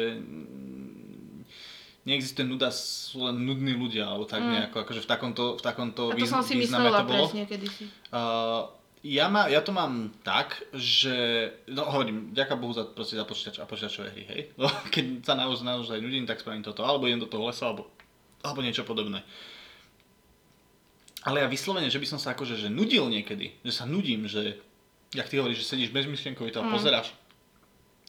neexistuje 2.06 2.46
nuda, 2.46 2.70
sú 2.70 3.26
len 3.26 3.42
nudní 3.42 3.74
ľudia, 3.74 4.06
alebo 4.06 4.30
tak 4.30 4.46
mm. 4.46 4.52
nejako, 4.54 4.78
akože 4.86 5.02
v 5.02 5.10
takomto, 5.10 5.44
v 5.58 5.64
takomto 5.66 6.02
A 6.10 6.14
to 6.14 6.18
výz, 6.22 6.30
som 6.30 6.46
si 6.46 6.54
myslela 6.62 7.02
to 7.02 7.10
bolo. 7.10 7.26
presne 7.26 7.44
kedysi. 7.50 7.84
Uh, 8.14 8.70
ja, 9.02 9.26
má, 9.30 9.50
ja 9.50 9.62
to 9.66 9.74
mám 9.74 10.14
tak, 10.22 10.66
že, 10.74 11.50
no 11.70 11.86
hovorím, 11.90 12.34
ďaká 12.34 12.58
Bohu 12.58 12.74
za, 12.74 12.86
proste 12.86 13.18
za 13.18 13.26
počítač 13.26 13.58
a 13.58 13.70
počítačové 13.70 14.14
hry, 14.14 14.24
hej. 14.30 14.42
No, 14.62 14.70
keď 14.94 15.26
sa 15.26 15.34
naozaj, 15.34 15.66
naozaj 15.66 15.98
nudím, 15.98 16.30
tak 16.30 16.42
spravím 16.42 16.62
toto, 16.62 16.86
alebo 16.86 17.10
idem 17.10 17.26
do 17.26 17.30
toho 17.30 17.50
lesa, 17.50 17.74
alebo, 17.74 17.90
alebo 18.46 18.62
niečo 18.62 18.86
podobné. 18.86 19.26
Ale 21.26 21.42
ja 21.42 21.50
vyslovene, 21.50 21.90
že 21.90 21.98
by 21.98 22.06
som 22.06 22.22
sa 22.22 22.38
akože 22.38 22.54
že 22.54 22.70
nudil 22.70 23.10
niekedy, 23.10 23.58
že 23.66 23.74
sa 23.74 23.90
nudím, 23.90 24.30
že, 24.30 24.62
jak 25.10 25.26
ty 25.26 25.42
hovoríš, 25.42 25.66
že 25.66 25.70
sedíš 25.74 25.90
bezmyšlienkovi 25.90 26.54
to 26.54 26.62
a 26.62 26.70
mm. 26.70 26.74
pozeráš. 26.74 27.18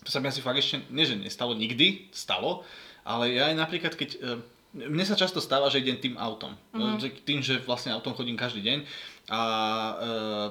To 0.04 0.12
sa 0.12 0.20
mi 0.20 0.28
asi 0.28 0.44
fakt 0.44 0.60
ešte, 0.60 0.84
nie 0.92 1.08
že 1.08 1.16
nestalo 1.16 1.56
nikdy, 1.56 2.12
stalo, 2.12 2.60
ale 3.06 3.38
ja 3.38 3.54
aj 3.54 3.56
napríklad, 3.56 3.94
keď... 3.94 4.10
E, 4.18 4.30
mne 4.76 5.08
sa 5.08 5.16
často 5.16 5.40
stáva, 5.40 5.72
že 5.72 5.80
idem 5.80 5.96
tým 5.96 6.20
autom. 6.20 6.52
Mm-hmm. 6.76 7.24
Tým, 7.24 7.40
že 7.40 7.64
vlastne 7.64 7.96
autom 7.96 8.12
chodím 8.12 8.36
každý 8.36 8.60
deň 8.60 8.78
a 9.26 9.40
e, 9.40 9.94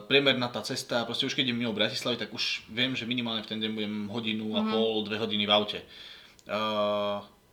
priemerná 0.09 0.51
tá 0.51 0.59
cesta, 0.65 1.07
proste 1.07 1.29
už 1.29 1.37
keď 1.37 1.51
idem 1.51 1.63
mimo 1.63 1.77
Bratislavy, 1.77 2.19
tak 2.19 2.33
už 2.33 2.67
viem, 2.67 2.91
že 2.91 3.07
minimálne 3.07 3.45
v 3.45 3.49
ten 3.55 3.59
deň 3.61 3.71
budem 3.71 3.95
hodinu 4.09 4.45
mm-hmm. 4.51 4.59
a 4.59 4.61
mhm. 4.65 4.71
pol, 4.73 4.93
dve 5.05 5.17
hodiny 5.21 5.43
v 5.45 5.51
aute. 5.53 5.79
E, 5.79 6.59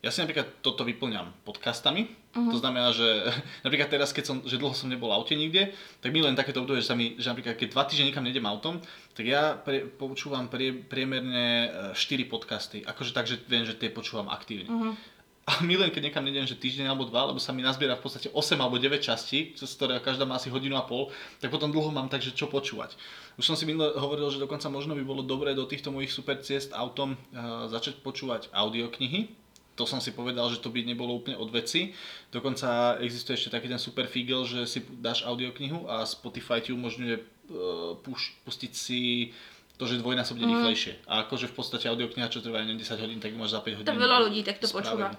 ja 0.02 0.10
si 0.10 0.18
napríklad 0.18 0.58
toto 0.66 0.82
vyplňam 0.82 1.30
podcastami, 1.46 2.10
uh-huh. 2.10 2.50
to 2.50 2.58
znamená, 2.58 2.90
že 2.90 3.06
napríklad 3.66 3.86
teraz, 3.86 4.10
keď 4.10 4.24
som, 4.26 4.36
že 4.42 4.58
dlho 4.58 4.74
som 4.74 4.90
nebol 4.90 5.14
aute 5.14 5.38
nikde, 5.38 5.70
tak 6.02 6.10
mi 6.10 6.18
len 6.18 6.34
takéto 6.34 6.58
obdobie, 6.58 6.82
že 6.82 6.90
sa 6.90 6.98
mi, 6.98 7.14
že 7.14 7.30
napríklad 7.30 7.54
keď 7.54 7.68
dva 7.70 7.86
týždne 7.86 8.10
nikam 8.10 8.26
nejdem 8.26 8.42
autom, 8.42 8.82
tak 9.14 9.30
ja 9.30 9.54
pre, 9.54 9.86
počúvam 9.86 10.50
prie, 10.50 10.74
priemerne 10.74 11.70
4 11.94 11.94
e, 11.94 12.26
podcasty, 12.26 12.82
akože 12.82 13.14
tak, 13.14 13.30
že 13.30 13.38
viem, 13.46 13.62
že 13.62 13.78
tie 13.78 13.94
počúvam 13.94 14.26
aktívne. 14.26 14.66
Uh-huh. 14.66 14.94
A 15.42 15.58
milujem, 15.62 15.90
keď 15.90 16.02
niekam 16.06 16.22
nejdem, 16.22 16.46
že 16.46 16.54
týždeň 16.54 16.86
alebo 16.86 17.02
dva, 17.06 17.26
lebo 17.26 17.42
sa 17.42 17.50
mi 17.50 17.66
nazbiera 17.66 17.98
v 17.98 18.02
podstate 18.06 18.30
8 18.30 18.58
alebo 18.62 18.78
9 18.78 18.98
častí, 19.02 19.54
z 19.58 19.74
ktoré 19.74 19.98
každá 19.98 20.22
má 20.22 20.38
asi 20.38 20.50
hodinu 20.50 20.78
a 20.78 20.86
pol, 20.86 21.10
tak 21.42 21.50
potom 21.50 21.74
dlho 21.74 21.90
mám 21.90 22.06
takže 22.06 22.30
čo 22.30 22.46
počúvať. 22.46 22.94
Už 23.38 23.50
som 23.50 23.58
si 23.58 23.66
minule 23.66 23.90
hovoril, 23.98 24.30
že 24.30 24.38
dokonca 24.38 24.70
možno 24.70 24.94
by 24.94 25.02
bolo 25.02 25.26
dobré 25.26 25.50
do 25.50 25.66
týchto 25.66 25.90
mojich 25.90 26.14
super 26.14 26.38
ciest 26.46 26.70
autom 26.70 27.18
uh, 27.34 27.66
začať 27.66 28.06
počúvať 28.06 28.54
audioknihy, 28.54 29.41
to 29.82 29.90
som 29.90 29.98
si 29.98 30.14
povedal, 30.14 30.46
že 30.46 30.62
to 30.62 30.70
by 30.70 30.86
nebolo 30.86 31.18
úplne 31.18 31.34
od 31.34 31.50
veci. 31.50 31.90
Dokonca 32.30 33.02
existuje 33.02 33.34
ešte 33.34 33.50
taký 33.50 33.66
ten 33.66 33.82
super 33.82 34.06
figel, 34.06 34.46
že 34.46 34.62
si 34.62 34.78
dáš 35.02 35.26
audioknihu 35.26 35.90
a 35.90 36.06
Spotify 36.06 36.62
ti 36.62 36.70
umožňuje 36.70 37.14
uh, 37.18 37.98
puš, 37.98 38.38
pustiť 38.46 38.70
si 38.70 39.34
to, 39.74 39.90
že 39.90 39.98
dvojnásobne 39.98 40.46
mm. 40.46 40.50
rýchlejšie. 40.54 40.92
A 41.10 41.26
akože 41.26 41.50
v 41.50 41.54
podstate 41.58 41.90
audiokniha, 41.90 42.30
čo 42.30 42.38
trvá 42.38 42.62
10 42.62 42.78
hodín, 42.78 43.18
tak 43.18 43.34
máš 43.34 43.58
za 43.58 43.60
5 43.66 43.82
hodín. 43.82 43.90
To 43.90 43.98
veľa 43.98 44.18
ľudí 44.30 44.46
takto 44.46 44.70
počúva. 44.70 45.18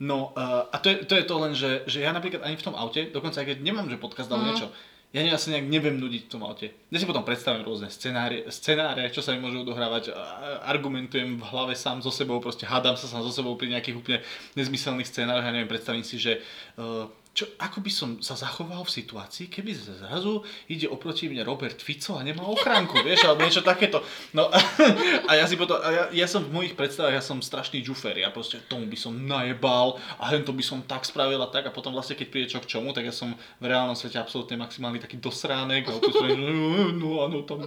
No 0.00 0.32
uh, 0.32 0.72
a 0.72 0.76
to 0.80 0.88
je, 0.88 0.96
to 1.04 1.14
je 1.20 1.24
to 1.28 1.34
len, 1.36 1.52
že, 1.52 1.84
že 1.84 2.00
ja 2.00 2.16
napríklad 2.16 2.40
ani 2.40 2.56
v 2.56 2.64
tom 2.64 2.72
aute, 2.72 3.12
dokonca 3.12 3.44
aj 3.44 3.52
keď 3.52 3.58
nemám, 3.60 3.92
že 3.92 4.00
podcast 4.00 4.32
alebo 4.32 4.48
mm. 4.48 4.48
niečo, 4.48 4.72
ja 5.08 5.24
ne, 5.24 5.32
asi 5.32 5.48
nejak 5.48 5.72
neviem 5.72 5.96
nudiť 5.96 6.28
v 6.28 6.30
tom 6.30 6.44
aute. 6.44 6.68
Ja 6.92 7.00
si 7.00 7.08
potom 7.08 7.24
predstavím 7.24 7.64
rôzne 7.64 7.88
scenáre, 7.88 8.44
scenáre, 8.52 9.08
čo 9.08 9.24
sa 9.24 9.32
mi 9.32 9.40
môžu 9.40 9.64
odohrávať, 9.64 10.12
argumentujem 10.68 11.40
v 11.40 11.48
hlave 11.48 11.72
sám 11.72 12.04
so 12.04 12.12
sebou, 12.12 12.36
proste 12.44 12.68
hádam 12.68 12.92
sa 12.92 13.08
sám 13.08 13.24
so 13.24 13.32
sebou 13.32 13.56
pri 13.56 13.72
nejakých 13.72 13.96
úplne 13.96 14.18
nezmyselných 14.52 15.08
scénároch, 15.08 15.48
ja 15.48 15.52
neviem, 15.52 15.70
predstavím 15.70 16.04
si, 16.04 16.20
že 16.20 16.44
uh, 16.76 17.08
čo, 17.38 17.46
ako 17.54 17.78
by 17.86 17.92
som 17.94 18.10
sa 18.18 18.34
zachoval 18.34 18.82
v 18.82 18.90
situácii, 18.98 19.46
keby 19.46 19.70
zrazu 19.70 20.42
ide 20.66 20.90
oproti 20.90 21.30
mne 21.30 21.46
Robert 21.46 21.78
Fico 21.78 22.18
a 22.18 22.26
nemá 22.26 22.42
ochránku, 22.42 22.98
vieš, 23.06 23.30
alebo 23.30 23.46
niečo 23.46 23.62
takéto. 23.62 24.02
No 24.34 24.50
a 25.30 25.32
ja 25.38 25.46
si 25.46 25.54
potom, 25.54 25.78
a 25.78 25.88
ja, 25.94 26.04
ja 26.10 26.26
som 26.26 26.42
v 26.42 26.50
mojich 26.50 26.74
predstavách, 26.74 27.14
ja 27.14 27.22
som 27.22 27.38
strašný 27.38 27.78
džufer, 27.86 28.18
ja 28.18 28.34
proste 28.34 28.58
tomu 28.66 28.90
by 28.90 28.98
som 28.98 29.14
najebal 29.14 30.02
a 30.18 30.34
hento 30.34 30.50
by 30.50 30.66
som 30.66 30.82
tak 30.82 31.06
spravil 31.06 31.38
a 31.38 31.46
tak 31.46 31.70
a 31.70 31.74
potom 31.74 31.94
vlastne 31.94 32.18
keď 32.18 32.26
príde 32.26 32.50
čo 32.50 32.58
k 32.58 32.66
čomu, 32.66 32.90
tak 32.90 33.06
ja 33.06 33.14
som 33.14 33.30
v 33.62 33.64
reálnom 33.70 33.94
svete 33.94 34.18
absolútne 34.18 34.58
maximálny 34.58 34.98
taký 34.98 35.22
dosránek 35.22 35.86
a 35.86 35.94
opäť 35.94 36.18
spravím, 36.18 36.42
no, 36.42 36.90
no 36.90 37.08
áno, 37.22 37.46
tam 37.46 37.62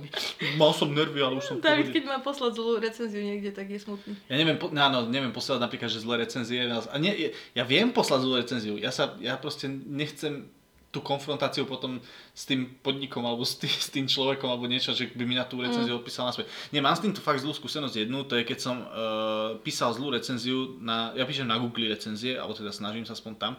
mal 0.59 0.75
som 0.75 0.91
nervy, 0.91 1.23
ale 1.23 1.39
už 1.39 1.47
som 1.47 1.55
David, 1.63 1.95
keď 1.95 2.11
má 2.11 2.19
poslať 2.19 2.59
zlú 2.59 2.75
recenziu 2.75 3.23
niekde, 3.23 3.55
tak 3.55 3.71
je 3.71 3.79
smutný. 3.79 4.19
Ja 4.27 4.35
neviem, 4.35 4.59
po, 4.59 4.67
áno, 4.67 5.07
neviem 5.07 5.31
poslať 5.31 5.63
napríklad, 5.63 5.87
že 5.87 6.03
zlé 6.03 6.27
recenzie, 6.27 6.67
a 6.67 6.95
nie, 6.99 7.31
ja 7.55 7.63
viem 7.63 7.87
poslať 7.95 8.19
zlú 8.19 8.33
recenziu, 8.35 8.75
ja 8.75 8.91
sa, 8.91 9.15
ja 9.23 9.39
proste 9.39 9.60
proste 9.61 9.67
nechcem 9.85 10.49
tú 10.91 10.99
konfrontáciu 10.99 11.63
potom 11.63 12.03
s 12.35 12.43
tým 12.43 12.67
podnikom 12.83 13.23
alebo 13.23 13.47
s, 13.47 13.55
tý, 13.55 13.71
s 13.71 13.87
tým 13.87 14.11
človekom 14.11 14.51
alebo 14.51 14.67
niečo, 14.67 14.91
že 14.91 15.07
by 15.15 15.23
mi 15.23 15.39
na 15.39 15.47
tú 15.47 15.63
recenziu 15.63 15.95
mm. 15.95 16.03
odpísal 16.03 16.27
naspäť. 16.27 16.51
Nie, 16.75 16.83
mám 16.83 16.97
s 16.97 17.05
týmto 17.05 17.23
fakt 17.23 17.39
zlú 17.39 17.55
skúsenosť 17.55 17.95
jednu, 17.95 18.27
to 18.27 18.35
je 18.35 18.43
keď 18.43 18.59
som 18.59 18.83
uh, 18.83 19.55
písal 19.63 19.95
zlú 19.95 20.11
recenziu, 20.11 20.75
na, 20.83 21.15
ja 21.15 21.23
píšem 21.23 21.47
na 21.47 21.55
Google 21.55 21.87
recenzie, 21.87 22.35
alebo 22.35 22.51
teda 22.51 22.75
snažím 22.75 23.07
sa 23.07 23.15
aspoň 23.15 23.33
tam. 23.39 23.53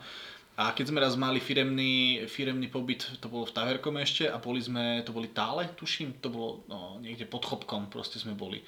A 0.60 0.76
keď 0.76 0.92
sme 0.92 1.00
raz 1.00 1.16
mali 1.16 1.40
firemný, 1.40 2.28
firemný 2.28 2.68
pobyt, 2.68 3.08
to 3.24 3.32
bolo 3.32 3.48
v 3.48 3.56
Taverkom 3.56 3.96
ešte 3.96 4.28
a 4.28 4.36
boli 4.36 4.60
sme, 4.60 5.00
to 5.00 5.16
boli 5.16 5.32
Tále, 5.32 5.72
tuším, 5.72 6.20
to 6.20 6.28
bolo 6.28 6.68
no, 6.68 7.00
niekde 7.00 7.24
pod 7.24 7.48
Chopkom, 7.48 7.88
proste 7.88 8.20
sme 8.20 8.36
boli. 8.36 8.60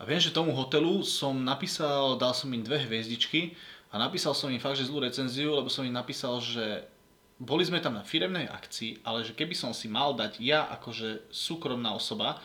A 0.00 0.08
viem, 0.08 0.16
že 0.16 0.32
tomu 0.32 0.56
hotelu 0.56 1.04
som 1.04 1.36
napísal, 1.36 2.16
dal 2.16 2.32
som 2.32 2.48
im 2.56 2.64
dve 2.64 2.80
hviezdičky, 2.88 3.52
a 3.88 3.94
napísal 3.96 4.36
som 4.36 4.52
im 4.52 4.60
fakt, 4.60 4.76
že 4.76 4.88
zlú 4.88 5.00
recenziu, 5.00 5.56
lebo 5.56 5.72
som 5.72 5.84
im 5.84 5.94
napísal, 5.94 6.36
že 6.44 6.84
boli 7.38 7.62
sme 7.64 7.78
tam 7.78 7.94
na 7.96 8.04
firemnej 8.04 8.50
akcii, 8.50 9.06
ale 9.06 9.22
že 9.22 9.32
keby 9.32 9.54
som 9.54 9.70
si 9.72 9.86
mal 9.86 10.12
dať 10.12 10.42
ja 10.42 10.66
akože 10.74 11.30
súkromná 11.30 11.94
osoba 11.94 12.42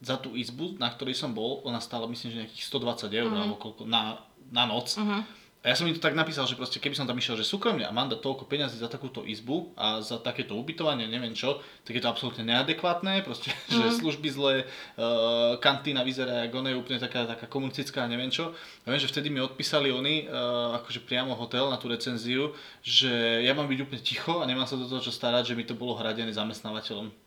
za 0.00 0.16
tú 0.16 0.38
izbu, 0.38 0.78
na 0.78 0.88
ktorej 0.92 1.16
som 1.18 1.34
bol, 1.34 1.64
ona 1.66 1.82
stála 1.82 2.06
myslím, 2.06 2.30
že 2.32 2.40
nejakých 2.46 2.64
120 2.68 3.10
eur 3.10 3.28
uh-huh. 3.28 3.40
alebo 3.42 3.56
koľko, 3.58 3.82
na, 3.88 4.22
na 4.52 4.64
noc. 4.68 4.94
Uh-huh. 4.96 5.24
A 5.66 5.74
ja 5.74 5.74
som 5.74 5.90
im 5.90 5.98
to 5.98 6.06
tak 6.06 6.14
napísal, 6.14 6.46
že 6.46 6.54
proste 6.54 6.78
keby 6.78 6.94
som 6.94 7.10
tam 7.10 7.18
išiel, 7.18 7.34
že 7.34 7.42
súkromne 7.42 7.82
a 7.82 7.90
mám 7.90 8.06
dať 8.06 8.22
toľko 8.22 8.46
peňazí 8.46 8.78
za 8.78 8.86
takúto 8.86 9.26
izbu 9.26 9.74
a 9.74 9.98
za 9.98 10.22
takéto 10.22 10.54
ubytovanie, 10.54 11.10
neviem 11.10 11.34
čo, 11.34 11.58
tak 11.82 11.98
je 11.98 12.02
to 12.06 12.06
absolútne 12.06 12.46
neadekvátne, 12.46 13.26
proste, 13.26 13.50
mm. 13.50 13.74
že 13.74 13.98
služby 13.98 14.30
zlé, 14.30 14.54
uh, 14.62 15.58
kantína 15.58 16.06
vyzerá 16.06 16.46
ako 16.46 16.62
ona 16.62 16.70
je 16.70 16.78
úplne 16.78 17.02
taká, 17.02 17.26
taká 17.26 17.50
komunistická 17.50 18.06
neviem 18.06 18.30
čo. 18.30 18.54
A 18.86 18.94
viem, 18.94 19.02
že 19.02 19.10
vtedy 19.10 19.26
mi 19.26 19.42
odpísali 19.42 19.90
oni, 19.90 20.30
uh, 20.30 20.78
akože 20.78 21.02
priamo 21.02 21.34
hotel 21.34 21.66
na 21.66 21.82
tú 21.82 21.90
recenziu, 21.90 22.54
že 22.86 23.42
ja 23.42 23.50
mám 23.50 23.66
byť 23.66 23.78
úplne 23.82 24.02
ticho 24.06 24.38
a 24.38 24.46
nemám 24.46 24.70
sa 24.70 24.78
do 24.78 24.86
toho 24.86 25.02
čo 25.02 25.10
starať, 25.10 25.50
že 25.50 25.58
mi 25.58 25.66
to 25.66 25.74
bolo 25.74 25.98
hradené 25.98 26.30
zamestnávateľom. 26.30 27.25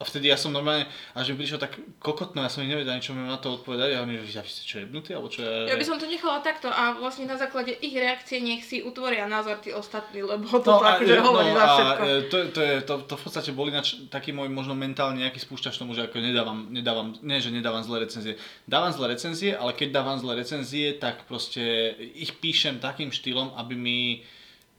A 0.00 0.08
vtedy 0.08 0.32
ja 0.32 0.36
som 0.40 0.48
normálne, 0.48 0.88
až 1.12 1.36
mi 1.36 1.44
prišiel 1.44 1.60
tak 1.60 1.76
kokotno, 2.00 2.40
ja 2.40 2.48
som 2.48 2.64
ich 2.64 2.72
nevedel 2.72 2.96
čo 3.04 3.12
mi 3.12 3.20
na 3.20 3.36
to 3.36 3.60
odpovedať 3.60 4.00
a 4.00 4.08
oni, 4.08 4.24
že 4.24 4.32
ja 4.32 4.40
ste 4.40 4.64
čo 4.64 4.80
jebnutí, 4.80 5.12
alebo 5.12 5.28
čo 5.28 5.44
ja... 5.44 5.68
Ja 5.68 5.76
by 5.76 5.84
som 5.84 6.00
to 6.00 6.08
nechala 6.08 6.40
takto 6.40 6.72
a 6.72 6.96
vlastne 6.96 7.28
na 7.28 7.36
základe 7.36 7.76
ich 7.84 7.92
reakcie 7.92 8.40
nech 8.40 8.64
si 8.64 8.80
utvoria 8.80 9.28
názor 9.28 9.60
tí 9.60 9.76
ostatní, 9.76 10.24
lebo 10.24 10.48
to 10.56 10.72
no, 10.72 10.80
tak, 10.80 11.04
že 11.04 11.20
no, 11.20 11.28
hovorí 11.28 11.52
za 11.52 11.66
všetko. 11.68 12.00
A, 12.00 12.08
to, 12.32 12.36
to, 12.48 12.60
je, 12.64 12.74
to, 12.80 12.94
to, 13.04 13.14
v 13.20 13.22
podstate 13.28 13.50
bol 13.52 13.68
ináč 13.68 14.00
taký 14.08 14.32
môj 14.32 14.48
možno 14.48 14.72
mentálne 14.72 15.20
nejaký 15.20 15.36
spúšťač 15.36 15.76
tomu, 15.76 15.92
že 15.92 16.08
ako 16.08 16.16
nedávam, 16.16 16.72
nedávam, 16.72 17.12
nie 17.20 17.36
že 17.36 17.52
nedávam 17.52 17.84
zlé 17.84 18.08
recenzie. 18.08 18.40
Dávam 18.64 18.96
zlé 18.96 19.20
recenzie, 19.20 19.52
ale 19.52 19.76
keď 19.76 20.00
dávam 20.00 20.16
zlé 20.16 20.40
recenzie, 20.40 20.96
tak 20.96 21.28
proste 21.28 21.92
ich 22.16 22.40
píšem 22.40 22.80
takým 22.80 23.12
štýlom, 23.12 23.52
aby 23.60 23.76
mi 23.76 24.24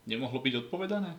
nemohlo 0.02 0.42
byť 0.42 0.66
odpovedané. 0.66 1.14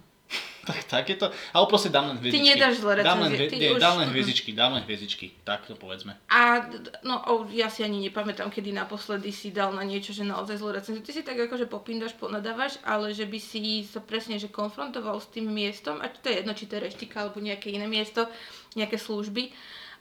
Tak, 0.64 0.84
tak 0.94 1.10
je 1.10 1.16
to. 1.20 1.28
Ale 1.54 1.66
proste 1.68 1.92
dám 1.92 2.08
len 2.08 2.18
hviezdičky. 2.18 2.44
Ty 2.44 2.50
nedáš 2.56 2.76
zle 2.80 2.92
recenzie. 2.96 3.12
Dám 3.12 3.20
len, 3.20 3.32
hvi- 3.36 3.60
nie, 3.60 3.72
už... 3.76 3.82
dám 3.82 3.96
len 4.00 4.10
hviezdičky, 4.10 4.50
dám 4.56 4.72
len 4.74 4.84
hviezdičky. 4.88 5.26
Tak 5.44 5.68
to 5.68 5.76
povedzme. 5.76 6.16
A 6.32 6.64
no, 7.04 7.20
oh, 7.28 7.44
ja 7.52 7.68
si 7.68 7.84
ani 7.84 8.00
nepamätám, 8.08 8.48
kedy 8.48 8.72
naposledy 8.72 9.30
si 9.36 9.52
dal 9.52 9.76
na 9.76 9.84
niečo, 9.84 10.16
že 10.16 10.24
naozaj 10.24 10.64
zlú 10.64 10.72
recenziu. 10.72 11.04
Ty 11.04 11.12
si 11.12 11.22
tak 11.24 11.36
akože 11.36 11.68
popíndaš, 11.68 12.16
ponadávaš, 12.16 12.80
ale 12.88 13.12
že 13.12 13.28
by 13.28 13.40
si 13.40 13.84
sa 13.84 14.00
presne 14.00 14.40
že 14.40 14.48
konfrontoval 14.48 15.20
s 15.20 15.28
tým 15.30 15.52
miestom, 15.52 16.00
a 16.00 16.08
to 16.08 16.32
je 16.32 16.40
jedno, 16.40 16.56
či 16.56 16.66
to 16.66 16.80
je 16.80 16.86
reštika 16.88 17.28
alebo 17.28 17.44
nejaké 17.44 17.70
iné 17.70 17.86
miesto, 17.86 18.26
nejaké 18.74 18.98
služby, 18.98 19.52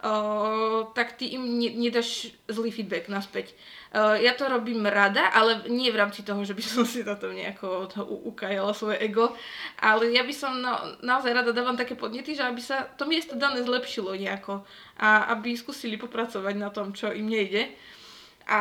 uh, 0.07 0.89
tak 0.95 1.19
ty 1.19 1.35
im 1.35 1.59
ne- 1.59 1.75
nedáš 1.75 2.33
zlý 2.47 2.71
feedback 2.71 3.11
naspäť. 3.11 3.53
Uh, 3.93 4.17
ja 4.17 4.33
to 4.33 4.49
robím 4.49 4.89
rada, 4.89 5.29
ale 5.37 5.69
nie 5.69 5.93
v 5.93 6.01
rámci 6.01 6.25
toho, 6.25 6.41
že 6.49 6.57
by 6.57 6.65
som 6.65 6.89
si 6.89 7.05
to 7.05 7.29
nejako 7.29 7.93
ukajala 8.25 8.73
svoje 8.73 8.97
ego, 9.05 9.37
ale 9.77 10.09
ja 10.17 10.25
by 10.25 10.33
som 10.33 10.65
na, 10.65 10.97
naozaj 11.05 11.29
rada 11.29 11.53
dávam 11.53 11.77
také 11.77 11.93
podnety, 11.93 12.33
že 12.33 12.41
aby 12.41 12.65
sa 12.65 12.89
to 12.97 13.05
miesto 13.05 13.37
dané 13.37 13.61
zlepšilo 13.61 14.17
nejako 14.17 14.65
a 14.97 15.37
aby 15.37 15.53
skúsili 15.53 16.01
popracovať 16.01 16.55
na 16.57 16.73
tom, 16.73 16.97
čo 16.97 17.13
im 17.13 17.29
nejde. 17.29 17.69
A 18.53 18.61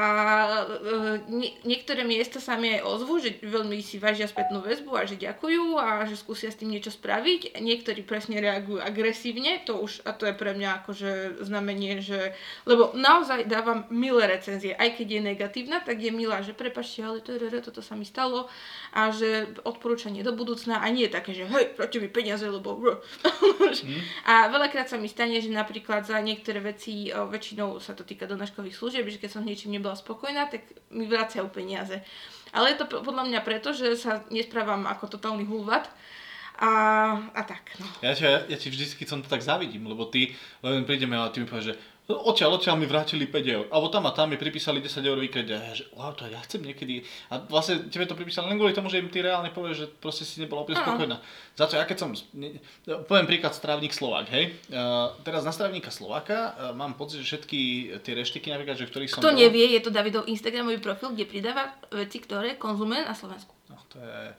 e, 0.63 1.27
nie, 1.27 1.51
niektoré 1.67 2.07
miesta 2.07 2.39
sa 2.39 2.55
mi 2.55 2.71
aj 2.71 2.87
ozvú, 2.87 3.19
že 3.19 3.43
veľmi 3.43 3.83
si 3.83 3.99
vážia 3.99 4.23
spätnú 4.23 4.63
väzbu 4.63 4.95
a 4.95 5.03
že 5.03 5.19
ďakujú 5.19 5.75
a 5.75 6.07
že 6.07 6.15
skúsia 6.15 6.47
s 6.47 6.55
tým 6.55 6.71
niečo 6.71 6.95
spraviť. 6.95 7.59
Niektorí 7.59 8.07
presne 8.07 8.39
reagujú 8.39 8.79
agresívne, 8.79 9.59
to 9.67 9.83
už, 9.83 10.07
a 10.07 10.15
to 10.15 10.31
je 10.31 10.35
pre 10.39 10.55
mňa 10.55 10.69
akože 10.79 11.43
znamenie, 11.43 11.99
že, 11.99 12.31
lebo 12.63 12.95
naozaj 12.95 13.51
dávam 13.51 13.83
milé 13.91 14.31
recenzie, 14.31 14.71
aj 14.79 14.95
keď 14.95 15.07
je 15.11 15.21
negatívna, 15.27 15.83
tak 15.83 15.99
je 15.99 16.15
milá, 16.15 16.39
že 16.39 16.55
prepačte, 16.55 17.03
ale 17.03 17.19
to, 17.19 17.35
toto 17.59 17.83
sa 17.83 17.99
mi 17.99 18.07
stalo 18.07 18.47
a 18.95 19.11
že 19.11 19.59
odporúčanie 19.67 20.23
do 20.23 20.31
budúcna 20.31 20.79
a 20.79 20.87
nie 20.87 21.11
je 21.11 21.15
také, 21.19 21.35
že 21.35 21.43
hej, 21.51 21.75
proti 21.75 21.99
mi 21.99 22.07
peniaze, 22.07 22.47
lebo... 22.47 22.79
Mm. 23.71 24.03
A 24.29 24.47
veľakrát 24.47 24.87
sa 24.87 24.95
mi 24.95 25.11
stane, 25.11 25.41
že 25.41 25.51
napríklad 25.51 26.07
za 26.07 26.19
niektoré 26.23 26.63
veci, 26.63 27.11
väčšinou 27.11 27.81
sa 27.83 27.91
to 27.91 28.07
týka 28.07 28.29
donáškových 28.29 28.75
služieb, 28.77 29.05
že 29.09 29.17
keď 29.17 29.29
som 29.35 29.43
niečím 29.43 29.80
nebola 29.82 29.97
spokojná, 29.97 30.45
tak 30.47 30.61
mi 30.93 31.09
vracajú 31.09 31.49
peniaze. 31.49 32.05
Ale 32.53 32.71
je 32.71 32.86
to 32.86 33.01
podľa 33.01 33.25
mňa 33.25 33.39
preto, 33.41 33.73
že 33.73 33.97
sa 33.97 34.21
nesprávam 34.29 34.86
ako 34.86 35.17
totálny 35.17 35.49
hulvat. 35.49 35.89
A, 36.61 36.69
a 37.34 37.41
tak, 37.41 37.73
no. 37.82 37.89
Ja, 38.05 38.13
ja, 38.13 38.45
ja 38.45 38.57
ti 38.59 38.69
vždy, 38.69 38.93
keď 38.93 39.07
som 39.09 39.19
to 39.25 39.32
tak 39.32 39.41
zavidím, 39.41 39.89
lebo 39.89 40.05
ty 40.05 40.38
len 40.61 40.86
prídeme 40.86 41.17
a 41.17 41.34
ty 41.34 41.41
mi 41.41 41.49
povieš, 41.49 41.73
že 41.73 41.75
odtiaľ, 42.12 42.59
odtiaľ 42.59 42.76
mi 42.76 42.88
vrátili 42.88 43.28
5 43.28 43.55
eur. 43.55 43.66
Alebo 43.72 43.88
tam 43.88 44.07
a 44.07 44.12
tam 44.12 44.32
mi 44.32 44.38
pripísali 44.38 44.84
10 44.84 45.01
eur 45.01 45.18
výkred. 45.18 45.47
A 45.51 45.72
ja, 45.72 45.74
že 45.76 45.88
wow, 45.95 46.12
to 46.12 46.28
ja 46.28 46.39
chcem 46.43 46.62
niekedy. 46.62 47.05
A 47.32 47.39
vlastne 47.47 47.88
tebe 47.88 48.03
to 48.03 48.18
pripísali 48.18 48.51
len 48.51 48.59
kvôli 48.59 48.76
tomu, 48.76 48.91
že 48.91 48.99
im 48.99 49.07
ty 49.07 49.24
reálne 49.24 49.53
povieš, 49.55 49.78
že 49.78 49.88
proste 49.88 50.28
si 50.28 50.43
nebola 50.43 50.68
úplne 50.68 50.82
spokojná. 50.84 51.18
Za 51.55 51.66
to 51.68 51.80
ja 51.80 51.86
keď 51.88 51.97
som, 51.99 52.09
poviem 53.07 53.28
príklad 53.28 53.55
Strávnik 53.55 53.95
Slovák, 53.95 54.28
hej. 54.32 54.55
Uh, 54.72 55.16
teraz 55.24 55.43
na 55.43 55.51
Strávnika 55.51 55.91
Slováka 55.91 56.55
uh, 56.55 56.76
mám 56.76 56.95
pocit, 56.99 57.24
že 57.24 57.36
všetky 57.36 57.59
tie 58.01 58.14
reštiky, 58.16 58.51
napríklad, 58.51 58.80
že 58.80 58.88
v 58.88 58.91
ktorých 58.91 59.09
som 59.12 59.20
Kto 59.20 59.32
bol, 59.32 59.39
nevie, 59.39 59.66
je 59.76 59.82
to 59.84 59.91
Davidov 59.91 60.28
Instagramový 60.28 60.80
profil, 60.80 61.16
kde 61.16 61.26
pridáva 61.28 61.76
veci, 61.91 62.18
ktoré 62.24 62.55
konzumuje 62.55 63.03
na 63.03 63.16
Slovensku. 63.16 63.51
No, 63.72 63.80
to 63.91 63.99
je... 63.99 64.36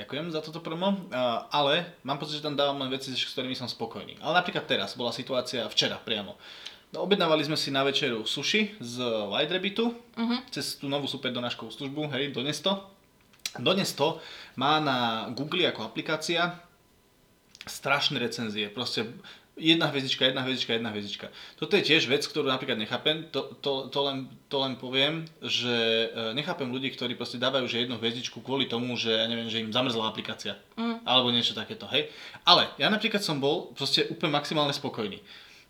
Ďakujem 0.00 0.32
za 0.32 0.40
toto 0.40 0.64
promo, 0.64 0.96
ale 1.52 2.00
mám 2.08 2.16
pocit, 2.16 2.40
že 2.40 2.46
tam 2.48 2.56
dávam 2.56 2.80
len 2.80 2.88
veci, 2.88 3.12
s 3.12 3.36
ktorými 3.36 3.52
som 3.52 3.68
spokojný. 3.68 4.16
Ale 4.24 4.40
napríklad 4.40 4.64
teraz 4.64 4.96
bola 4.96 5.12
situácia, 5.12 5.68
včera 5.68 6.00
priamo. 6.00 6.40
No, 6.90 7.06
objednávali 7.06 7.46
sme 7.46 7.54
si 7.54 7.70
na 7.70 7.86
večeru 7.86 8.26
sushi 8.26 8.74
z 8.82 8.98
White 9.30 9.54
Rabbitu 9.54 9.94
uh-huh. 9.94 10.38
cez 10.50 10.74
tú 10.74 10.90
novú 10.90 11.06
super 11.06 11.30
donáškovú 11.30 11.70
službu, 11.70 12.10
hej, 12.10 12.34
Donesto. 12.34 12.90
Donesto 13.58 14.18
má 14.58 14.82
na 14.82 15.30
Google 15.30 15.70
ako 15.70 15.86
aplikácia 15.86 16.58
strašné 17.62 18.18
recenzie, 18.18 18.66
proste 18.70 19.06
jedna 19.60 19.86
hviezdička, 19.92 20.24
jedna 20.24 20.42
hviezdička, 20.42 20.72
jedna 20.72 20.90
hviezdička. 20.90 21.26
Toto 21.60 21.76
je 21.76 21.84
tiež 21.84 22.08
vec, 22.08 22.24
ktorú 22.24 22.48
napríklad 22.48 22.80
nechápem, 22.80 23.28
to, 23.28 23.54
to, 23.60 23.92
to, 23.92 24.00
len, 24.08 24.26
to 24.48 24.56
len 24.58 24.74
poviem, 24.80 25.28
že 25.44 26.10
e, 26.10 26.32
nechápem 26.32 26.66
ľudí, 26.72 26.90
ktorí 26.96 27.14
proste 27.14 27.36
dávajú 27.36 27.68
že 27.68 27.84
jednu 27.84 28.00
hviezdičku 28.00 28.40
kvôli 28.40 28.66
tomu, 28.66 28.96
že 28.96 29.12
ja 29.12 29.28
neviem, 29.28 29.52
že 29.52 29.60
im 29.60 29.70
zamrzla 29.70 30.08
aplikácia. 30.08 30.56
Mm. 30.80 31.04
Alebo 31.04 31.28
niečo 31.30 31.52
takéto, 31.52 31.84
hej. 31.92 32.08
Ale 32.48 32.72
ja 32.80 32.88
napríklad 32.88 33.20
som 33.20 33.38
bol 33.38 33.70
proste 33.76 34.08
úplne 34.08 34.32
maximálne 34.32 34.72
spokojný. 34.72 35.20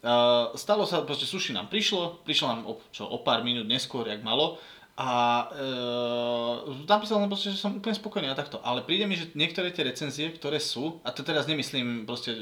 Uh, 0.00 0.56
stalo 0.56 0.88
sa, 0.88 1.04
proste 1.04 1.28
sushi 1.28 1.52
nám 1.52 1.68
prišlo, 1.68 2.24
prišlo 2.24 2.46
nám 2.48 2.60
o, 2.64 2.80
čo, 2.88 3.04
o 3.04 3.20
pár 3.20 3.44
minút 3.44 3.68
neskôr, 3.68 4.08
jak 4.08 4.24
malo. 4.24 4.56
A 4.96 5.48
uh, 5.52 6.84
napísal 6.88 7.20
som 7.20 7.28
proste, 7.28 7.52
že 7.52 7.60
som 7.60 7.76
úplne 7.76 7.96
spokojný 7.96 8.32
a 8.32 8.36
takto. 8.36 8.64
Ale 8.64 8.80
príde 8.80 9.04
mi, 9.04 9.16
že 9.16 9.32
niektoré 9.36 9.72
tie 9.72 9.84
recenzie, 9.84 10.32
ktoré 10.32 10.56
sú, 10.56 11.04
a 11.04 11.12
to 11.12 11.20
teraz 11.20 11.44
nemyslím 11.44 12.08
proste 12.08 12.32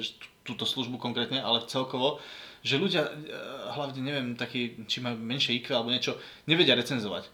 túto 0.46 0.62
službu 0.66 1.02
konkrétne, 1.02 1.42
ale 1.42 1.66
celkovo, 1.66 2.22
že 2.62 2.78
ľudia, 2.78 3.10
uh, 3.10 3.74
hlavne 3.74 4.06
neviem, 4.06 4.28
takí, 4.38 4.78
či 4.86 5.02
majú 5.02 5.18
menšie 5.18 5.58
IQ 5.58 5.74
alebo 5.74 5.90
niečo, 5.90 6.14
nevedia 6.46 6.78
recenzovať. 6.78 7.26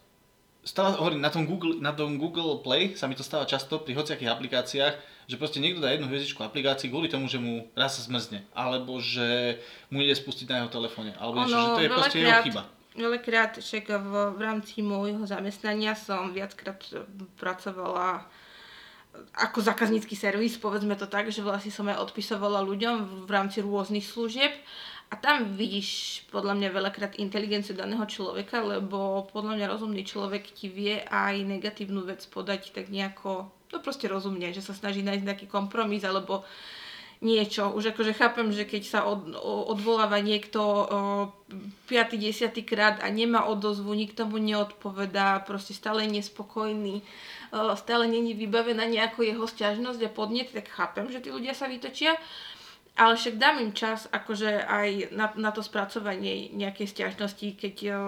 Stáva, 0.64 0.96
hovorím, 0.96 1.20
na 1.20 1.28
tom, 1.28 1.44
Google, 1.44 1.84
na 1.84 1.92
tom 1.92 2.16
Google 2.16 2.64
Play 2.64 2.96
sa 2.96 3.04
mi 3.04 3.12
to 3.12 3.20
stáva 3.20 3.44
často 3.44 3.84
pri 3.84 3.92
hociakých 3.92 4.32
aplikáciách, 4.32 4.94
že 5.24 5.40
proste 5.40 5.58
niekto 5.60 5.80
dá 5.80 5.92
jednu 5.92 6.08
hviezdičku 6.08 6.40
aplikácii 6.44 6.92
kvôli 6.92 7.08
tomu, 7.08 7.26
že 7.26 7.40
mu 7.40 7.68
raz 7.72 7.96
sa 7.96 8.02
zmrzne, 8.04 8.44
alebo 8.52 9.00
že 9.00 9.60
mu 9.88 10.04
ide 10.04 10.12
spustiť 10.12 10.46
na 10.50 10.56
jeho 10.64 10.70
telefóne, 10.70 11.16
alebo 11.16 11.44
niečo, 11.44 11.56
že 11.56 11.76
to 11.76 11.84
je 11.84 11.90
proste 11.90 12.18
jeho 12.20 12.44
chyba. 12.44 12.62
Veľakrát 12.94 13.58
však 13.58 13.90
v, 13.90 14.12
v 14.38 14.40
rámci 14.40 14.78
môjho 14.78 15.26
zamestnania 15.26 15.98
som 15.98 16.30
viackrát 16.30 16.78
pracovala 17.34 18.22
ako 19.34 19.62
zákaznícky 19.62 20.14
servis, 20.18 20.58
povedzme 20.58 20.94
to 20.98 21.06
tak, 21.06 21.30
že 21.30 21.42
vlastne 21.42 21.70
som 21.70 21.86
aj 21.90 22.02
odpisovala 22.10 22.62
ľuďom 22.66 23.26
v 23.26 23.30
rámci 23.30 23.62
rôznych 23.62 24.02
služieb 24.02 24.50
a 25.10 25.14
tam 25.14 25.54
vidíš 25.54 26.22
podľa 26.34 26.58
mňa 26.58 26.68
veľakrát 26.74 27.12
inteligenciu 27.22 27.78
daného 27.78 28.02
človeka, 28.06 28.62
lebo 28.62 29.26
podľa 29.30 29.58
mňa 29.58 29.66
rozumný 29.70 30.02
človek 30.02 30.50
ti 30.50 30.66
vie 30.66 30.98
aj 31.06 31.46
negatívnu 31.46 32.02
vec 32.02 32.26
podať 32.26 32.74
tak 32.74 32.90
nejako 32.90 33.50
to 33.74 33.82
proste 33.82 34.06
rozumne, 34.06 34.54
že 34.54 34.62
sa 34.62 34.70
snaží 34.70 35.02
nájsť 35.02 35.26
nejaký 35.26 35.46
kompromis 35.50 36.06
alebo 36.06 36.46
niečo. 37.24 37.72
Už 37.72 37.96
akože 37.96 38.12
chápem, 38.12 38.52
že 38.52 38.68
keď 38.68 38.82
sa 38.84 39.00
od, 39.08 39.32
odvoláva 39.72 40.20
niekto 40.20 40.60
o, 40.60 40.84
5. 41.88 42.20
10. 42.20 42.52
krát 42.68 43.00
a 43.00 43.08
nemá 43.08 43.48
odozvu, 43.48 43.96
nikto 43.96 44.28
mu 44.28 44.36
neodpovedá, 44.36 45.40
proste 45.42 45.72
stále 45.72 46.04
je 46.04 46.20
nespokojný, 46.20 47.00
o, 47.00 47.72
stále 47.80 48.04
není 48.04 48.36
vybavená 48.36 48.84
nejako 48.84 49.24
jeho 49.24 49.44
stiažnosť 49.48 50.00
a 50.04 50.10
podnet, 50.12 50.52
tak 50.52 50.68
chápem, 50.68 51.08
že 51.08 51.24
tí 51.24 51.32
ľudia 51.32 51.56
sa 51.56 51.64
vytočia. 51.64 52.12
Ale 52.94 53.18
však 53.18 53.42
dám 53.42 53.58
im 53.58 53.74
čas 53.74 54.06
akože 54.06 54.70
aj 54.70 55.10
na, 55.10 55.26
na 55.34 55.50
to 55.50 55.66
spracovanie 55.66 56.54
nejakej 56.54 56.94
stiažnosti, 56.94 57.58
keď 57.58 57.76
o, 57.90 57.98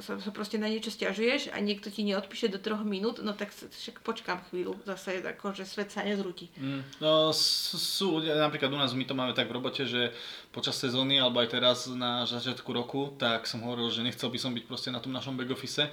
sa, 0.00 0.16
sa 0.16 0.30
proste 0.32 0.56
na 0.56 0.64
niečo 0.64 0.88
stiažuješ 0.88 1.52
a 1.52 1.60
niekto 1.60 1.92
ti 1.92 2.08
neodpíše 2.08 2.48
do 2.48 2.56
troch 2.56 2.88
minút, 2.88 3.20
no 3.20 3.36
tak 3.36 3.52
však 3.52 4.00
počkám 4.00 4.40
chvíľu, 4.48 4.80
zase 4.88 5.20
akože 5.20 5.68
svet 5.68 5.92
sa 5.92 6.08
nezrúti. 6.08 6.48
Mm, 6.56 7.04
no 7.04 7.36
sú 7.36 8.16
ľudia, 8.16 8.40
napríklad 8.40 8.72
u 8.72 8.80
nás 8.80 8.96
my 8.96 9.04
to 9.04 9.12
máme 9.12 9.36
tak 9.36 9.44
v 9.44 9.60
robote, 9.60 9.84
že 9.84 10.16
počas 10.56 10.80
sezóny 10.80 11.20
alebo 11.20 11.44
aj 11.44 11.52
teraz 11.52 11.92
na 11.92 12.24
začiatku 12.24 12.72
roku, 12.72 13.12
tak 13.20 13.44
som 13.44 13.60
hovoril, 13.60 13.92
že 13.92 14.00
nechcel 14.00 14.32
by 14.32 14.40
som 14.40 14.56
byť 14.56 14.64
proste 14.64 14.88
na 14.88 15.04
tom 15.04 15.12
našom 15.12 15.36
back 15.36 15.52
office, 15.52 15.84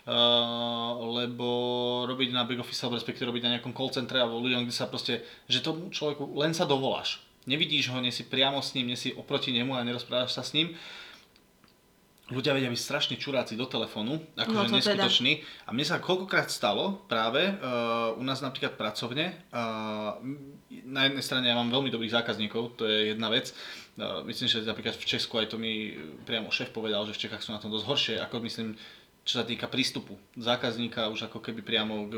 Uh, 0.00 0.96
lebo 1.20 1.44
robiť 2.08 2.32
na 2.32 2.48
back 2.48 2.64
office 2.64 2.88
respektíve 2.88 3.28
robiť 3.28 3.44
na 3.44 3.50
nejakom 3.54 3.76
call 3.76 3.92
centre 3.92 4.16
alebo 4.16 4.40
ľuďom, 4.40 4.64
kde 4.64 4.72
sa 4.72 4.88
proste, 4.88 5.20
že 5.44 5.60
tomu 5.60 5.92
človeku 5.92 6.40
len 6.40 6.56
sa 6.56 6.64
dovoláš 6.64 7.20
nevidíš 7.50 7.90
ho, 7.90 7.98
nie 7.98 8.14
si 8.14 8.22
priamo 8.22 8.62
s 8.62 8.78
ním, 8.78 8.94
nie 8.94 8.98
si 8.98 9.10
oproti 9.10 9.50
nemu 9.50 9.74
a 9.74 9.82
nerozprávaš 9.82 10.38
sa 10.38 10.46
s 10.46 10.54
ním. 10.54 10.78
ľudia 12.30 12.54
vedia 12.54 12.70
byť 12.70 12.78
strašne 12.78 13.18
čuráci 13.18 13.58
do 13.58 13.66
telefónu, 13.66 14.22
akože 14.38 14.54
No 14.54 14.62
teda. 14.62 14.78
neskutoční. 14.78 15.42
A 15.66 15.74
mne 15.74 15.82
sa 15.82 15.98
koľkokrát 15.98 16.46
stalo 16.46 17.02
práve 17.10 17.42
uh, 17.42 18.14
u 18.14 18.22
nás 18.22 18.38
napríklad 18.38 18.78
pracovne, 18.78 19.34
uh, 19.50 20.14
na 20.86 21.10
jednej 21.10 21.24
strane 21.26 21.50
ja 21.50 21.58
mám 21.58 21.74
veľmi 21.74 21.90
dobrých 21.90 22.14
zákazníkov, 22.14 22.78
to 22.78 22.86
je 22.86 23.18
jedna 23.18 23.34
vec. 23.34 23.50
Uh, 23.98 24.22
myslím, 24.30 24.46
že 24.46 24.62
napríklad 24.62 24.94
v 24.94 25.10
Česku 25.10 25.42
aj 25.42 25.50
to 25.50 25.58
mi 25.58 25.98
priamo 26.22 26.54
šéf 26.54 26.70
povedal, 26.70 27.02
že 27.10 27.18
v 27.18 27.22
Čechách 27.26 27.42
sú 27.42 27.50
na 27.50 27.58
tom 27.58 27.74
dosť 27.74 27.86
horšie, 27.90 28.16
ako 28.22 28.46
myslím, 28.46 28.78
čo 29.26 29.42
sa 29.42 29.44
týka 29.44 29.66
prístupu 29.66 30.14
zákazníka 30.38 31.10
už 31.10 31.26
ako 31.26 31.42
keby 31.42 31.66
priamo 31.66 32.06
k 32.06 32.14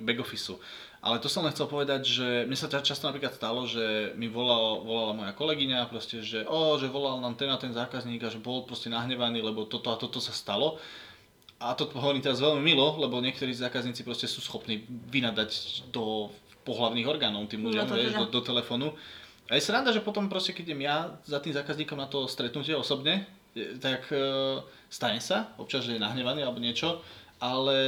back 0.00 0.16
officeu. 0.16 0.56
Ale 1.06 1.22
to 1.22 1.30
som 1.30 1.46
len 1.46 1.54
chcel 1.54 1.70
povedať, 1.70 2.02
že 2.02 2.26
mne 2.50 2.58
sa 2.58 2.66
ča- 2.66 2.82
často 2.82 3.06
napríklad 3.06 3.30
stalo, 3.30 3.62
že 3.62 4.10
mi 4.18 4.26
volal, 4.26 4.82
volala 4.82 5.14
moja 5.14 5.30
kolegyňa, 5.38 5.86
proste, 5.86 6.18
že, 6.18 6.42
o, 6.42 6.74
že 6.82 6.90
volal 6.90 7.22
nám 7.22 7.38
ten 7.38 7.46
a 7.46 7.54
ten 7.54 7.70
zákazník 7.70 8.26
a 8.26 8.32
že 8.34 8.42
bol 8.42 8.66
proste 8.66 8.90
nahnevaný, 8.90 9.38
lebo 9.38 9.70
toto 9.70 9.94
a 9.94 9.96
toto 9.96 10.18
sa 10.18 10.34
stalo. 10.34 10.82
A 11.62 11.78
to 11.78 11.86
hovorím 11.94 12.20
teraz 12.20 12.42
veľmi 12.42 12.58
milo, 12.58 12.98
lebo 12.98 13.22
niektorí 13.22 13.54
zákazníci 13.54 14.02
proste 14.02 14.26
sú 14.26 14.42
schopní 14.42 14.82
vynadať 15.08 15.50
do 15.94 16.28
pohlavných 16.66 17.06
orgánov 17.06 17.46
tým 17.46 17.62
No 17.62 17.70
ľuďom, 17.70 17.86
to 17.86 17.94
vieš, 17.94 18.12
teda. 18.12 18.20
do, 18.26 18.26
do 18.26 18.40
telefónu. 18.42 18.88
A 19.46 19.54
je 19.54 19.62
sranda, 19.62 19.94
že 19.94 20.02
potom 20.02 20.26
proste, 20.26 20.50
keď 20.50 20.74
idem 20.74 20.90
ja 20.90 21.14
za 21.22 21.38
tým 21.38 21.54
zákazníkom 21.54 21.94
na 21.94 22.10
to 22.10 22.26
stretnutie 22.26 22.74
osobne, 22.74 23.22
tak 23.78 24.10
e, 24.10 24.18
stane 24.90 25.22
sa, 25.22 25.54
občas, 25.56 25.86
že 25.86 25.96
je 25.96 26.02
nahnevaný 26.02 26.42
alebo 26.42 26.58
niečo, 26.58 27.00
ale 27.36 27.78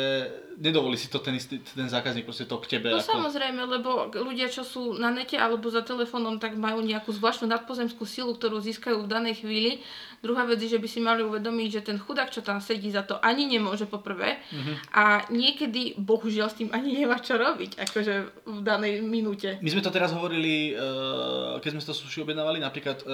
nedovolí 0.61 0.99
si 1.01 1.09
to 1.09 1.23
ten, 1.23 1.39
istý, 1.39 1.63
ten 1.63 1.89
zákazník 1.89 2.29
proste 2.29 2.45
to 2.45 2.59
k 2.61 2.77
tebe. 2.77 2.93
No 2.93 3.01
ako... 3.01 3.09
samozrejme, 3.09 3.63
lebo 3.65 4.13
ľudia, 4.13 4.51
čo 4.51 4.67
sú 4.67 4.93
na 4.99 5.09
nete 5.09 5.39
alebo 5.39 5.71
za 5.73 5.81
telefónom, 5.81 6.37
tak 6.37 6.59
majú 6.59 6.85
nejakú 6.85 7.15
zvláštnu 7.15 7.49
nadpozemskú 7.49 8.05
silu, 8.05 8.37
ktorú 8.37 8.61
získajú 8.61 9.07
v 9.07 9.09
danej 9.09 9.41
chvíli. 9.41 9.81
Druhá 10.21 10.45
vec 10.45 10.59
je, 10.59 10.75
že 10.75 10.83
by 10.83 10.89
si 10.91 11.01
mali 11.01 11.23
uvedomiť, 11.23 11.69
že 11.81 11.87
ten 11.87 11.97
chudák, 11.97 12.29
čo 12.29 12.43
tam 12.43 12.59
sedí, 12.59 12.91
za 12.91 13.07
to 13.07 13.17
ani 13.23 13.47
nemôže 13.47 13.87
poprvé. 13.87 14.43
Mhm. 14.51 14.73
A 14.93 15.25
niekedy, 15.31 15.97
bohužiaľ, 15.97 16.51
s 16.51 16.59
tým 16.59 16.69
ani 16.75 16.93
nemá 16.99 17.17
čo 17.23 17.39
robiť, 17.39 17.79
akože 17.79 18.15
v 18.45 18.61
danej 18.61 19.01
minúte. 19.01 19.57
My 19.63 19.71
sme 19.71 19.81
to 19.81 19.95
teraz 19.95 20.11
hovorili, 20.13 20.75
eh, 20.75 21.57
keď 21.63 21.71
sme 21.73 21.83
to 21.87 21.95
suši 21.97 22.27
objednávali, 22.27 22.61
napríklad, 22.61 23.01
eh, 23.01 23.09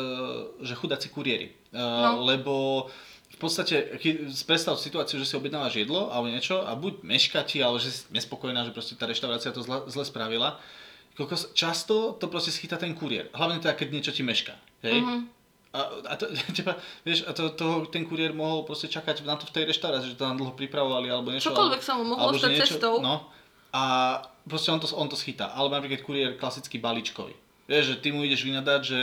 že 0.64 0.74
chudáci 0.74 1.12
kuriéri. 1.14 1.52
Eh, 1.70 1.82
No. 2.04 2.24
Lebo 2.24 2.86
v 3.34 3.38
podstate, 3.42 3.98
predstav 4.46 4.78
situáciu, 4.78 5.18
že 5.18 5.26
si 5.26 5.34
objednávaš 5.34 5.82
jedlo 5.82 6.14
alebo 6.14 6.30
niečo 6.30 6.62
a 6.62 6.78
buď 6.78 7.02
meška 7.02 7.42
ti, 7.42 7.58
ale 7.58 7.82
že 7.82 7.90
si 7.90 8.00
nespokojná, 8.14 8.62
že 8.62 8.70
proste 8.70 8.94
tá 8.94 9.10
reštaurácia 9.10 9.50
to 9.50 9.66
zle, 9.66 9.82
zle 9.90 10.06
spravila. 10.06 10.62
Kokos, 11.18 11.50
často 11.54 12.14
to 12.18 12.30
proste 12.30 12.54
schytá 12.54 12.78
ten 12.78 12.94
kuriér. 12.94 13.30
Hlavne 13.34 13.58
teda, 13.58 13.74
keď 13.74 13.88
niečo 13.90 14.12
ti 14.14 14.22
meška. 14.22 14.54
Hej? 14.86 15.02
Mhm. 15.02 15.18
A, 15.74 15.80
a, 16.06 16.14
to, 16.14 16.30
teba, 16.58 16.78
vieš, 17.02 17.26
a 17.26 17.34
to, 17.34 17.50
to, 17.58 17.90
ten 17.90 18.06
kuriér 18.06 18.30
mohol 18.30 18.62
proste 18.62 18.86
čakať 18.86 19.26
na 19.26 19.34
to 19.34 19.50
v 19.50 19.54
tej 19.58 19.64
reštaurácii, 19.74 20.14
že 20.14 20.18
to 20.18 20.22
tam 20.22 20.38
dlho 20.38 20.54
pripravovali 20.54 21.10
alebo 21.10 21.34
niečo. 21.34 21.50
Čokoľvek 21.50 21.82
sa 21.82 21.98
mu 21.98 22.14
mohlo 22.14 22.30
alebo 22.30 22.38
stať 22.38 22.62
cestou. 22.62 23.02
No, 23.02 23.26
a 23.74 23.82
proste 24.46 24.70
on 24.70 24.78
to, 24.78 24.86
on 24.94 25.10
to 25.10 25.18
schytá. 25.18 25.50
Alebo 25.50 25.74
napríklad 25.74 26.06
kuriér 26.06 26.30
klasický 26.38 26.78
balíčkový. 26.78 27.34
Vieš, 27.64 27.96
že 27.96 27.96
ty 27.96 28.12
mu 28.12 28.20
ideš 28.20 28.44
vynadať, 28.44 28.80
že 28.84 29.00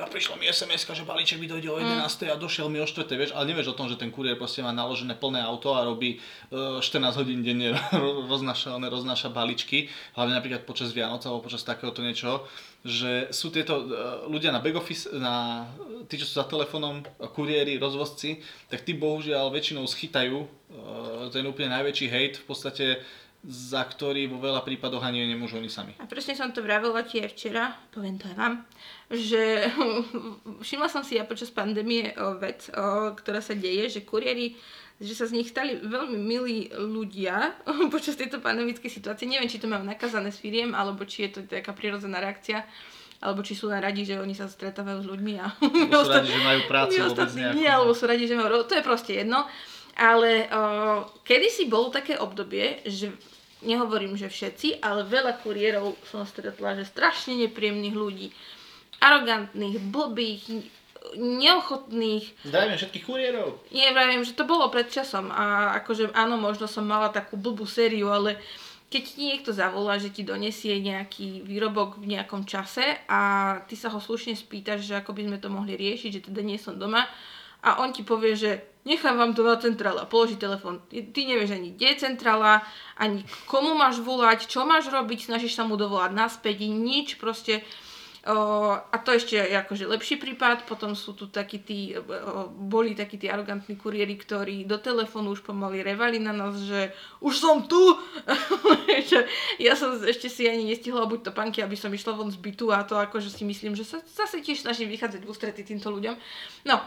a 0.00 0.06
prišlo 0.08 0.40
mi 0.40 0.48
sms 0.48 0.88
že 0.88 1.04
balíček 1.04 1.36
mi 1.36 1.44
dojde 1.44 1.68
o 1.68 1.76
11. 1.76 2.32
a 2.32 2.36
došiel 2.38 2.72
mi 2.72 2.80
o 2.80 2.86
4. 2.86 3.04
Vieš, 3.10 3.36
ale 3.36 3.52
nevieš 3.52 3.74
o 3.74 3.76
tom, 3.76 3.92
že 3.92 4.00
ten 4.00 4.08
kuriér 4.08 4.40
proste 4.40 4.64
má 4.64 4.72
naložené 4.72 5.18
plné 5.18 5.42
auto 5.42 5.76
a 5.76 5.84
robí 5.84 6.16
e, 6.16 6.80
14 6.80 7.20
hodín 7.20 7.44
denne, 7.44 7.76
roznáša, 8.32 8.72
on 8.72 8.88
roznáša 8.88 9.28
balíčky, 9.28 9.92
hlavne 10.16 10.32
napríklad 10.32 10.64
počas 10.64 10.96
Vianoc 10.96 11.26
alebo 11.28 11.44
počas 11.44 11.60
takéhoto 11.60 12.00
niečoho, 12.00 12.46
že 12.86 13.28
sú 13.36 13.52
tieto 13.52 13.76
e, 13.76 13.84
ľudia 14.32 14.48
na 14.48 14.64
back 14.64 14.80
office, 14.80 15.10
na, 15.12 15.68
tí, 16.08 16.16
čo 16.16 16.24
sú 16.24 16.40
za 16.40 16.48
telefónom, 16.48 17.04
kuriéri, 17.36 17.76
rozvozci, 17.76 18.40
tak 18.72 18.86
tí 18.86 18.96
bohužiaľ 18.96 19.52
väčšinou 19.52 19.84
schytajú 19.84 20.38
e, 20.40 20.46
ten 21.34 21.44
úplne 21.44 21.74
najväčší 21.76 22.06
hate 22.08 22.40
v 22.40 22.46
podstate 22.48 22.86
za 23.40 23.80
ktorý 23.88 24.28
vo 24.28 24.36
veľa 24.36 24.60
prípadoch 24.60 25.00
ani 25.00 25.24
nemôžu 25.24 25.56
oni 25.56 25.72
sami. 25.72 25.96
A 25.96 26.04
presne 26.04 26.36
som 26.36 26.52
to 26.52 26.60
vravela 26.60 27.00
ti 27.00 27.24
aj 27.24 27.32
včera, 27.32 27.72
poviem 27.88 28.20
to 28.20 28.28
aj 28.28 28.36
vám, 28.36 28.54
že 29.08 29.72
všimla 30.64 30.88
som 30.92 31.00
si 31.00 31.16
ja 31.16 31.24
počas 31.24 31.48
pandémie 31.48 32.12
o 32.20 32.36
vec, 32.36 32.68
o, 32.76 33.16
ktorá 33.16 33.40
sa 33.40 33.56
deje, 33.56 34.00
že 34.00 34.00
kuriéri 34.04 34.60
že 35.00 35.16
sa 35.16 35.24
z 35.24 35.32
nich 35.32 35.48
stali 35.48 35.80
veľmi 35.80 36.20
milí 36.20 36.68
ľudia 36.76 37.56
počas 37.94 38.20
tejto 38.20 38.44
pandemickej 38.44 38.92
situácie. 38.92 39.24
Neviem, 39.24 39.48
či 39.48 39.56
to 39.56 39.64
majú 39.64 39.80
nakazané 39.80 40.28
s 40.28 40.36
firiem, 40.36 40.76
alebo 40.76 41.08
či 41.08 41.24
je 41.24 41.40
to 41.40 41.48
taká 41.48 41.72
prirodzená 41.72 42.20
reakcia, 42.20 42.68
alebo 43.24 43.40
či 43.40 43.56
sú 43.56 43.72
len 43.72 43.80
radi, 43.80 44.04
že 44.04 44.20
oni 44.20 44.36
sa 44.36 44.44
stretávajú 44.44 45.00
s 45.00 45.08
ľuďmi 45.08 45.32
a 45.40 45.48
Alebo 45.56 46.04
sú 46.04 46.12
radi, 46.20 46.30
že 46.36 46.40
majú 46.44 46.60
prácu 46.68 46.94
vôbec 47.00 47.32
nejakú. 47.32 47.56
nie, 47.56 47.68
alebo 47.68 47.92
sú 47.96 48.04
radi, 48.04 48.24
že 48.28 48.36
majú... 48.36 48.60
To 48.60 48.74
je 48.76 48.84
proste 48.84 49.12
jedno. 49.24 49.48
Ale 50.00 50.48
uh, 50.48 51.04
kedysi 51.28 51.68
bolo 51.68 51.92
také 51.92 52.16
obdobie, 52.16 52.80
že 52.88 53.12
nehovorím, 53.60 54.16
že 54.16 54.32
všetci, 54.32 54.80
ale 54.80 55.04
veľa 55.04 55.44
kuriérov 55.44 55.92
som 56.08 56.24
stretla, 56.24 56.80
že 56.80 56.88
strašne 56.88 57.36
nepríjemných 57.36 57.96
ľudí. 57.96 58.32
Arogantných, 59.00 59.76
blbých, 59.92 60.64
neochotných. 61.16 62.44
Zdravím 62.44 62.76
všetkých 62.76 63.04
kuriérov. 63.04 63.60
Nie, 63.72 63.92
vravím, 63.92 64.24
že 64.24 64.36
to 64.36 64.44
bolo 64.44 64.68
pred 64.68 64.88
časom 64.88 65.32
a 65.32 65.76
akože 65.80 66.12
áno, 66.12 66.36
možno 66.36 66.68
som 66.68 66.84
mala 66.84 67.08
takú 67.08 67.40
blbú 67.40 67.64
sériu, 67.64 68.12
ale 68.12 68.36
keď 68.90 69.02
ti 69.06 69.22
niekto 69.22 69.50
zavolá, 69.54 69.96
že 70.02 70.10
ti 70.10 70.26
donesie 70.26 70.82
nejaký 70.82 71.46
výrobok 71.46 72.02
v 72.02 72.18
nejakom 72.18 72.42
čase 72.42 72.98
a 73.06 73.20
ty 73.70 73.78
sa 73.78 73.88
ho 73.88 74.02
slušne 74.02 74.34
spýtaš, 74.34 74.82
že 74.82 74.98
ako 74.98 75.14
by 75.14 75.22
sme 75.30 75.38
to 75.38 75.48
mohli 75.48 75.78
riešiť, 75.78 76.10
že 76.20 76.26
teda 76.28 76.42
nie 76.42 76.58
som 76.58 76.74
doma 76.76 77.06
a 77.60 77.80
on 77.84 77.92
ti 77.92 78.02
povie, 78.02 78.36
že 78.36 78.50
nechám 78.84 79.16
vám 79.16 79.36
to 79.36 79.44
na 79.44 79.56
centrále 79.56 80.00
a 80.00 80.08
položí 80.08 80.36
telefón. 80.36 80.80
Ty 80.88 81.20
nevieš 81.26 81.52
ani 81.52 81.76
kde 81.76 81.86
je 81.86 81.96
centrála, 82.00 82.64
ani 82.96 83.24
komu 83.44 83.76
máš 83.76 84.00
volať, 84.00 84.48
čo 84.48 84.64
máš 84.64 84.88
robiť, 84.88 85.28
snažíš 85.28 85.56
sa 85.56 85.68
mu 85.68 85.76
dovolať 85.76 86.16
naspäť, 86.16 86.64
nič, 86.64 87.20
proste 87.20 87.60
A 88.28 88.96
to 89.00 89.16
ešte 89.16 89.32
je 89.32 89.56
akože 89.56 89.88
lepší 89.88 90.20
prípad, 90.20 90.68
potom 90.68 90.92
sú 90.92 91.16
tu 91.16 91.32
takí 91.32 91.56
tí, 91.64 91.96
boli 92.52 92.92
takí 92.92 93.16
tí 93.16 93.32
arogantní 93.32 93.80
kuriéri, 93.80 94.12
ktorí 94.20 94.68
do 94.68 94.76
telefónu 94.76 95.32
už 95.32 95.40
pomaly 95.40 95.80
revali 95.80 96.20
na 96.20 96.36
nás, 96.36 96.60
že 96.60 96.92
už 97.24 97.34
som 97.40 97.64
tu! 97.64 97.80
Ja 99.60 99.76
som 99.76 99.96
ešte 100.00 100.32
si 100.32 100.48
ani 100.48 100.64
nestihla 100.66 101.04
buď 101.04 101.30
to 101.30 101.32
panky, 101.36 101.60
aby 101.60 101.76
som 101.76 101.92
išla 101.92 102.16
von 102.16 102.32
z 102.32 102.40
bytu 102.40 102.72
a 102.72 102.84
to 102.84 102.96
akože 102.96 103.28
si 103.28 103.44
myslím, 103.44 103.76
že 103.76 103.84
sa 103.84 104.00
zase 104.02 104.40
tiež 104.40 104.64
snažím 104.64 104.88
vychádzať 104.88 105.20
v 105.20 105.30
ústrety 105.30 105.62
týmto 105.62 105.92
ľuďom. 105.92 106.16
No, 106.64 106.80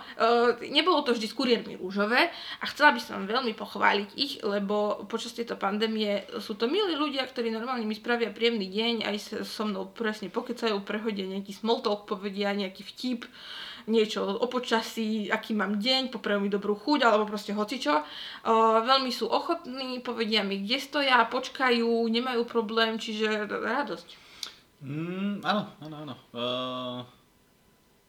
nebolo 0.67 1.05
to 1.05 1.13
vždy 1.13 1.27
s 1.29 1.37
kuriérmi 1.37 1.77
rúžové 1.77 2.33
a 2.61 2.65
chcela 2.69 2.93
by 2.93 3.01
som 3.01 3.29
veľmi 3.29 3.53
pochváliť 3.53 4.09
ich, 4.17 4.41
lebo 4.41 5.05
počas 5.05 5.37
tejto 5.37 5.55
pandémie 5.55 6.25
sú 6.41 6.57
to 6.57 6.65
milí 6.65 6.97
ľudia, 6.97 7.25
ktorí 7.25 7.53
normálne 7.53 7.85
mi 7.85 7.93
spravia 7.93 8.33
príjemný 8.33 8.67
deň, 8.69 8.93
aj 9.05 9.15
so 9.45 9.63
mnou 9.63 9.89
presne 9.93 10.33
pokecajú, 10.33 10.81
prehodia 10.81 11.22
nejaký 11.27 11.51
small 11.55 11.79
talk, 11.83 12.07
povedia 12.07 12.51
nejaký 12.51 12.83
vtip, 12.83 13.27
niečo 13.87 14.23
o 14.23 14.47
počasí, 14.47 15.27
aký 15.27 15.51
mám 15.51 15.79
deň, 15.79 16.07
popravujú 16.07 16.43
mi 16.43 16.49
dobrú 16.51 16.75
chuť, 16.75 17.03
alebo 17.03 17.27
proste 17.27 17.51
hocičo. 17.51 17.99
O, 17.99 18.03
veľmi 18.83 19.11
sú 19.11 19.27
ochotní, 19.27 19.99
povedia 19.99 20.43
mi, 20.43 20.63
kde 20.63 20.79
stoja, 20.79 21.23
počkajú, 21.27 22.07
nemajú 22.07 22.47
problém, 22.47 22.95
čiže 22.95 23.47
radosť. 23.47 24.07
Mm, 24.83 25.43
áno, 25.43 25.63
áno, 25.79 25.95
áno. 26.07 26.15
Uh... 26.31 27.23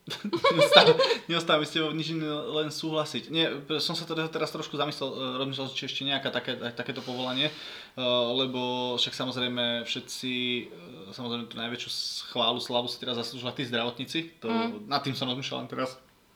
neostáva, 0.53 0.93
neostáva 1.33 1.59
mi 1.65 1.67
s 1.67 1.73
tebou 1.73 1.89
nič 1.97 2.13
len 2.29 2.69
súhlasiť. 2.69 3.33
Nie, 3.33 3.49
som 3.81 3.97
sa 3.97 4.05
teda 4.05 4.29
teraz 4.29 4.53
trošku 4.53 4.77
zamyslel, 4.77 5.41
rozmyslel, 5.41 5.73
či 5.73 5.89
ešte 5.89 6.05
nejaká 6.05 6.29
také, 6.29 6.61
takéto 6.77 7.01
povolanie, 7.01 7.49
lebo 8.37 8.95
však 9.01 9.17
samozrejme 9.17 9.89
všetci, 9.89 10.35
samozrejme 11.15 11.47
tú 11.47 11.57
najväčšiu 11.57 11.91
chválu, 12.29 12.59
slavu 12.59 12.91
si 12.91 12.99
teraz 12.99 13.15
zaslúžila 13.17 13.55
tí 13.55 13.63
zdravotníci, 13.63 14.43
to, 14.43 14.51
Mm. 14.51 14.91
nad 14.91 15.01
tým 15.01 15.15
som 15.15 15.31
rozmýšľal 15.31 15.65
len 15.65 15.71
teraz. 15.71 15.95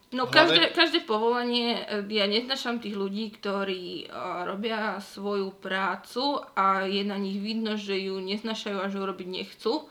No 0.09 0.25
každé, 0.25 0.73
každé 0.73 1.05
povolanie, 1.05 1.85
e, 1.85 2.01
ja 2.17 2.25
neznašam 2.25 2.81
tých 2.81 2.97
ľudí, 2.97 3.29
ktorí 3.37 4.09
e, 4.09 4.17
robia 4.49 4.97
svoju 5.05 5.53
prácu 5.53 6.41
a 6.57 6.89
je 6.89 7.05
na 7.05 7.21
nich 7.21 7.37
vidno, 7.37 7.77
že 7.77 7.93
ju 7.99 8.17
neznašajú 8.17 8.79
a 8.81 8.89
že 8.89 8.97
ju 8.97 9.05
robiť 9.05 9.29
nechcú. 9.29 9.85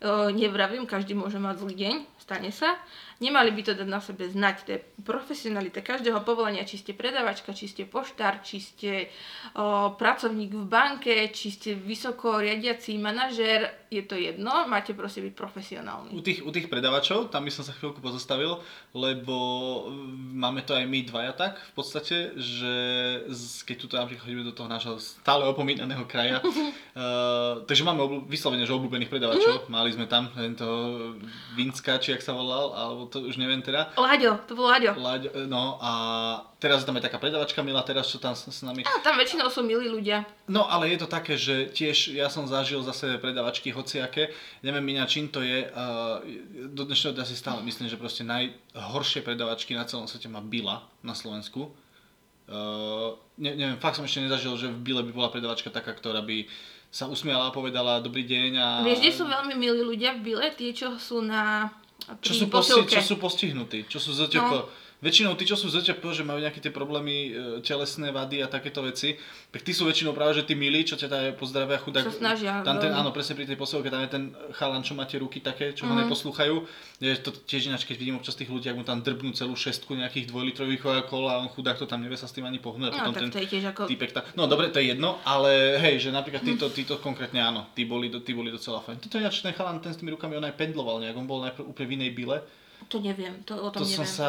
E, 0.00 0.32
Nevravím, 0.32 0.88
každý 0.88 1.12
môže 1.12 1.36
mať 1.36 1.60
zlý 1.60 1.74
deň, 1.74 1.94
stane 2.16 2.48
sa. 2.48 2.80
Nemali 3.18 3.50
by 3.50 3.62
to 3.66 3.72
dať 3.74 3.88
na 3.90 3.98
sebe 3.98 4.30
znať, 4.30 4.56
to 4.62 4.70
je 4.72 4.80
profesionalita 5.02 5.82
každého 5.82 6.22
povolania, 6.22 6.62
či 6.62 6.78
ste 6.78 6.94
predavačka, 6.94 7.50
či 7.50 7.66
ste 7.66 7.82
poštár, 7.82 8.46
či 8.46 8.62
ste 8.62 8.92
o, 9.58 9.90
pracovník 9.98 10.54
v 10.54 10.62
banke, 10.62 11.26
či 11.34 11.50
ste 11.50 11.74
vysoko 11.74 12.38
riadiaci 12.38 12.94
manažér, 12.94 13.87
je 13.88 14.02
to 14.04 14.14
jedno, 14.14 14.68
máte 14.68 14.92
proste 14.92 15.24
byť 15.24 15.32
profesionálni. 15.32 16.12
U 16.12 16.20
tých, 16.20 16.44
u 16.44 16.50
tých 16.52 16.68
predavačov, 16.68 17.32
tam 17.32 17.48
by 17.48 17.52
som 17.52 17.64
sa 17.64 17.72
chvíľku 17.72 18.04
pozastavil, 18.04 18.60
lebo 18.92 19.34
mm, 19.88 20.36
máme 20.36 20.60
to 20.60 20.76
aj 20.76 20.84
my 20.84 21.00
dvaja 21.08 21.32
tak 21.32 21.56
v 21.56 21.72
podstate, 21.72 22.36
že 22.36 22.74
z- 23.32 23.64
keď 23.64 23.76
tu 23.80 23.86
napríklad 23.88 24.24
chodíme 24.28 24.44
do 24.44 24.52
toho 24.52 24.68
nášho 24.68 25.00
stále 25.00 25.48
opomínaného 25.48 26.04
kraja, 26.04 26.44
uh, 26.44 27.64
takže 27.68 27.84
máme 27.84 28.00
obľú, 28.04 28.18
vyslovene, 28.28 28.68
že 28.68 28.76
obľúbených 28.76 29.08
predavačov, 29.08 29.72
mali 29.72 29.88
sme 29.96 30.04
tam 30.04 30.28
tento 30.36 30.68
Vincka, 31.56 31.96
či 31.96 32.12
jak 32.12 32.20
sa 32.20 32.36
volal, 32.36 32.76
alebo 32.76 33.08
to 33.08 33.24
už 33.24 33.40
neviem 33.40 33.64
teda. 33.64 33.96
Láďo, 33.96 34.36
to 34.44 34.52
bol 34.52 34.68
Láďo. 34.68 34.92
Láďo, 35.00 35.30
no 35.48 35.80
a 35.80 35.92
teraz 36.60 36.84
tam 36.84 36.98
je 36.98 37.06
taká 37.08 37.16
predavačka 37.16 37.64
Mila, 37.64 37.80
teraz 37.86 38.10
čo 38.10 38.20
tam 38.20 38.36
s, 38.36 38.44
s 38.50 38.60
nami. 38.60 38.84
A 38.84 39.00
tam 39.00 39.16
väčšinou 39.16 39.48
sú 39.48 39.64
milí 39.64 39.88
ľudia. 39.88 40.26
No 40.50 40.66
ale 40.66 40.92
je 40.92 40.98
to 41.00 41.08
také, 41.08 41.38
že 41.38 41.70
tiež 41.72 42.12
ja 42.12 42.28
som 42.28 42.44
zažil 42.50 42.82
zase 42.82 43.16
predavačky 43.22 43.70
hociaké, 43.78 44.34
neviem 44.66 44.82
iná 44.98 45.06
čím 45.06 45.30
to 45.30 45.38
je, 45.40 45.70
do 46.74 46.82
dnešného 46.82 47.14
dňa 47.14 47.24
si 47.24 47.38
stále 47.38 47.62
myslím, 47.62 47.86
že 47.86 47.94
proste 47.94 48.26
najhoršie 48.26 49.22
predavačky 49.22 49.78
na 49.78 49.86
celom 49.86 50.10
svete 50.10 50.26
má 50.26 50.42
Bila 50.42 50.82
na 51.06 51.14
Slovensku. 51.14 51.70
Ne, 53.38 53.52
neviem, 53.54 53.78
fakt 53.78 54.00
som 54.00 54.08
ešte 54.08 54.24
nezažil, 54.24 54.56
že 54.56 54.66
v 54.72 54.80
Bile 54.80 55.02
by 55.06 55.12
bola 55.12 55.28
predavačka 55.28 55.70
taká, 55.70 55.92
ktorá 55.92 56.24
by 56.24 56.48
sa 56.88 57.04
usmiala 57.04 57.52
a 57.52 57.54
povedala 57.54 58.00
dobrý 58.00 58.24
deň 58.24 58.50
a... 58.56 58.66
Vieš, 58.80 59.00
kde 59.04 59.12
sú 59.12 59.24
veľmi 59.28 59.54
milí 59.60 59.84
ľudia 59.84 60.16
v 60.16 60.32
Bile? 60.32 60.48
Tí, 60.56 60.72
čo 60.72 60.96
sú 60.96 61.20
na... 61.20 61.68
Čo 62.24 62.32
sú, 62.32 62.44
posti- 62.48 62.88
čo 62.88 63.04
sú 63.04 63.20
postihnutí, 63.20 63.84
čo 63.92 64.00
sú 64.00 64.16
ZTP. 64.16 64.40
No. 64.40 64.64
Väčšinou 64.98 65.38
tí, 65.38 65.46
čo 65.46 65.54
sú 65.54 65.70
ZTP, 65.70 66.02
že 66.10 66.26
majú 66.26 66.42
nejaké 66.42 66.58
tie 66.58 66.68
problémy, 66.68 67.16
e, 67.28 67.30
telesné 67.62 68.10
vady 68.10 68.42
a 68.42 68.50
takéto 68.50 68.82
veci, 68.82 69.14
tak 69.48 69.62
tí 69.62 69.70
sú 69.70 69.86
väčšinou 69.86 70.10
práve, 70.10 70.34
že 70.34 70.42
tí 70.42 70.52
milí, 70.52 70.82
čo 70.82 70.98
ťa 70.98 71.06
tam 71.06 71.22
pozdravia 71.38 71.78
chudák. 71.78 72.02
Sa 72.02 72.18
snažia, 72.18 72.58
Tam 72.60 72.76
ten, 72.76 72.90
veľmi. 72.90 72.98
áno, 72.98 73.14
presne 73.14 73.38
pri 73.38 73.46
tej 73.46 73.54
posilke, 73.54 73.86
tam 73.86 74.02
je 74.02 74.10
ten 74.10 74.24
chalan, 74.52 74.82
čo 74.82 74.92
máte 74.92 75.14
ruky 75.14 75.38
také, 75.38 75.70
čo 75.70 75.86
ho 75.86 75.94
Mhm. 75.94 76.02
neposlúchajú. 76.02 76.66
Je 76.98 77.14
to 77.16 77.30
tiež 77.30 77.70
ináč, 77.70 77.86
keď 77.86 77.94
vidím 77.94 78.18
občas 78.18 78.34
tých 78.34 78.50
ľudí, 78.50 78.66
ak 78.66 78.74
mu 78.74 78.82
tam 78.82 78.98
drbnú 78.98 79.30
celú 79.32 79.54
šestku 79.54 79.94
nejakých 79.94 80.34
dvojlitrových 80.34 80.82
kol 81.06 81.30
a 81.30 81.38
on 81.38 81.46
chudák 81.46 81.78
to 81.78 81.86
tam 81.86 82.02
nevie 82.02 82.18
sa 82.18 82.26
s 82.26 82.34
tým 82.34 82.42
ani 82.42 82.58
pohnúť. 82.58 82.90
No, 82.90 82.98
potom 83.06 83.22
ten 83.22 83.30
to 83.30 83.38
je 83.38 83.48
tiež 83.48 83.70
ako... 83.70 83.86
týpek 83.86 84.10
tá... 84.10 84.26
No 84.34 84.50
dobre, 84.50 84.66
to 84.68 84.82
je 84.82 84.90
jedno, 84.92 85.22
ale 85.22 85.78
hej, 85.78 86.02
že 86.02 86.10
napríklad 86.10 86.42
títo, 86.42 86.66
títo 86.68 86.98
konkrétne 86.98 87.38
áno, 87.38 87.70
tí 87.70 87.86
boli, 87.86 88.10
tí 88.10 88.34
boli 88.34 88.50
docela 88.50 88.82
fajn. 88.82 88.98
Toto 88.98 89.14
ináč 89.16 89.46
ten 89.46 89.54
chalan, 89.54 89.78
ten 89.78 89.94
s 89.94 90.02
tými 90.02 90.10
rukami, 90.10 90.34
on 90.34 90.42
aj 90.42 90.58
pendloval 90.58 90.98
nejak, 90.98 91.14
on 91.14 91.30
bol 91.30 91.38
najprv 91.38 91.70
úplne 91.70 91.86
v 91.86 91.92
inej 91.94 92.10
bile. 92.12 92.42
To 92.90 92.98
neviem, 92.98 93.46
to 93.46 93.54
o 93.54 93.70
tom 93.70 93.78
To 93.78 93.86
som 93.86 94.02
neviem. 94.02 94.10
sa... 94.10 94.28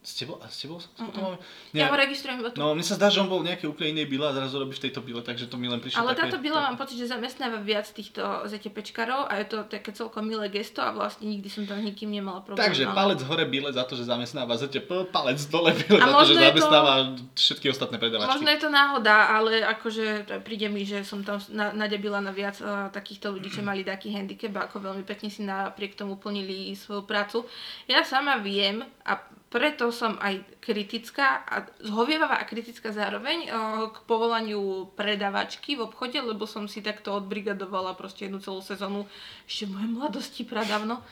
S 0.00 0.16
tebou, 0.16 0.40
a 0.40 0.48
s 0.48 0.64
tebou 0.64 0.80
sa 0.80 0.88
potom 0.96 1.36
Ja 1.76 1.92
ho 1.92 1.96
registrujem 1.96 2.40
iba 2.40 2.48
tu. 2.48 2.56
No, 2.56 2.72
mne 2.72 2.80
sa 2.80 2.96
zdá, 2.96 3.12
že 3.12 3.20
on 3.20 3.28
bol 3.28 3.44
nejaké 3.44 3.68
úplne 3.68 4.00
inej 4.00 4.08
bile 4.08 4.24
a 4.24 4.32
zrazu 4.32 4.56
robí 4.56 4.72
v 4.72 4.88
tejto 4.88 5.04
bile, 5.04 5.20
takže 5.20 5.44
to 5.44 5.60
mi 5.60 5.68
len 5.68 5.76
prišlo 5.76 6.00
Ale 6.00 6.16
také... 6.16 6.32
táto 6.32 6.40
byla 6.40 6.72
mám 6.72 6.80
pocit, 6.80 6.96
že 6.96 7.12
zamestnáva 7.12 7.60
viac 7.60 7.84
týchto 7.92 8.24
ZTPčkarov 8.48 9.28
a 9.28 9.44
je 9.44 9.46
to 9.52 9.68
také 9.68 9.92
celkom 9.92 10.24
milé 10.24 10.48
gesto 10.48 10.80
a 10.80 10.96
vlastne 10.96 11.28
nikdy 11.28 11.52
som 11.52 11.68
tam 11.68 11.84
nikým 11.84 12.08
nemala 12.08 12.40
problém. 12.40 12.64
Takže 12.64 12.88
ale- 12.88 12.96
palec 12.96 13.20
hore 13.28 13.44
bile 13.44 13.68
za 13.76 13.84
to, 13.84 13.92
že 13.92 14.08
zamestnáva 14.08 14.56
ZTP, 14.56 15.12
palec 15.12 15.36
dole 15.52 15.76
bile 15.76 16.00
A 16.00 16.06
za 16.08 16.14
to, 16.16 16.24
že 16.24 16.32
je 16.32 16.40
to- 16.40 16.48
zamestnáva 16.48 16.92
všetky 17.36 17.66
ostatné 17.68 17.96
predavačky. 18.00 18.32
Možno 18.40 18.48
je 18.56 18.60
to 18.64 18.70
náhoda, 18.72 19.16
ale 19.36 19.60
akože 19.68 20.06
príde 20.40 20.72
mi, 20.72 20.88
že 20.88 21.04
som 21.04 21.20
tam 21.20 21.36
na, 21.52 21.76
nadebila 21.76 22.24
na 22.24 22.32
viac 22.32 22.56
uh, 22.64 22.88
takýchto 22.88 23.36
ľudí, 23.36 23.52
čo 23.52 23.60
mali 23.60 23.84
taký 23.84 24.16
handicap 24.16 24.56
ako 24.64 24.80
veľmi 24.80 25.04
pekne 25.04 25.28
si 25.28 25.44
napriek 25.44 25.92
tomu 25.92 26.16
plnili 26.16 26.72
svoju 26.72 27.04
prácu. 27.04 27.44
Ja 27.84 28.00
sama 28.00 28.40
viem 28.40 28.80
a 29.04 29.20
preto 29.50 29.90
som 29.90 30.14
aj 30.22 30.62
kritická 30.62 31.42
a 31.42 31.66
zhovievavá 31.82 32.38
a 32.38 32.46
kritická 32.46 32.94
zároveň 32.94 33.50
uh, 33.50 33.90
k 33.90 33.98
povolaniu 34.06 34.94
predavačky 34.94 35.74
v 35.74 35.90
obchode, 35.90 36.22
lebo 36.22 36.46
som 36.46 36.70
si 36.70 36.78
takto 36.78 37.18
odbrigadovala 37.18 37.98
proste 37.98 38.30
jednu 38.30 38.38
celú 38.38 38.62
sezónu 38.62 39.10
ešte 39.50 39.66
v 39.66 39.74
mojej 39.74 39.90
mladosti 39.90 40.42
pradávno. 40.46 41.02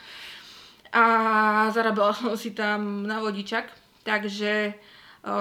A 0.95 1.05
zarábala 1.75 2.15
som 2.15 2.39
si 2.39 2.55
tam 2.55 3.05
na 3.05 3.19
vodičak, 3.19 3.75
takže 4.07 4.79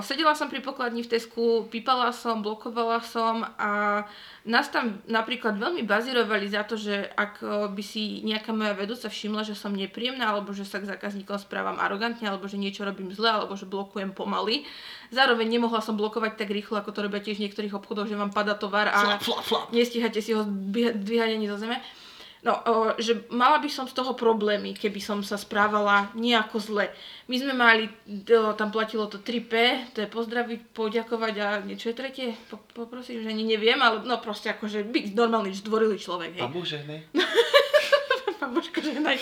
sedela 0.02 0.34
som 0.34 0.50
pri 0.50 0.60
pokladni 0.60 1.06
v 1.06 1.12
Tesku, 1.14 1.70
pípala 1.70 2.10
som, 2.10 2.42
blokovala 2.42 3.00
som 3.06 3.46
a 3.62 4.04
nás 4.44 4.68
tam 4.74 5.00
napríklad 5.06 5.56
veľmi 5.56 5.86
bazírovali 5.86 6.50
za 6.50 6.66
to, 6.66 6.76
že 6.76 7.06
ak 7.14 7.46
by 7.72 7.84
si 7.86 8.26
nejaká 8.26 8.52
moja 8.52 8.74
vedúca 8.74 9.06
všimla, 9.06 9.46
že 9.46 9.54
som 9.54 9.72
nepríjemná, 9.72 10.34
alebo 10.34 10.52
že 10.52 10.66
sa 10.66 10.82
k 10.82 10.90
zákazníkom 10.90 11.38
správam 11.38 11.78
arogantne, 11.78 12.26
alebo 12.26 12.50
že 12.50 12.58
niečo 12.58 12.84
robím 12.84 13.14
zle, 13.14 13.30
alebo 13.30 13.54
že 13.54 13.70
blokujem 13.70 14.18
pomaly. 14.18 14.66
Zároveň 15.14 15.46
nemohla 15.46 15.80
som 15.80 15.94
blokovať 15.94 16.42
tak 16.42 16.50
rýchlo, 16.50 16.82
ako 16.82 16.92
to 16.92 17.06
robia 17.06 17.22
tiež 17.22 17.38
v 17.38 17.46
niektorých 17.48 17.78
obchodoch, 17.78 18.10
že 18.10 18.18
vám 18.18 18.34
pada 18.34 18.58
tovar 18.58 18.90
a 18.90 18.98
Flap, 18.98 19.24
flap, 19.24 19.44
flap. 19.46 19.64
nestíhate 19.72 20.20
si 20.20 20.34
ho 20.34 20.42
dvíhať 20.44 21.38
ani 21.38 21.48
zo 21.48 21.62
zeme. 21.62 21.78
No, 22.46 22.62
že 23.02 23.26
mala 23.34 23.58
by 23.58 23.66
som 23.66 23.90
z 23.90 23.98
toho 23.98 24.14
problémy, 24.14 24.78
keby 24.78 25.02
som 25.02 25.26
sa 25.26 25.42
správala 25.42 26.14
nejako 26.14 26.62
zle. 26.62 26.86
My 27.26 27.36
sme 27.42 27.54
mali, 27.58 27.90
tam 28.54 28.70
platilo 28.70 29.10
to 29.10 29.18
3P, 29.18 29.54
to 29.98 30.06
je 30.06 30.10
pozdraviť, 30.10 30.60
poďakovať 30.70 31.34
a 31.42 31.48
niečo 31.66 31.90
je 31.90 31.98
tretie, 31.98 32.28
po, 32.46 32.62
poprosiť, 32.78 33.26
že 33.26 33.34
ani 33.34 33.42
neviem, 33.42 33.82
ale 33.82 34.06
no 34.06 34.22
proste 34.22 34.54
akože 34.54 34.86
byť 34.86 35.18
normálny, 35.18 35.50
zdvorilý 35.58 35.98
človek, 35.98 36.38
hej. 36.38 36.46
Ne? 37.18 37.26
Pán 38.38 38.54
Božko, 38.54 38.80
žehnaj. 38.86 39.18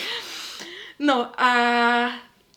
No 1.00 1.32
a 1.36 1.50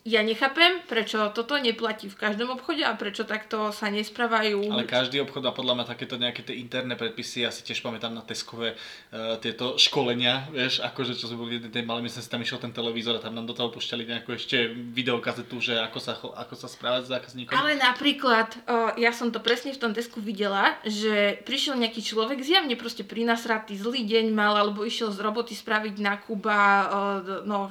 ja 0.00 0.24
nechápem, 0.24 0.80
prečo 0.88 1.28
toto 1.36 1.60
neplatí 1.60 2.08
v 2.08 2.16
každom 2.16 2.56
obchode 2.56 2.80
a 2.80 2.96
prečo 2.96 3.28
takto 3.28 3.68
sa 3.68 3.92
nesprávajú. 3.92 4.72
Ale 4.72 4.88
každý 4.88 5.20
obchod 5.20 5.44
má 5.44 5.52
podľa 5.52 5.76
mňa 5.76 5.86
takéto 5.92 6.16
nejaké 6.16 6.40
tie 6.40 6.56
interné 6.56 6.96
predpisy, 6.96 7.44
ja 7.44 7.52
si 7.52 7.60
tiež 7.60 7.84
pamätám 7.84 8.16
na 8.16 8.24
Teskové 8.24 8.80
uh, 8.80 9.36
tieto 9.44 9.76
školenia, 9.76 10.48
vieš, 10.48 10.80
akože 10.80 11.12
čo 11.20 11.28
sme 11.28 11.44
boli, 11.44 11.60
tej 11.60 11.84
mali, 11.84 12.00
myslím 12.08 12.24
si 12.24 12.32
tam 12.32 12.40
išiel 12.40 12.56
ten 12.64 12.72
televízor 12.72 13.20
a 13.20 13.24
tam 13.24 13.36
nám 13.36 13.44
do 13.44 13.52
toho 13.52 13.68
pušťali 13.68 14.08
nejakú 14.08 14.32
ešte 14.32 14.72
videokazetu, 14.72 15.60
že 15.60 15.76
ako 15.76 15.98
sa, 16.00 16.16
ako 16.16 16.54
sa 16.56 16.68
správať 16.72 17.02
s 17.04 17.08
zákazníkom. 17.12 17.52
Ale 17.52 17.76
napríklad, 17.76 18.56
o, 18.64 18.96
ja 18.96 19.12
som 19.12 19.28
to 19.28 19.44
presne 19.44 19.76
v 19.76 19.84
tom 19.84 19.92
desku 19.92 20.24
videla, 20.24 20.80
že 20.80 21.44
prišiel 21.44 21.76
nejaký 21.76 22.00
človek 22.00 22.40
zjavne 22.40 22.72
proste 22.72 23.04
prinasratý, 23.04 23.76
zlý 23.76 24.08
deň 24.08 24.32
mal, 24.32 24.56
alebo 24.56 24.80
išiel 24.80 25.12
z 25.12 25.20
roboty 25.20 25.52
spraviť 25.52 26.00
nákup 26.00 26.40
a 26.48 26.62
o, 26.64 27.00
d- 27.20 27.42
no, 27.44 27.68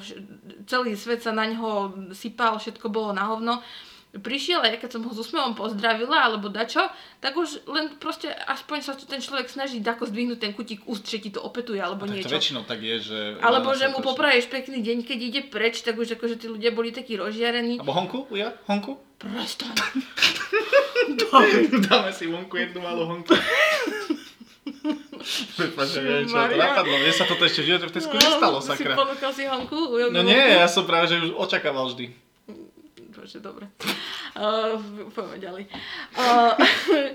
celý 0.69 0.93
svet 0.93 1.25
sa 1.25 1.33
na 1.33 1.49
ňo 1.49 2.13
sypal, 2.19 2.59
všetko 2.59 2.91
bolo 2.91 3.15
na 3.15 3.31
hovno. 3.31 3.63
Prišiel 4.09 4.65
a 4.65 4.73
ja 4.73 4.81
keď 4.81 4.97
som 4.97 5.05
ho 5.05 5.13
s 5.13 5.21
úsmevom 5.21 5.53
pozdravila, 5.53 6.25
alebo 6.25 6.49
dačo, 6.49 6.81
tak 7.21 7.37
už 7.37 7.61
len 7.69 7.93
proste 8.01 8.33
aspoň 8.33 8.77
sa 8.81 8.97
tu 8.97 9.05
ten 9.05 9.21
človek 9.21 9.45
snaží 9.45 9.85
dako 9.85 10.09
zdvihnúť 10.09 10.41
ten 10.41 10.57
kutík 10.57 10.81
úst, 10.89 11.05
že 11.05 11.21
ti 11.21 11.29
to 11.29 11.37
opetuje, 11.45 11.77
alebo 11.77 12.09
to 12.09 12.17
niečo. 12.17 12.33
väčšinou 12.33 12.65
tak 12.65 12.81
je, 12.81 13.05
že... 13.05 13.19
Alebo 13.37 13.69
že 13.77 13.85
mu 13.85 14.01
to- 14.01 14.09
popraješ 14.09 14.49
pekný 14.49 14.81
deň, 14.81 15.05
keď 15.05 15.19
ide 15.21 15.41
preč, 15.45 15.85
tak 15.85 15.93
už 15.93 16.17
akože 16.17 16.41
tí 16.41 16.49
ľudia 16.49 16.73
boli 16.73 16.89
takí 16.89 17.21
rozžiarení. 17.21 17.77
Alebo 17.77 17.93
honku, 17.93 18.25
Uja? 18.33 18.49
Honku? 18.65 18.97
Prestaň. 19.21 19.77
Dáme 21.85 22.09
si 22.09 22.25
vonku 22.25 22.57
jednu 22.57 22.81
malú 22.81 23.05
honku. 23.05 23.37
Prepáč, 25.55 25.89
ja 25.93 26.01
neviem, 26.01 26.25
čo 26.25 26.33
to 26.33 26.39
Maria. 26.39 26.63
napadlo. 26.71 26.95
Mne 26.95 27.11
sa 27.11 27.25
toto 27.25 27.43
ešte 27.43 27.61
v 27.61 27.67
živote 27.67 27.85
v 27.87 27.93
Tesku 27.93 28.15
nestalo, 28.15 28.57
Si 28.63 28.71
sakra. 28.71 28.95
ponúkal 28.95 29.31
si 29.31 29.43
honku? 29.43 29.77
No 30.09 30.21
nie, 30.21 30.39
ja 30.39 30.65
som 30.65 30.87
práve, 30.87 31.11
že 31.11 31.19
už 31.19 31.35
očakával 31.35 31.91
vždy. 31.91 32.15
Bože, 33.11 33.43
dobre. 33.43 33.67
Uh, 34.31 34.79
poďme 35.11 35.37
ďalej. 35.37 35.63
Uh, 36.15 36.55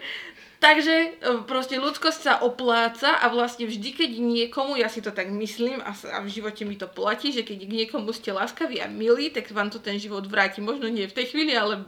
takže 0.65 1.17
uh, 1.25 1.41
proste 1.49 1.81
ľudskosť 1.81 2.21
sa 2.21 2.35
opláca 2.45 3.17
a 3.17 3.33
vlastne 3.33 3.65
vždy, 3.65 3.91
keď 3.97 4.11
niekomu, 4.21 4.77
ja 4.77 4.93
si 4.93 5.01
to 5.01 5.09
tak 5.09 5.33
myslím 5.33 5.81
a, 5.81 5.97
a 5.97 6.19
v 6.21 6.29
živote 6.29 6.69
mi 6.69 6.77
to 6.77 6.85
platí, 6.85 7.33
že 7.33 7.41
keď 7.41 7.65
k 7.65 7.73
niekomu 7.85 8.13
ste 8.13 8.37
láskaví 8.37 8.85
a 8.85 8.87
milí, 8.87 9.33
tak 9.33 9.49
vám 9.49 9.73
to 9.73 9.81
ten 9.81 9.97
život 9.97 10.29
vráti. 10.29 10.61
Možno 10.61 10.93
nie 10.93 11.09
v 11.09 11.17
tej 11.17 11.33
chvíli, 11.33 11.57
ale 11.57 11.81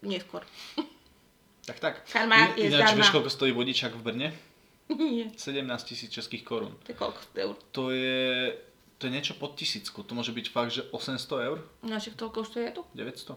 neskôr. 0.00 0.40
Tak, 1.68 1.76
tak. 1.84 1.94
Karma 2.08 2.56
je 2.56 2.72
Ináč, 2.72 2.80
zdarma. 2.80 3.04
vieš, 3.04 3.12
koľko 3.12 3.28
stojí 3.28 3.52
vodičák 3.52 3.92
v 3.92 4.00
Brne? 4.00 4.28
Nie. 4.88 5.28
17 5.36 5.68
tisíc 5.84 6.08
českých 6.08 6.44
korún. 6.44 6.72
To 6.84 6.92
je 6.92 6.96
koľko 6.96 7.20
eur? 7.36 7.54
To 7.76 7.84
je, 7.92 8.56
to 8.96 9.06
je 9.06 9.12
niečo 9.12 9.36
pod 9.36 9.52
tisícku. 9.52 10.00
To 10.02 10.12
môže 10.16 10.32
byť 10.32 10.46
fakt, 10.48 10.72
že 10.72 10.88
800 10.90 11.48
eur, 11.48 11.58
No 11.84 12.00
však 12.00 12.16
toľko 12.16 12.36
už 12.40 12.48
to 12.48 12.58
je 12.64 12.70
tu? 12.72 12.82
900. 12.96 13.36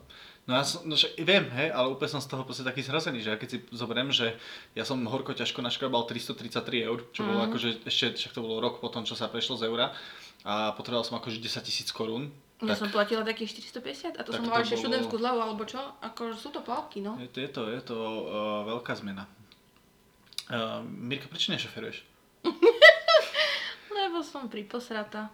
No 0.50 0.58
ja 0.58 0.64
som, 0.66 0.82
no 0.90 0.98
však 0.98 1.22
viem, 1.22 1.46
hej, 1.54 1.70
ale 1.70 1.94
úplne 1.94 2.18
som 2.18 2.24
z 2.24 2.32
toho 2.32 2.42
proste 2.42 2.66
taký 2.66 2.82
zhrozený, 2.82 3.22
že 3.22 3.30
ja 3.30 3.38
keď 3.38 3.50
si 3.52 3.58
zoberiem, 3.70 4.10
že 4.10 4.34
ja 4.74 4.82
som 4.82 4.98
horko 5.06 5.38
ťažko 5.38 5.62
naškrabal 5.62 6.08
333 6.10 6.88
eur, 6.88 7.06
čo 7.14 7.22
bolo 7.28 7.46
akože 7.46 7.86
ešte, 7.86 8.18
však 8.18 8.34
to 8.34 8.42
bolo 8.42 8.58
rok 8.58 8.82
potom, 8.82 9.06
čo 9.06 9.14
sa 9.14 9.30
prešlo 9.30 9.54
z 9.60 9.70
eura 9.70 9.94
a 10.42 10.74
potreboval 10.74 11.06
som 11.06 11.22
akože 11.22 11.38
10 11.38 11.62
tisíc 11.62 11.94
korún. 11.94 12.34
Ja 12.62 12.74
Tak 12.74 12.86
som 12.86 12.90
platila 12.94 13.22
takých 13.22 13.58
450 13.74 14.18
a 14.18 14.22
to 14.26 14.34
som 14.34 14.46
mala 14.46 14.62
ešte 14.66 14.78
bolo- 14.78 14.84
študentskú 14.86 15.16
zľavu 15.18 15.40
alebo 15.46 15.64
čo? 15.66 15.82
Ako 16.02 16.34
sú 16.34 16.50
to 16.50 16.62
palky, 16.66 17.02
no. 17.06 17.18
je 17.22 17.30
to, 17.30 17.38
je 17.42 17.50
to, 17.50 17.62
je 17.70 17.82
to 17.86 17.98
uh, 17.98 18.66
veľká 18.66 18.94
zmena. 18.98 19.26
Uh, 20.52 20.84
Mirka, 20.84 21.32
prečo 21.32 21.56
nešoferuješ? 21.56 22.04
Lebo 23.98 24.20
som 24.20 24.52
priposrata. 24.52 25.32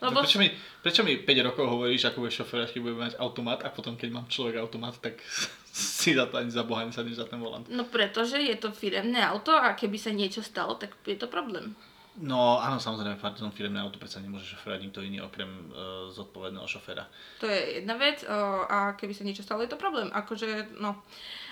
Lebo... 0.00 0.20
Prečo, 0.20 0.36
mi, 0.36 0.48
prečo 0.84 1.00
mi 1.00 1.24
5 1.24 1.48
rokov 1.48 1.64
hovoríš, 1.64 2.12
ako 2.12 2.24
budeš 2.24 2.44
šoferovať, 2.44 2.68
keď 2.72 2.80
budeme 2.84 3.04
mať 3.08 3.14
automat 3.16 3.64
a 3.64 3.72
potom, 3.72 3.96
keď 3.96 4.08
mám 4.12 4.26
človek 4.28 4.60
automat, 4.60 5.00
tak 5.00 5.24
si 5.72 6.12
za 6.12 6.28
to 6.28 6.36
ani 6.36 6.52
za 6.52 6.68
Boha 6.68 6.84
nesadneš 6.84 7.20
za 7.20 7.28
ten 7.28 7.40
volant. 7.40 7.64
No 7.72 7.88
pretože 7.88 8.36
je 8.36 8.56
to 8.60 8.76
firemné 8.76 9.24
auto 9.24 9.56
a 9.56 9.72
keby 9.72 9.96
sa 9.96 10.12
niečo 10.12 10.44
stalo, 10.44 10.76
tak 10.76 10.92
je 11.08 11.16
to 11.16 11.24
problém. 11.24 11.72
No 12.20 12.60
áno, 12.60 12.76
samozrejme, 12.76 13.16
pardon, 13.22 13.54
firmné 13.54 13.80
auto 13.80 13.96
predsa 13.96 14.20
nemôže 14.20 14.44
šoférovať 14.52 14.82
nikto 14.82 15.00
iný 15.00 15.24
okrem 15.24 15.48
uh, 15.72 16.10
zodpovedného 16.12 16.66
šoféra. 16.66 17.06
To 17.40 17.46
je 17.46 17.80
jedna 17.80 17.96
vec 17.96 18.26
uh, 18.26 18.66
a 18.66 18.98
keby 18.98 19.14
sa 19.14 19.24
niečo 19.24 19.46
stalo, 19.46 19.62
je 19.62 19.70
to 19.70 19.80
problém. 19.80 20.10
Akože, 20.10 20.74
no, 20.82 21.00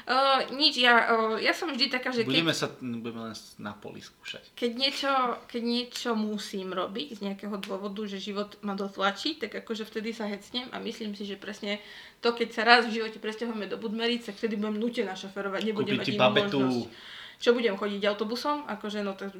uh, 0.09 0.41
nič, 0.57 0.81
ja, 0.81 1.13
uh, 1.13 1.37
ja 1.37 1.53
som 1.53 1.69
vždy 1.69 1.93
taká, 1.93 2.09
že 2.11 2.25
keď... 2.25 2.33
Budeme 2.33 2.57
sa, 2.57 2.67
budeme 2.81 3.21
len 3.29 3.35
na 3.61 3.77
poli 3.77 4.01
skúšať. 4.01 4.57
Keď 4.57 4.71
niečo, 4.75 5.13
keď 5.45 5.63
niečo 5.63 6.11
musím 6.17 6.73
robiť 6.73 7.21
z 7.21 7.21
nejakého 7.29 7.61
dôvodu, 7.61 8.01
že 8.09 8.17
život 8.17 8.57
ma 8.65 8.73
dotlačí, 8.73 9.37
tak 9.37 9.53
akože 9.53 9.85
vtedy 9.85 10.17
sa 10.17 10.25
hecnem 10.27 10.67
a 10.73 10.81
myslím 10.81 11.13
si, 11.13 11.29
že 11.29 11.37
presne 11.37 11.79
to, 12.25 12.33
keď 12.33 12.49
sa 12.51 12.63
raz 12.65 12.83
v 12.89 12.99
živote 13.05 13.21
presťahujeme 13.21 13.69
do 13.69 13.77
Budmeric, 13.77 14.27
tak 14.27 14.41
vtedy 14.41 14.57
budem 14.57 14.81
nutená 14.81 15.13
šoferovať, 15.13 15.61
nebudem 15.69 16.01
Kúpiť 16.01 16.01
mať 16.01 16.09
inú 16.17 16.21
babetu. 16.25 16.59
možnosť. 16.65 17.17
Čo 17.39 17.55
budem 17.55 17.79
chodiť 17.79 18.03
autobusom? 18.11 18.67
Akože, 18.67 19.07
no 19.07 19.15
to, 19.15 19.31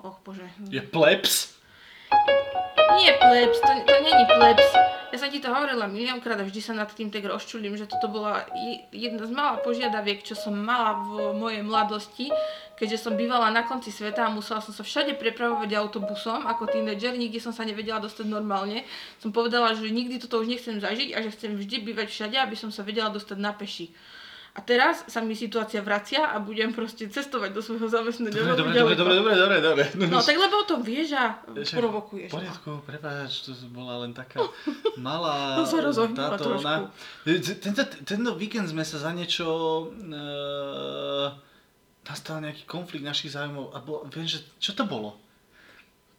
och 0.00 0.24
bože. 0.24 0.48
Je 0.72 0.80
plebs? 0.80 1.52
Nie 2.96 3.12
plebs, 3.20 3.60
to, 3.60 3.72
to 3.84 3.96
není 4.00 4.24
plebs. 4.24 4.68
Ja 5.12 5.20
som 5.20 5.28
ti 5.28 5.44
to 5.44 5.52
hovorila 5.52 5.92
miliónkrát 5.92 6.40
a 6.40 6.48
vždy 6.48 6.60
sa 6.64 6.72
nad 6.72 6.88
tým 6.88 7.12
tak 7.12 7.28
rozčulím, 7.28 7.76
že 7.76 7.84
toto 7.84 8.08
bola 8.08 8.48
je- 8.56 8.80
jedna 8.96 9.28
z 9.28 9.32
mála 9.36 9.60
požiadaviek, 9.60 10.24
čo 10.24 10.32
som 10.32 10.56
mala 10.56 11.04
v 11.04 11.36
mojej 11.36 11.60
mladosti, 11.60 12.32
keďže 12.80 12.96
som 12.96 13.12
bývala 13.12 13.52
na 13.52 13.60
konci 13.60 13.92
sveta 13.92 14.24
a 14.24 14.32
musela 14.32 14.64
som 14.64 14.72
sa 14.72 14.80
všade 14.80 15.20
prepravovať 15.20 15.68
autobusom 15.76 16.48
ako 16.48 16.64
tínedžer, 16.72 17.12
nikde 17.20 17.44
som 17.44 17.52
sa 17.52 17.68
nevedela 17.68 18.00
dostať 18.00 18.24
normálne. 18.24 18.88
Som 19.20 19.36
povedala, 19.36 19.76
že 19.76 19.84
nikdy 19.92 20.16
toto 20.16 20.40
už 20.40 20.48
nechcem 20.48 20.80
zažiť 20.80 21.12
a 21.12 21.20
že 21.20 21.36
chcem 21.36 21.60
vždy 21.60 21.92
bývať 21.92 22.08
všade, 22.08 22.40
aby 22.40 22.56
som 22.56 22.72
sa 22.72 22.80
vedela 22.80 23.12
dostať 23.12 23.36
na 23.36 23.52
peši. 23.52 23.92
A 24.52 24.60
teraz 24.60 25.08
sa 25.08 25.24
mi 25.24 25.32
situácia 25.32 25.80
vracia 25.80 26.28
a 26.28 26.36
budem 26.36 26.76
proste 26.76 27.08
cestovať 27.08 27.56
do 27.56 27.64
svojho 27.64 27.88
zamestnania. 27.88 28.52
Dobre, 28.52 28.76
dobre, 28.76 28.94
dobre, 29.00 29.14
dobre, 29.16 29.34
dobre, 29.34 29.56
dobre. 29.64 29.84
No 30.12 30.20
tak 30.20 30.36
lebo 30.36 30.60
o 30.60 30.66
tom 30.68 30.84
vieš 30.84 31.16
a 31.16 31.40
provokuješ. 31.48 32.28
V 32.28 32.36
poriadku, 32.36 32.70
prepáč, 32.84 33.48
to 33.48 33.56
bola 33.72 34.04
len 34.04 34.12
taká 34.12 34.44
malá 35.00 35.56
To 35.60 35.64
sa 35.64 35.80
rozohnula 35.80 36.36
táto 36.36 36.52
trošku. 36.52 36.68
ona. 36.68 36.92
Tento, 37.64 37.82
tento 38.04 38.30
víkend 38.36 38.68
sme 38.68 38.84
sa 38.84 39.00
za 39.00 39.10
niečo... 39.16 39.46
Uh, 39.96 41.32
nastal 42.02 42.42
nejaký 42.42 42.66
konflikt 42.66 43.06
našich 43.06 43.32
zájmov 43.32 43.70
a 43.72 43.78
bol, 43.78 44.02
viem, 44.10 44.26
že 44.26 44.42
čo 44.58 44.74
to 44.74 44.82
bolo? 44.82 45.14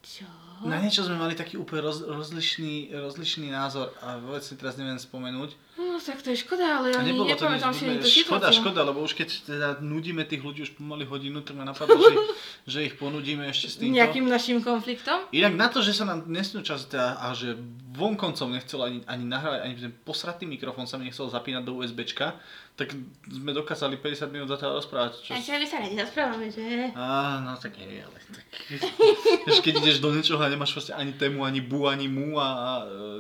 Čo? 0.04 0.28
Na 0.64 0.80
niečo 0.80 1.04
sme 1.04 1.20
mali 1.20 1.36
taký 1.36 1.60
úplne 1.60 1.84
roz, 1.84 2.08
rozlišný, 2.08 2.96
rozlišný 2.96 3.52
názor 3.52 3.92
a 4.00 4.16
vôbec 4.16 4.40
si 4.40 4.56
teraz 4.56 4.80
neviem 4.80 4.96
spomenúť. 4.96 5.52
No 5.94 6.02
tak 6.02 6.26
to 6.26 6.34
je 6.34 6.42
škoda, 6.42 6.82
ale 6.82 6.90
A 6.90 7.06
ani 7.06 7.14
nepamätám 7.14 7.70
si 7.70 7.86
ani 7.86 8.02
tú 8.02 8.10
škoda, 8.10 8.50
situáciu. 8.50 8.66
škoda, 8.66 8.82
lebo 8.82 9.06
už 9.06 9.14
keď 9.14 9.30
teda 9.46 9.68
nudíme 9.78 10.26
tých 10.26 10.42
ľudí 10.42 10.66
už 10.66 10.74
pomaly 10.74 11.06
hodinu, 11.06 11.46
tak 11.46 11.54
ma 11.54 11.70
napadlo, 11.70 12.02
že, 12.02 12.18
že 12.74 12.80
ich 12.90 12.98
ponudíme 12.98 13.46
ešte 13.46 13.68
s 13.70 13.74
týmto. 13.78 13.94
Nejakým 13.94 14.26
našim 14.26 14.66
konfliktom? 14.66 15.22
Inak 15.30 15.54
na 15.54 15.70
to, 15.70 15.86
že 15.86 15.94
sa 15.94 16.10
nám 16.10 16.26
nesnú 16.26 16.66
čas 16.66 16.90
teda, 16.90 17.22
a 17.22 17.38
že 17.38 17.54
vonkoncom 17.94 18.58
nechcel 18.58 18.82
ani, 18.82 19.00
ani 19.06 19.22
nahrávať, 19.30 19.60
ani 19.70 19.74
ten 19.78 19.94
posratý 20.02 20.50
mikrofón 20.50 20.90
sa 20.90 20.98
mi 20.98 21.06
nechcel 21.06 21.30
zapínať 21.30 21.62
do 21.62 21.78
USBčka, 21.78 22.42
tak 22.74 22.90
sme 23.30 23.54
dokázali 23.54 24.02
50 24.02 24.34
minút 24.34 24.50
zatiaľ 24.50 24.82
rozprávať. 24.82 25.22
Čo... 25.22 25.32
A 25.34 25.38
čo 25.38 25.54
my 25.62 25.68
sa 25.70 25.78
radi 25.78 25.94
rozprávame, 25.94 26.50
že? 26.50 26.90
Á, 26.98 27.38
no 27.46 27.54
tak 27.54 27.78
nie, 27.78 28.02
ale 28.02 28.18
tak... 28.18 28.46
Vieš, 29.46 29.62
keď 29.62 29.74
ideš 29.78 30.02
do 30.02 30.10
niečoho 30.10 30.42
a 30.42 30.50
nemáš 30.50 30.74
vlastne 30.74 30.98
ani 30.98 31.14
tému, 31.14 31.46
ani 31.46 31.62
bu, 31.62 31.86
ani 31.86 32.10
mu 32.10 32.42
a, 32.42 32.50
a 32.50 32.70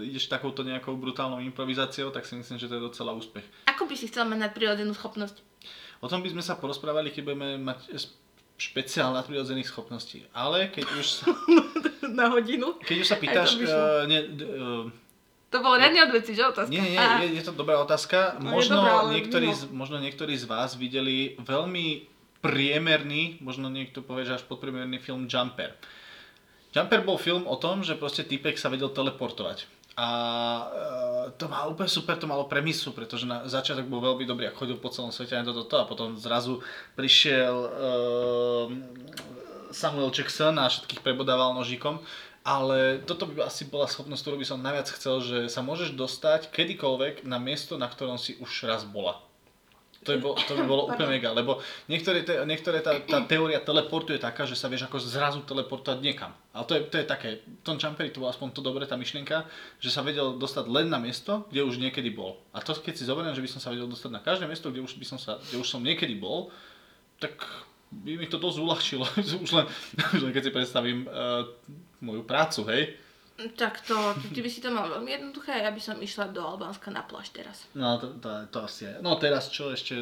e, 0.01 0.09
ideš 0.09 0.25
takouto 0.25 0.65
nejakou 0.65 0.97
brutálnou 0.97 1.37
improvizáciou, 1.45 2.09
tak 2.09 2.25
si 2.25 2.33
myslím, 2.33 2.57
že 2.57 2.65
to 2.65 2.81
je 2.81 2.87
docela 2.89 3.13
úspech. 3.13 3.45
Ako 3.69 3.85
by 3.85 3.93
si 3.93 4.09
chcel 4.09 4.25
mať 4.25 4.49
nadprirodzenú 4.49 4.97
schopnosť? 4.97 5.45
O 6.01 6.09
tom 6.09 6.25
by 6.25 6.33
sme 6.33 6.41
sa 6.41 6.57
porozprávali, 6.57 7.13
keď 7.13 7.21
budeme 7.21 7.61
mať 7.61 7.93
špeciál 8.57 9.13
nadprirodzených 9.13 9.69
schopností. 9.69 10.25
Ale 10.33 10.73
keď 10.73 10.85
už 10.97 11.05
sa, 11.05 11.29
Na 12.17 12.29
hodinu? 12.29 12.77
keď 12.81 12.97
už 13.01 13.07
sa 13.07 13.17
pýtaš, 13.17 13.57
uh, 13.65 14.05
ne, 14.09 14.19
uh, 14.23 14.85
To 15.53 15.61
bol 15.61 15.77
riadne 15.77 16.09
odveci, 16.09 16.33
že 16.33 16.49
otázka? 16.49 16.73
Nie, 16.73 16.97
nie, 16.97 16.97
je, 16.97 17.37
je 17.37 17.43
to 17.45 17.53
dobrá 17.53 17.77
otázka. 17.77 18.41
No, 18.41 18.57
Možno, 18.57 18.81
dobrá, 18.81 19.13
niektorí, 19.13 19.53
z, 19.53 19.69
možno 19.69 20.01
niektorí 20.01 20.33
z 20.33 20.49
vás 20.49 20.73
videli 20.73 21.37
veľmi 21.37 22.09
priemerný, 22.41 23.37
možno 23.39 23.69
niekto 23.69 24.01
povie, 24.01 24.25
že 24.25 24.41
až 24.41 24.43
podpriemerný 24.49 24.97
film 24.97 25.29
Jumper. 25.29 25.77
Jumper 26.73 27.05
bol 27.05 27.21
film 27.21 27.45
o 27.45 27.53
tom, 27.61 27.85
že 27.85 27.93
proste 27.93 28.25
typek 28.25 28.57
sa 28.57 28.73
vedel 28.73 28.89
teleportovať. 28.89 29.69
A 29.93 30.09
e, 31.29 31.37
to 31.37 31.45
má 31.45 31.69
úplne 31.69 31.85
super, 31.85 32.17
to 32.17 32.25
malo 32.25 32.49
premisu, 32.49 32.97
pretože 32.97 33.29
na 33.29 33.45
začiatok 33.45 33.85
bol 33.85 34.01
veľmi 34.01 34.25
dobrý 34.25 34.49
a 34.49 34.57
chodil 34.57 34.81
po 34.81 34.89
celom 34.89 35.13
svete 35.13 35.37
a 35.37 35.45
toto, 35.45 35.77
a 35.77 35.85
potom 35.85 36.17
zrazu 36.17 36.65
prišiel 36.97 37.53
e, 37.53 37.69
Samuel 39.69 40.09
Jackson 40.09 40.57
a 40.57 40.65
všetkých 40.65 41.05
prebodával 41.05 41.53
nožikom. 41.53 42.01
Ale 42.43 42.99
toto 43.07 43.23
by 43.23 43.47
asi 43.47 43.63
bola 43.71 43.87
schopnosť, 43.87 44.19
ktorú 44.19 44.35
by 44.35 44.47
som 44.47 44.59
najviac 44.59 44.91
chcel, 44.99 45.23
že 45.23 45.37
sa 45.47 45.63
môžeš 45.63 45.95
dostať 45.95 46.51
kedykoľvek 46.51 47.23
na 47.23 47.39
miesto, 47.39 47.79
na 47.79 47.87
ktorom 47.87 48.19
si 48.19 48.35
už 48.43 48.67
raz 48.67 48.83
bola. 48.83 49.23
To 50.03 50.11
by, 50.11 50.19
bolo, 50.19 50.35
to 50.35 50.53
by 50.59 50.63
bolo 50.67 50.83
úplne 50.91 51.15
mega, 51.15 51.31
lebo 51.31 51.63
niektoré, 51.87 52.27
te, 52.27 52.35
niektoré 52.43 52.83
tá, 52.83 52.99
tá 52.99 53.23
teória 53.23 53.63
teleportu 53.63 54.11
je 54.11 54.19
taká, 54.19 54.43
že 54.43 54.59
sa 54.59 54.67
vieš 54.67 54.91
ako 54.91 54.99
zrazu 54.99 55.39
teleportovať 55.47 56.03
niekam. 56.03 56.35
Ale 56.51 56.67
to 56.67 56.73
je, 56.75 56.81
to 56.91 56.95
je 56.99 57.05
také, 57.07 57.29
v 57.39 57.63
tom 57.63 57.79
Jumperi 57.79 58.11
to 58.11 58.19
bolo 58.19 58.27
aspoň 58.27 58.51
to 58.51 58.59
dobre, 58.59 58.83
tá 58.83 58.99
myšlienka, 58.99 59.47
že 59.79 59.87
sa 59.87 60.03
vedel 60.03 60.35
dostať 60.35 60.67
len 60.67 60.91
na 60.91 60.99
miesto, 60.99 61.47
kde 61.47 61.63
už 61.63 61.79
niekedy 61.79 62.11
bol. 62.11 62.35
A 62.51 62.59
to 62.59 62.75
keď 62.75 62.99
si 62.99 63.07
zoberiem, 63.07 63.31
že 63.31 63.39
by 63.39 63.49
som 63.55 63.63
sa 63.63 63.71
vedel 63.71 63.87
dostať 63.87 64.11
na 64.11 64.19
každé 64.19 64.43
miesto, 64.43 64.67
kde 64.75 64.83
už, 64.83 64.99
by 64.99 65.05
som 65.07 65.15
sa, 65.15 65.39
kde 65.39 65.63
už 65.63 65.67
som 65.71 65.79
niekedy 65.79 66.19
bol, 66.19 66.51
tak 67.23 67.39
by 68.01 68.17
mi 68.17 68.25
to 68.25 68.41
dosť 68.41 68.57
uľahčilo. 68.57 69.05
už, 69.45 69.51
len, 69.53 69.65
už 70.17 70.21
len 70.21 70.33
keď 70.33 70.49
si 70.49 70.51
predstavím 70.51 71.05
uh, 71.05 71.45
moju 72.01 72.25
prácu, 72.25 72.65
hej. 72.67 72.97
Tak 73.33 73.81
to, 73.89 73.97
ty 74.29 74.45
by 74.45 74.49
si 74.49 74.61
to 74.61 74.69
mal 74.69 74.85
veľmi 74.85 75.09
jednoduché, 75.09 75.65
ja 75.65 75.73
by 75.73 75.81
som 75.81 75.97
išla 75.97 76.29
do 76.29 76.45
Albánska 76.45 76.93
na 76.93 77.01
pláž 77.01 77.33
teraz. 77.33 77.65
No 77.73 77.97
to, 77.97 78.13
to, 78.21 78.29
to 78.53 78.57
asi 78.61 78.85
je. 78.85 78.93
No 79.01 79.17
teraz 79.17 79.49
čo 79.49 79.73
ešte 79.73 79.97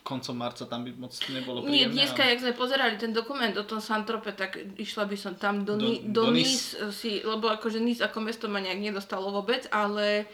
koncom 0.00 0.32
marca 0.32 0.64
tam 0.64 0.88
by 0.88 0.96
moc 0.96 1.12
nebolo 1.28 1.60
príjemné. 1.60 1.76
Nie, 1.76 1.92
dneska, 1.92 2.24
ale- 2.24 2.32
jak 2.32 2.40
sme 2.40 2.52
pozerali 2.56 2.96
ten 2.96 3.12
dokument 3.12 3.52
o 3.52 3.68
tom 3.68 3.84
Santrope, 3.84 4.32
tak 4.32 4.56
išla 4.80 5.04
by 5.04 5.16
som 5.20 5.36
tam 5.36 5.68
do, 5.68 5.76
Do- 5.76 5.84
Ni- 5.84 6.08
do, 6.08 6.24
do 6.24 6.32
Nice 6.32 6.72
si, 6.88 7.20
lebo 7.20 7.52
akože 7.52 7.84
Nice 7.84 8.00
ako 8.00 8.24
mesto 8.24 8.48
ma 8.48 8.64
nejak 8.64 8.80
nedostalo 8.80 9.28
vôbec, 9.28 9.68
ale 9.68 10.24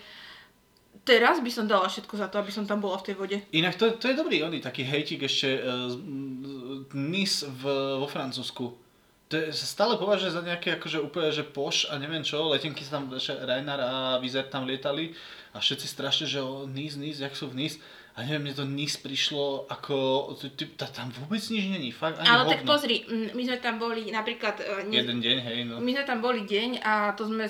teraz 1.03 1.43
by 1.43 1.51
som 1.51 1.67
dala 1.67 1.91
všetko 1.91 2.15
za 2.17 2.31
to, 2.31 2.39
aby 2.39 2.55
som 2.55 2.65
tam 2.65 2.81
bola 2.81 2.97
v 3.03 3.13
tej 3.13 3.15
vode. 3.19 3.37
Inak 3.53 3.75
to, 3.77 3.99
to 3.99 4.09
je 4.09 4.17
dobrý, 4.17 4.41
oný 4.47 4.63
taký 4.63 4.87
hejtik 4.87 5.27
ešte 5.27 5.61
uh, 5.61 5.91
Nice 6.95 7.45
v, 7.45 7.63
vo 8.01 8.07
Francúzsku. 8.09 8.87
To 9.27 9.35
je, 9.35 9.51
sa 9.51 9.67
stále 9.67 9.99
považuje 9.99 10.31
za 10.31 10.39
nejaké 10.39 10.79
akože 10.79 11.03
úplne, 11.03 11.35
že 11.35 11.43
poš 11.43 11.91
a 11.91 11.99
neviem 11.99 12.23
čo, 12.23 12.47
letenky 12.47 12.87
sa 12.87 13.03
tam, 13.03 13.11
že 13.19 13.35
Rainer 13.35 13.83
a 13.83 13.93
Vizer 14.23 14.47
tam 14.47 14.71
lietali 14.71 15.11
a 15.51 15.59
všetci 15.59 15.87
strašne, 15.91 16.31
že 16.31 16.39
o, 16.39 16.71
Nice, 16.71 16.95
Nice, 16.95 17.19
jak 17.19 17.35
sú 17.35 17.51
v 17.51 17.67
Nice. 17.67 17.83
A 18.17 18.25
neviem, 18.25 18.49
mne 18.49 18.55
to 18.57 18.65
Nice 18.65 18.97
prišlo 18.97 19.69
ako, 19.69 20.33
tam 20.89 21.13
vôbec 21.13 21.43
nič 21.53 21.69
není, 21.69 21.93
fakt 21.93 22.17
ani 22.17 22.25
ale 22.25 22.49
tak 22.49 22.65
hovno. 22.65 22.71
pozri, 22.73 23.05
mm, 23.05 23.37
my 23.37 23.43
sme 23.45 23.59
tam 23.61 23.77
boli 23.77 24.09
napríklad... 24.09 24.57
e, 24.63 24.89
Jeden 24.89 25.21
deň, 25.21 25.37
hej, 25.45 25.59
no. 25.69 25.85
My 25.85 25.91
sme 25.93 26.05
tam 26.09 26.25
boli 26.25 26.49
deň 26.49 26.81
a 26.81 27.13
to 27.13 27.29
sme 27.29 27.45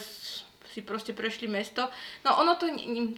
si 0.77 0.85
proste 0.85 1.17
prešli 1.17 1.49
mesto. 1.49 1.89
No 2.21 2.37
ono 2.37 2.61
to, 2.61 2.69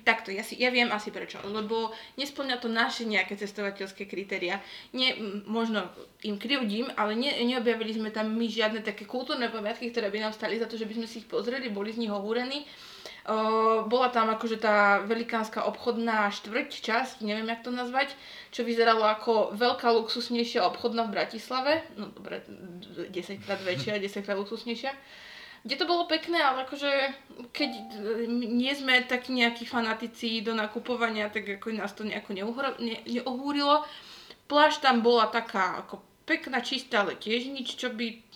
takto, 0.06 0.30
ja, 0.30 0.46
si, 0.46 0.54
ja 0.62 0.70
viem 0.70 0.86
asi 0.94 1.10
prečo, 1.10 1.42
lebo 1.42 1.90
nesplňa 2.14 2.62
to 2.62 2.70
naše 2.70 3.02
nejaké 3.02 3.34
cestovateľské 3.34 4.06
kritéria. 4.06 4.62
Nie, 4.94 5.18
možno 5.50 5.90
im 6.22 6.38
krivdím, 6.38 6.86
ale 6.94 7.18
ne, 7.18 7.34
neobjavili 7.42 7.98
sme 7.98 8.14
tam 8.14 8.30
my 8.30 8.46
žiadne 8.46 8.86
také 8.86 9.02
kultúrne 9.10 9.50
pamiatky, 9.50 9.90
ktoré 9.90 10.14
by 10.14 10.30
nám 10.30 10.38
stali 10.38 10.62
za 10.62 10.70
to, 10.70 10.78
že 10.78 10.86
by 10.86 11.02
sme 11.02 11.06
si 11.10 11.26
ich 11.26 11.26
pozreli, 11.26 11.66
boli 11.66 11.90
z 11.90 12.06
nich. 12.06 12.14
Uh, 13.28 13.84
bola 13.84 14.08
tam 14.08 14.32
akože 14.32 14.56
tá 14.56 15.04
velikánska 15.04 15.60
obchodná 15.68 16.32
štvrť, 16.32 16.70
časť, 16.80 17.14
neviem 17.20 17.44
jak 17.52 17.60
to 17.60 17.68
nazvať, 17.68 18.16
čo 18.48 18.64
vyzeralo 18.64 19.04
ako 19.04 19.52
veľká 19.52 19.92
luxusnejšia 20.00 20.64
obchodná 20.64 21.04
v 21.04 21.12
Bratislave, 21.12 21.84
no 22.00 22.08
dobre, 22.08 22.40
10 22.48 23.12
krát 23.44 23.60
väčšia, 23.60 24.00
10 24.00 24.24
krát 24.24 24.40
luxusnejšia 24.40 24.96
kde 25.64 25.74
to 25.76 25.86
bolo 25.86 26.06
pekné, 26.06 26.38
ale 26.38 26.62
akože 26.64 26.90
keď 27.50 27.70
e, 27.70 27.82
nie 28.30 28.70
sme 28.74 29.02
takí 29.06 29.34
nejakí 29.34 29.66
fanatici 29.66 30.42
do 30.42 30.54
nakupovania, 30.54 31.32
tak 31.32 31.58
ako 31.58 31.74
nás 31.74 31.92
to 31.94 32.06
nejako 32.06 32.34
neuhro, 32.34 32.74
ne, 32.78 33.02
neohúrilo. 33.06 33.82
Pláž 34.48 34.78
tam 34.78 35.02
bola 35.02 35.28
taká 35.28 35.82
ako 35.82 36.00
pekná, 36.28 36.60
čistá, 36.60 37.02
ale 37.02 37.16
tiež 37.16 37.48
nič, 37.48 37.80
čo 37.80 37.88
by 37.88 38.27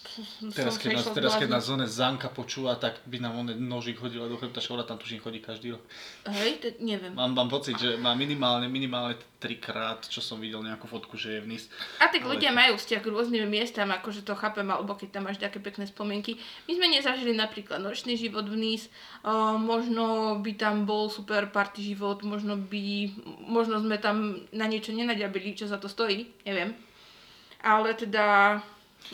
Teraz, 0.53 0.77
keď 0.77 0.99
nás, 0.99 1.07
teraz, 1.15 1.33
keď 1.41 1.49
nás 1.49 1.65
zóne 1.65 1.87
Zanka 1.89 2.29
počúva, 2.29 2.77
tak 2.77 3.01
by 3.09 3.23
nám 3.23 3.33
on 3.39 3.49
nožík 3.49 3.97
hodila 4.03 4.29
do 4.29 4.37
chrbta, 4.37 4.61
škoda 4.61 4.85
tam 4.85 5.01
tuším 5.01 5.23
chodí 5.25 5.41
každý 5.41 5.79
rok. 5.79 5.83
Hej, 6.29 6.53
to 6.61 6.69
neviem. 6.85 7.15
Mám, 7.17 7.33
mám 7.33 7.49
pocit, 7.49 7.79
že 7.81 7.97
má 7.97 8.13
minimálne, 8.13 8.69
minimálne 8.69 9.17
trikrát, 9.41 10.05
čo 10.05 10.21
som 10.21 10.37
videl 10.43 10.61
nejakú 10.61 10.85
fotku, 10.85 11.17
že 11.17 11.39
je 11.39 11.41
v 11.41 11.57
Nice. 11.57 11.67
A 12.03 12.13
tak 12.13 12.29
Ale- 12.29 12.37
ľudia 12.37 12.53
majú 12.53 12.77
vzťah 12.77 13.01
k 13.01 13.11
rôznym 13.11 13.47
miestam, 13.49 13.89
akože 13.89 14.27
to 14.27 14.37
chápem, 14.37 14.69
alebo 14.69 14.93
keď 14.99 15.17
tam 15.17 15.31
máš 15.31 15.41
také 15.41 15.63
pekné 15.63 15.89
spomienky. 15.89 16.37
My 16.69 16.73
sme 16.77 16.87
nezažili 16.93 17.33
napríklad 17.33 17.81
nočný 17.81 18.19
život 18.19 18.45
v 18.51 18.59
Nice, 18.59 18.93
uh, 19.25 19.57
možno 19.57 20.37
by 20.45 20.53
tam 20.61 20.85
bol 20.85 21.09
super 21.09 21.49
party 21.49 21.95
život, 21.95 22.21
možno 22.27 22.59
by, 22.59 23.17
možno 23.49 23.81
sme 23.81 23.97
tam 23.97 24.45
na 24.53 24.69
niečo 24.69 24.93
nenaďabili, 24.93 25.57
čo 25.57 25.71
za 25.71 25.81
to 25.81 25.89
stojí, 25.89 26.29
neviem. 26.45 26.77
Ale 27.63 27.95
teda 27.95 28.59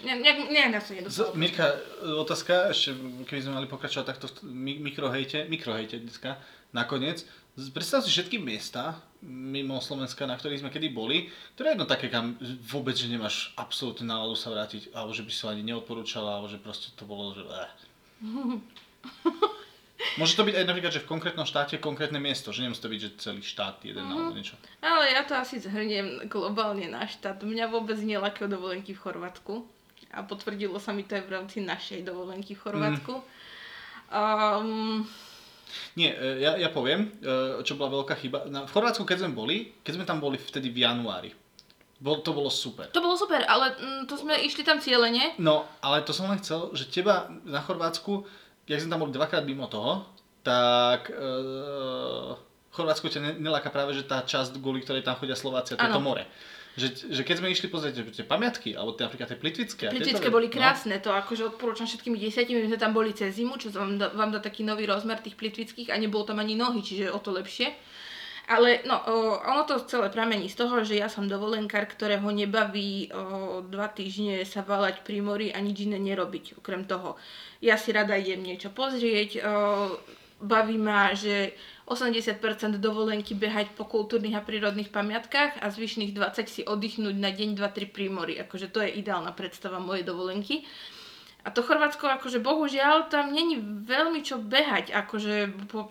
Ne, 0.05 0.15
ne, 0.15 0.33
ne, 0.47 0.63
ne, 0.71 0.81
sa. 1.11 1.35
Mirka, 1.35 1.75
otázka, 2.03 2.71
ešte 2.71 2.95
keby 3.27 3.41
sme 3.43 3.57
mali 3.59 3.67
pokračovať 3.67 4.07
takto 4.07 4.27
v 4.31 4.53
mi- 4.53 4.79
mikrohejte, 4.79 5.51
mikrohejte 5.51 5.99
dneska, 5.99 6.39
nakoniec. 6.71 7.27
Predstav 7.59 8.07
si 8.07 8.15
všetky 8.15 8.39
miesta 8.39 9.03
mimo 9.27 9.83
Slovenska, 9.83 10.31
na 10.31 10.39
ktorých 10.39 10.63
sme 10.63 10.71
kedy 10.71 10.95
boli, 10.95 11.27
ktoré 11.59 11.75
je 11.75 11.75
jedno 11.75 11.91
také, 11.91 12.07
kam 12.07 12.39
vôbec, 12.71 12.95
že 12.95 13.11
nemáš 13.11 13.51
absolútne 13.59 14.07
náladu 14.07 14.39
sa 14.39 14.55
vrátiť, 14.55 14.95
alebo 14.95 15.11
že 15.11 15.27
by 15.27 15.33
si 15.35 15.43
ani 15.43 15.67
neodporúčala, 15.67 16.39
alebo 16.39 16.47
že 16.47 16.63
proste 16.63 16.95
to 16.95 17.03
bolo, 17.03 17.35
že... 17.35 17.43
Eh. 17.43 17.71
Môže 20.19 20.39
to 20.39 20.47
byť 20.47 20.55
aj 20.55 20.67
napríklad, 20.67 20.93
že 20.95 21.03
v 21.03 21.11
konkrétnom 21.11 21.43
štáte 21.43 21.75
konkrétne 21.83 22.23
miesto, 22.23 22.55
že 22.55 22.63
nemusí 22.63 22.79
to 22.79 22.91
byť, 22.91 23.01
že 23.03 23.11
celý 23.19 23.43
štát 23.43 23.83
jeden 23.83 24.07
alebo 24.07 24.31
niečo. 24.31 24.55
Ale 24.79 25.11
ja 25.11 25.27
to 25.27 25.35
asi 25.35 25.59
zhrniem 25.59 26.31
globálne 26.31 26.87
na 26.87 27.03
štát. 27.03 27.43
Mňa 27.43 27.67
vôbec 27.67 27.99
nelakajú 27.99 28.47
dovolenky 28.47 28.95
v 28.95 29.03
Chorvátsku. 29.03 29.67
A 30.13 30.25
potvrdilo 30.25 30.81
sa 30.81 30.97
mi 30.97 31.05
to 31.05 31.17
aj 31.17 31.25
v 31.29 31.33
rámci 31.33 31.59
našej 31.61 32.01
dovolenky 32.05 32.57
v 32.57 32.63
Chorvátsku. 32.65 33.15
Um, 34.09 35.05
Nie, 36.01 36.17
e, 36.17 36.41
ja, 36.41 36.57
ja 36.57 36.73
poviem, 36.73 37.13
e, 37.21 37.61
čo 37.61 37.77
bola 37.77 38.01
veľká 38.01 38.17
chyba. 38.17 38.49
Na, 38.49 38.65
v 38.65 38.73
Chorvátsku, 38.73 39.05
keď 39.05 39.29
sme 39.29 39.37
boli, 39.37 39.77
keď 39.85 40.01
sme 40.01 40.09
tam 40.09 40.17
boli 40.17 40.41
vtedy 40.41 40.73
v 40.73 40.89
januári, 40.89 41.37
bol, 42.01 42.25
to 42.25 42.33
bolo 42.33 42.49
super. 42.49 42.89
to 42.89 43.05
bolo 43.05 43.19
super, 43.19 43.43
ale 43.45 43.75
mm, 43.75 44.03
to 44.09 44.17
sme 44.17 44.33
išli 44.41 44.65
tam 44.65 44.81
cieľene. 44.81 45.37
No, 45.37 45.69
ale 45.85 46.07
to 46.07 46.17
som 46.17 46.31
len 46.31 46.41
chcel, 46.41 46.73
že 46.73 46.89
teba 46.89 47.29
na 47.45 47.61
Chorvátsku, 47.61 48.25
jak 48.65 48.81
sme 48.81 48.93
tam 48.97 49.03
boli 49.05 49.13
dvakrát 49.13 49.45
mimo 49.45 49.69
toho, 49.69 50.07
tak 50.47 51.11
e, 51.11 51.15
Chorvátsko 52.73 53.11
ťa 53.11 53.21
ne, 53.21 53.31
neláka 53.43 53.75
práve, 53.75 53.93
že 53.93 54.07
tá 54.07 54.23
časť, 54.23 54.63
kvôli 54.63 54.81
ktorej 54.87 55.03
tam 55.03 55.19
chodia 55.19 55.35
Slováci, 55.35 55.75
a 55.75 55.77
to 55.77 55.85
je 55.85 55.93
to 55.93 56.01
more. 56.01 56.23
Že, 56.79 57.11
že 57.11 57.23
keď 57.27 57.35
sme 57.43 57.51
išli 57.51 57.67
pozrieť 57.67 58.07
tie 58.15 58.23
pamiatky, 58.23 58.79
alebo 58.79 58.95
tie, 58.95 59.11
napríklad 59.11 59.35
tie 59.35 59.41
plitvické. 59.43 59.91
Plitvické 59.91 60.31
boli 60.31 60.47
no, 60.47 60.55
krásne, 60.55 61.03
to 61.03 61.11
akože 61.11 61.51
odporúčam 61.51 61.91
všetkými 61.91 62.15
desiatimi, 62.15 62.63
my 62.63 62.71
sme 62.71 62.79
tam 62.79 62.95
boli 62.95 63.11
cez 63.11 63.35
zimu, 63.35 63.59
čo 63.59 63.75
vám 63.75 63.99
dá, 63.99 64.15
vám 64.15 64.31
dá 64.31 64.39
taký 64.39 64.63
nový 64.63 64.87
rozmer 64.87 65.19
tých 65.19 65.35
plitvických 65.35 65.91
a 65.91 65.99
nebolo 65.99 66.23
tam 66.23 66.39
ani 66.39 66.55
nohy, 66.55 66.79
čiže 66.79 67.11
o 67.11 67.19
to 67.19 67.35
lepšie. 67.35 67.75
Ale 68.49 68.81
no, 68.89 68.97
o, 68.97 69.37
ono 69.45 69.69
to 69.69 69.85
celé 69.85 70.09
pramení 70.09 70.49
z 70.49 70.57
toho, 70.57 70.81
že 70.81 70.97
ja 70.97 71.13
som 71.13 71.29
dovolenkár, 71.29 71.85
ktorého 71.85 72.25
nebaví 72.33 73.13
o, 73.13 73.61
dva 73.61 73.93
týždne 73.93 74.41
sa 74.49 74.65
valať 74.65 75.05
pri 75.05 75.21
mori 75.21 75.49
a 75.53 75.61
nič 75.61 75.85
iné 75.85 76.01
nerobiť. 76.01 76.57
Okrem 76.57 76.89
toho, 76.89 77.21
ja 77.61 77.77
si 77.77 77.93
rada 77.93 78.17
idem 78.17 78.41
niečo 78.41 78.73
pozrieť, 78.73 79.31
o, 79.37 79.43
baví 80.41 80.81
ma, 80.81 81.13
že 81.13 81.53
80% 81.89 82.77
dovolenky 82.77 83.33
behať 83.33 83.73
po 83.73 83.89
kultúrnych 83.89 84.37
a 84.37 84.45
prírodných 84.45 84.93
pamiatkách 84.93 85.57
a 85.59 85.73
zvyšných 85.73 86.13
20 86.13 86.45
si 86.45 86.63
oddychnúť 86.69 87.17
na 87.17 87.33
deň, 87.33 87.57
2-3 87.57 87.89
pri 87.89 88.07
mori. 88.13 88.35
Akože 88.37 88.69
to 88.69 88.85
je 88.85 88.93
ideálna 88.93 89.33
predstava 89.33 89.81
mojej 89.81 90.05
dovolenky. 90.05 90.69
A 91.43 91.49
to 91.49 91.65
Chorvátsko, 91.65 92.13
akože 92.13 92.45
bohužiaľ, 92.45 93.09
tam 93.09 93.33
není 93.33 93.57
veľmi 93.65 94.21
čo 94.21 94.37
behať. 94.37 94.93
Akože 94.93 95.49
po, 95.73 95.89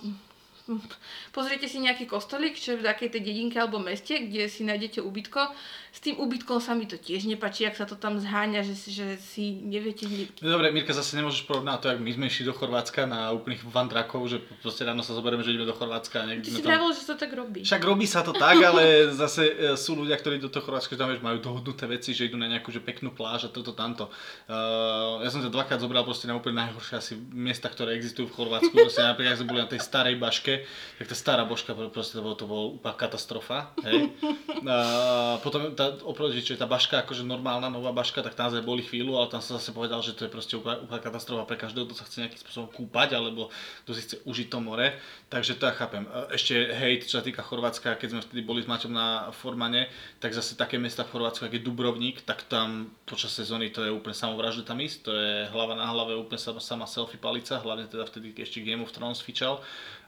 pozriete 1.31 1.65
si 1.65 1.79
nejaký 1.79 2.05
kostolík, 2.05 2.59
čo 2.59 2.75
je 2.75 2.81
v 2.81 2.87
takej 2.87 3.09
tej 3.15 3.21
dedinke 3.23 3.57
alebo 3.57 3.79
meste, 3.79 4.13
kde 4.15 4.51
si 4.51 4.67
nájdete 4.67 4.99
ubytko. 4.99 5.51
S 5.97 5.99
tým 6.03 6.21
ubytkom 6.21 6.61
sa 6.61 6.77
mi 6.77 6.85
to 6.85 6.93
tiež 6.93 7.25
nepáči, 7.25 7.65
ak 7.65 7.73
sa 7.73 7.89
to 7.89 7.97
tam 7.97 8.21
zháňa, 8.21 8.61
že, 8.61 8.77
si- 8.77 8.93
že 8.93 9.17
si 9.17 9.49
neviete... 9.65 10.05
ni- 10.05 10.29
No 10.45 10.53
Dobre, 10.53 10.69
Mirka, 10.69 10.93
zase 10.93 11.17
nemôžeš 11.17 11.49
porovnať 11.49 11.77
to, 11.81 11.85
jak 11.89 11.99
my 12.03 12.11
sme 12.13 12.25
išli 12.29 12.43
do 12.45 12.53
Chorvátska 12.53 13.09
na 13.09 13.33
úplných 13.33 13.65
vandrakov, 13.65 14.21
že 14.29 14.37
proste 14.61 14.85
ráno 14.85 15.01
sa 15.01 15.17
zoberieme, 15.17 15.41
že 15.41 15.57
ideme 15.57 15.65
do 15.65 15.73
Chorvátska 15.73 16.21
Ty 16.21 16.45
si 16.45 16.61
tam... 16.61 16.69
vravil, 16.69 16.93
že 16.93 17.01
sa 17.01 17.17
to 17.17 17.25
tak 17.25 17.33
robí. 17.33 17.65
Však 17.65 17.81
robí 17.81 18.05
sa 18.05 18.21
to 18.21 18.29
tak, 18.35 18.61
ale 18.61 19.09
zase 19.25 19.41
e, 19.49 19.73
sú 19.73 19.97
ľudia, 19.97 20.21
ktorí 20.21 20.37
do 20.37 20.53
toho 20.53 20.61
Chorvátska 20.69 20.93
tam 20.93 21.09
majú 21.17 21.41
dohodnuté 21.41 21.89
veci, 21.89 22.13
že 22.13 22.29
idú 22.29 22.37
na 22.37 22.45
nejakú 22.45 22.69
že 22.69 22.83
peknú 22.83 23.09
pláž 23.09 23.47
a 23.47 23.49
toto 23.49 23.73
tamto. 23.73 24.13
Uh, 24.45 25.23
ja 25.25 25.29
som 25.33 25.41
sa 25.41 25.49
dvakrát 25.49 25.81
zobral 25.81 26.05
proste 26.05 26.29
na 26.29 26.37
úplne 26.37 26.61
najhoršie 26.61 26.95
asi 26.97 27.13
miesta, 27.33 27.71
ktoré 27.73 27.97
existujú 27.97 28.29
v 28.29 28.35
Chorvátsku. 28.37 28.73
Proste 28.75 29.01
napríklad, 29.01 29.33
ak 29.33 29.39
sme 29.41 29.49
boli 29.49 29.61
na 29.65 29.69
tej 29.71 29.81
starej 29.81 30.15
baške, 30.21 30.56
tak 30.97 31.05
tá 31.11 31.15
stará 31.15 31.43
božka, 31.43 31.75
proste 31.91 32.17
to 32.17 32.21
bolo, 32.23 32.35
to 32.37 32.45
bolo 32.47 32.63
úplná 32.79 32.93
katastrofa. 32.95 33.71
Hej. 33.85 34.13
Uh, 34.57 35.37
potom 35.45 35.73
tá, 35.77 35.93
oproti, 36.03 36.41
čo 36.41 36.57
je 36.57 36.61
tá 36.61 36.65
baška 36.65 37.05
akože 37.05 37.21
normálna, 37.21 37.69
nová 37.69 37.93
baška, 37.93 38.25
tak 38.25 38.33
tam 38.33 38.49
boli 38.65 38.81
chvíľu, 38.81 39.17
ale 39.17 39.29
tam 39.29 39.41
sa 39.43 39.61
zase 39.61 39.69
povedal, 39.75 40.01
že 40.01 40.17
to 40.17 40.25
je 40.25 40.31
proste 40.31 40.53
úplná, 40.57 40.81
úplná 40.81 40.99
katastrofa 41.03 41.45
pre 41.45 41.57
každého, 41.59 41.85
kto 41.85 41.95
sa 41.95 42.05
chce 42.07 42.25
nejakým 42.25 42.41
spôsobom 42.41 42.69
kúpať, 42.73 43.13
alebo 43.13 43.53
kto 43.85 43.91
si 43.93 44.01
chce 44.03 44.15
užiť 44.25 44.47
to 44.49 44.57
more. 44.63 44.87
Takže 45.29 45.59
to 45.59 45.69
ja 45.69 45.73
chápem. 45.75 46.07
Ešte 46.33 46.55
hejt, 46.73 47.05
čo 47.05 47.19
sa 47.19 47.23
týka 47.23 47.45
Chorvátska, 47.45 47.99
keď 47.99 48.07
sme 48.17 48.21
vtedy 48.23 48.41
boli 48.41 48.63
s 48.63 48.67
Maťom 48.67 48.93
na 48.93 49.29
Formane, 49.35 49.91
tak 50.17 50.33
zase 50.33 50.57
také 50.57 50.81
miesta 50.81 51.05
v 51.05 51.13
Chorvátsku, 51.13 51.45
ako 51.45 51.55
je 51.55 51.63
Dubrovník, 51.63 52.23
tak 52.23 52.47
tam 52.49 52.89
počas 53.05 53.35
sezóny 53.35 53.69
to 53.69 53.85
je 53.85 53.91
úplne 53.91 54.15
samovražda 54.17 54.65
tam 54.65 54.81
ísť, 54.81 54.97
to 55.05 55.11
je 55.13 55.33
hlava 55.53 55.77
na 55.77 55.85
hlave, 55.87 56.17
úplne 56.17 56.41
sama, 56.41 56.59
sama 56.63 56.85
selfie 56.89 57.21
palica, 57.21 57.61
hlavne 57.61 57.85
teda 57.85 58.07
vtedy, 58.09 58.33
keď 58.33 58.43
ešte 58.47 58.65
Game 58.65 58.81
of 58.81 58.91
Thrones 58.91 59.21
fičal. 59.21 59.61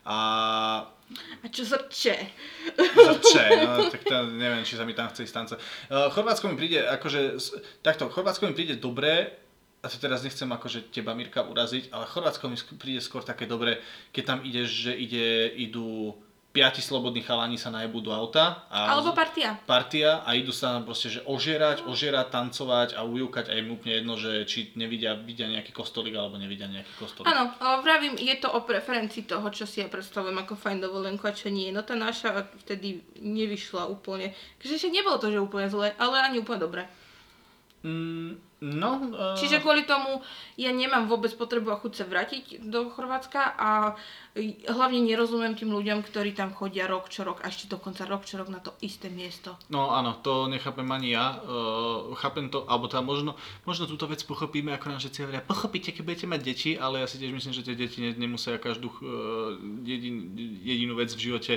A 0.10 0.18
A 1.42 1.48
čo 1.50 1.66
zrče? 1.66 2.14
Zrče, 2.78 3.46
no, 3.66 3.90
tak 3.90 4.06
to 4.06 4.30
neviem, 4.30 4.62
či 4.62 4.78
sa 4.78 4.86
mi 4.86 4.94
tam 4.94 5.10
chce 5.10 5.26
ísť 5.26 5.34
tance. 5.34 5.56
Uh, 5.90 6.10
Chorvátsko 6.14 6.54
mi 6.54 6.56
príde, 6.58 6.86
akože, 6.86 7.42
takto, 7.82 8.14
Chorvátsko 8.14 8.46
mi 8.46 8.54
príde 8.54 8.78
dobré, 8.78 9.34
a 9.82 9.90
to 9.90 9.98
teraz 9.98 10.22
nechcem 10.22 10.46
akože 10.46 10.94
teba 10.94 11.18
Mirka 11.18 11.42
uraziť, 11.48 11.90
ale 11.90 12.06
Chorvátsko 12.06 12.46
mi 12.52 12.58
príde 12.78 13.02
skôr 13.02 13.26
také 13.26 13.50
dobré, 13.50 13.82
keď 14.14 14.24
tam 14.26 14.40
ideš, 14.46 14.70
že 14.90 14.92
ide, 14.94 15.50
idú 15.58 16.14
piati 16.50 16.82
slobodní 16.82 17.22
chalani 17.22 17.62
sa 17.62 17.70
najebú 17.70 18.02
do 18.02 18.10
auta. 18.10 18.66
A 18.74 18.98
Alebo 18.98 19.14
partia. 19.14 19.54
partia 19.70 20.26
a 20.26 20.34
idú 20.34 20.50
sa 20.50 20.74
tam 20.74 20.84
proste, 20.90 21.14
že 21.14 21.22
ožierať, 21.30 21.86
ožierať, 21.86 22.34
tancovať 22.34 22.90
a 22.98 23.06
ujúkať 23.06 23.54
a 23.54 23.58
im 23.62 23.78
úplne 23.78 24.02
jedno, 24.02 24.18
že 24.18 24.50
či 24.50 24.74
nevidia, 24.74 25.14
vidia 25.14 25.46
nejaký 25.46 25.70
kostolík 25.70 26.18
alebo 26.18 26.42
nevidia 26.42 26.66
nejaký 26.66 26.90
kostolík. 26.98 27.30
Áno, 27.30 27.54
vravím, 27.86 28.18
je 28.18 28.34
to 28.42 28.50
o 28.50 28.66
preferencii 28.66 29.30
toho, 29.30 29.46
čo 29.54 29.70
si 29.70 29.86
ja 29.86 29.88
predstavujem 29.88 30.42
ako 30.42 30.58
fajn 30.58 30.82
dovolenku 30.82 31.30
a 31.30 31.38
čo 31.38 31.54
nie. 31.54 31.70
No 31.70 31.86
tá 31.86 31.94
naša 31.94 32.50
vtedy 32.66 33.06
nevyšla 33.22 33.86
úplne. 33.86 34.34
Takže 34.58 34.82
však 34.82 34.96
nebolo 34.98 35.22
to, 35.22 35.30
že 35.30 35.38
úplne 35.38 35.70
zle, 35.70 35.94
ale 36.02 36.16
ani 36.18 36.42
úplne 36.42 36.60
dobre. 36.66 36.84
Mm, 37.86 38.49
no, 38.62 38.92
uh, 39.12 39.36
Čiže 39.40 39.64
kvôli 39.64 39.88
tomu 39.88 40.22
ja 40.60 40.72
nemám 40.72 41.08
vôbec 41.08 41.32
potrebu 41.36 41.72
a 41.72 41.80
chuť 41.80 41.94
sa 41.96 42.06
vrátiť 42.08 42.66
do 42.68 42.92
Chorvátska 42.92 43.56
a 43.56 43.96
hlavne 44.70 45.02
nerozumiem 45.04 45.58
tým 45.58 45.74
ľuďom, 45.74 46.06
ktorí 46.06 46.38
tam 46.38 46.54
chodia 46.54 46.86
rok 46.86 47.10
čo 47.10 47.26
rok 47.26 47.42
a 47.42 47.50
ešte 47.50 47.72
dokonca 47.72 48.06
rok 48.06 48.24
čo 48.24 48.38
rok 48.38 48.48
na 48.52 48.62
to 48.62 48.76
isté 48.80 49.10
miesto. 49.10 49.58
No 49.74 49.92
áno, 49.92 50.22
to 50.22 50.46
nechápem 50.48 50.86
ani 50.92 51.18
ja. 51.18 51.42
Uh, 51.42 52.14
chápem 52.20 52.48
to, 52.48 52.64
alebo 52.70 52.86
teda 52.86 53.02
možno, 53.02 53.36
možno 53.66 53.90
túto 53.90 54.06
vec 54.06 54.22
pochopíme, 54.24 54.72
ako 54.76 54.86
nám 54.94 55.00
všetci 55.02 55.20
hovoria, 55.26 55.42
pochopíte, 55.42 55.92
keď 55.92 56.04
budete 56.06 56.28
mať 56.30 56.42
deti, 56.46 56.72
ale 56.78 57.02
ja 57.04 57.08
si 57.10 57.18
tiež 57.18 57.34
myslím, 57.34 57.54
že 57.56 57.66
tie 57.66 57.76
deti 57.76 58.00
ne, 58.06 58.12
nemusia 58.14 58.62
každú 58.62 58.88
uh, 58.92 59.00
jedin, 59.82 60.36
jedinú 60.62 60.94
vec 60.96 61.10
v 61.12 61.32
živote 61.32 61.54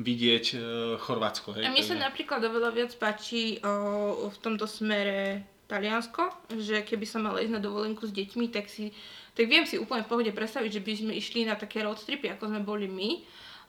vidieť 0.00 0.44
uh, 0.54 0.60
Chorvátsko. 1.02 1.54
Hej, 1.60 1.68
A 1.68 1.72
mne 1.74 1.84
sa 1.84 1.96
napríklad 1.98 2.40
oveľa 2.40 2.70
viac 2.72 2.92
páči 2.96 3.60
o, 3.60 4.28
v 4.32 4.38
tomto 4.40 4.64
smere 4.64 5.53
Taliansko, 5.64 6.28
že 6.60 6.84
keby 6.84 7.06
som 7.08 7.24
mala 7.24 7.40
ísť 7.40 7.56
na 7.56 7.62
dovolenku 7.62 8.04
s 8.04 8.12
deťmi, 8.12 8.52
tak 8.52 8.68
si 8.68 8.92
tak 9.34 9.50
viem 9.50 9.66
si 9.66 9.82
úplne 9.82 10.06
v 10.06 10.10
pohode 10.10 10.30
predstaviť, 10.30 10.70
že 10.78 10.84
by 10.86 10.92
sme 10.94 11.12
išli 11.18 11.42
na 11.42 11.58
také 11.58 11.82
road 11.82 11.98
tripy, 11.98 12.30
ako 12.30 12.54
sme 12.54 12.62
boli 12.62 12.86
my 12.86 13.10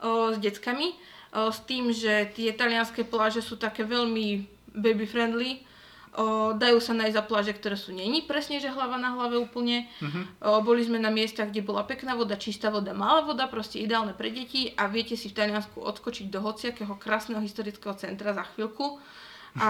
o, 0.05 0.29
s 0.29 0.37
deckami, 0.37 0.93
o, 1.33 1.49
s 1.49 1.59
tým, 1.65 1.89
že 1.89 2.29
tie 2.37 2.53
talianské 2.53 3.01
pláže 3.01 3.41
sú 3.41 3.57
také 3.57 3.81
veľmi 3.81 4.45
baby 4.77 5.09
friendly, 5.09 5.65
o, 6.13 6.53
dajú 6.53 6.77
sa 6.77 6.93
nájsť 6.93 7.17
za 7.17 7.23
pláže, 7.25 7.51
ktoré 7.57 7.73
sú 7.81 7.97
není 7.97 8.21
presne, 8.21 8.61
že 8.61 8.69
hlava 8.69 9.01
na 9.01 9.17
hlave 9.17 9.41
úplne. 9.41 9.89
O, 10.37 10.61
boli 10.61 10.85
sme 10.85 11.01
na 11.01 11.09
miestach, 11.09 11.49
kde 11.49 11.65
bola 11.65 11.81
pekná 11.81 12.13
voda, 12.13 12.37
čistá 12.37 12.69
voda, 12.69 12.93
malá 12.93 13.25
voda, 13.25 13.49
proste 13.49 13.81
ideálne 13.81 14.13
pre 14.13 14.29
deti 14.29 14.69
a 14.77 14.85
viete 14.85 15.17
si 15.17 15.33
v 15.33 15.41
Taliansku 15.41 15.81
odskočiť 15.81 16.29
do 16.29 16.45
hociakého 16.45 16.93
krásneho 17.01 17.41
historického 17.41 17.97
centra 17.97 18.37
za 18.37 18.45
chvíľku 18.53 19.01
a 19.55 19.69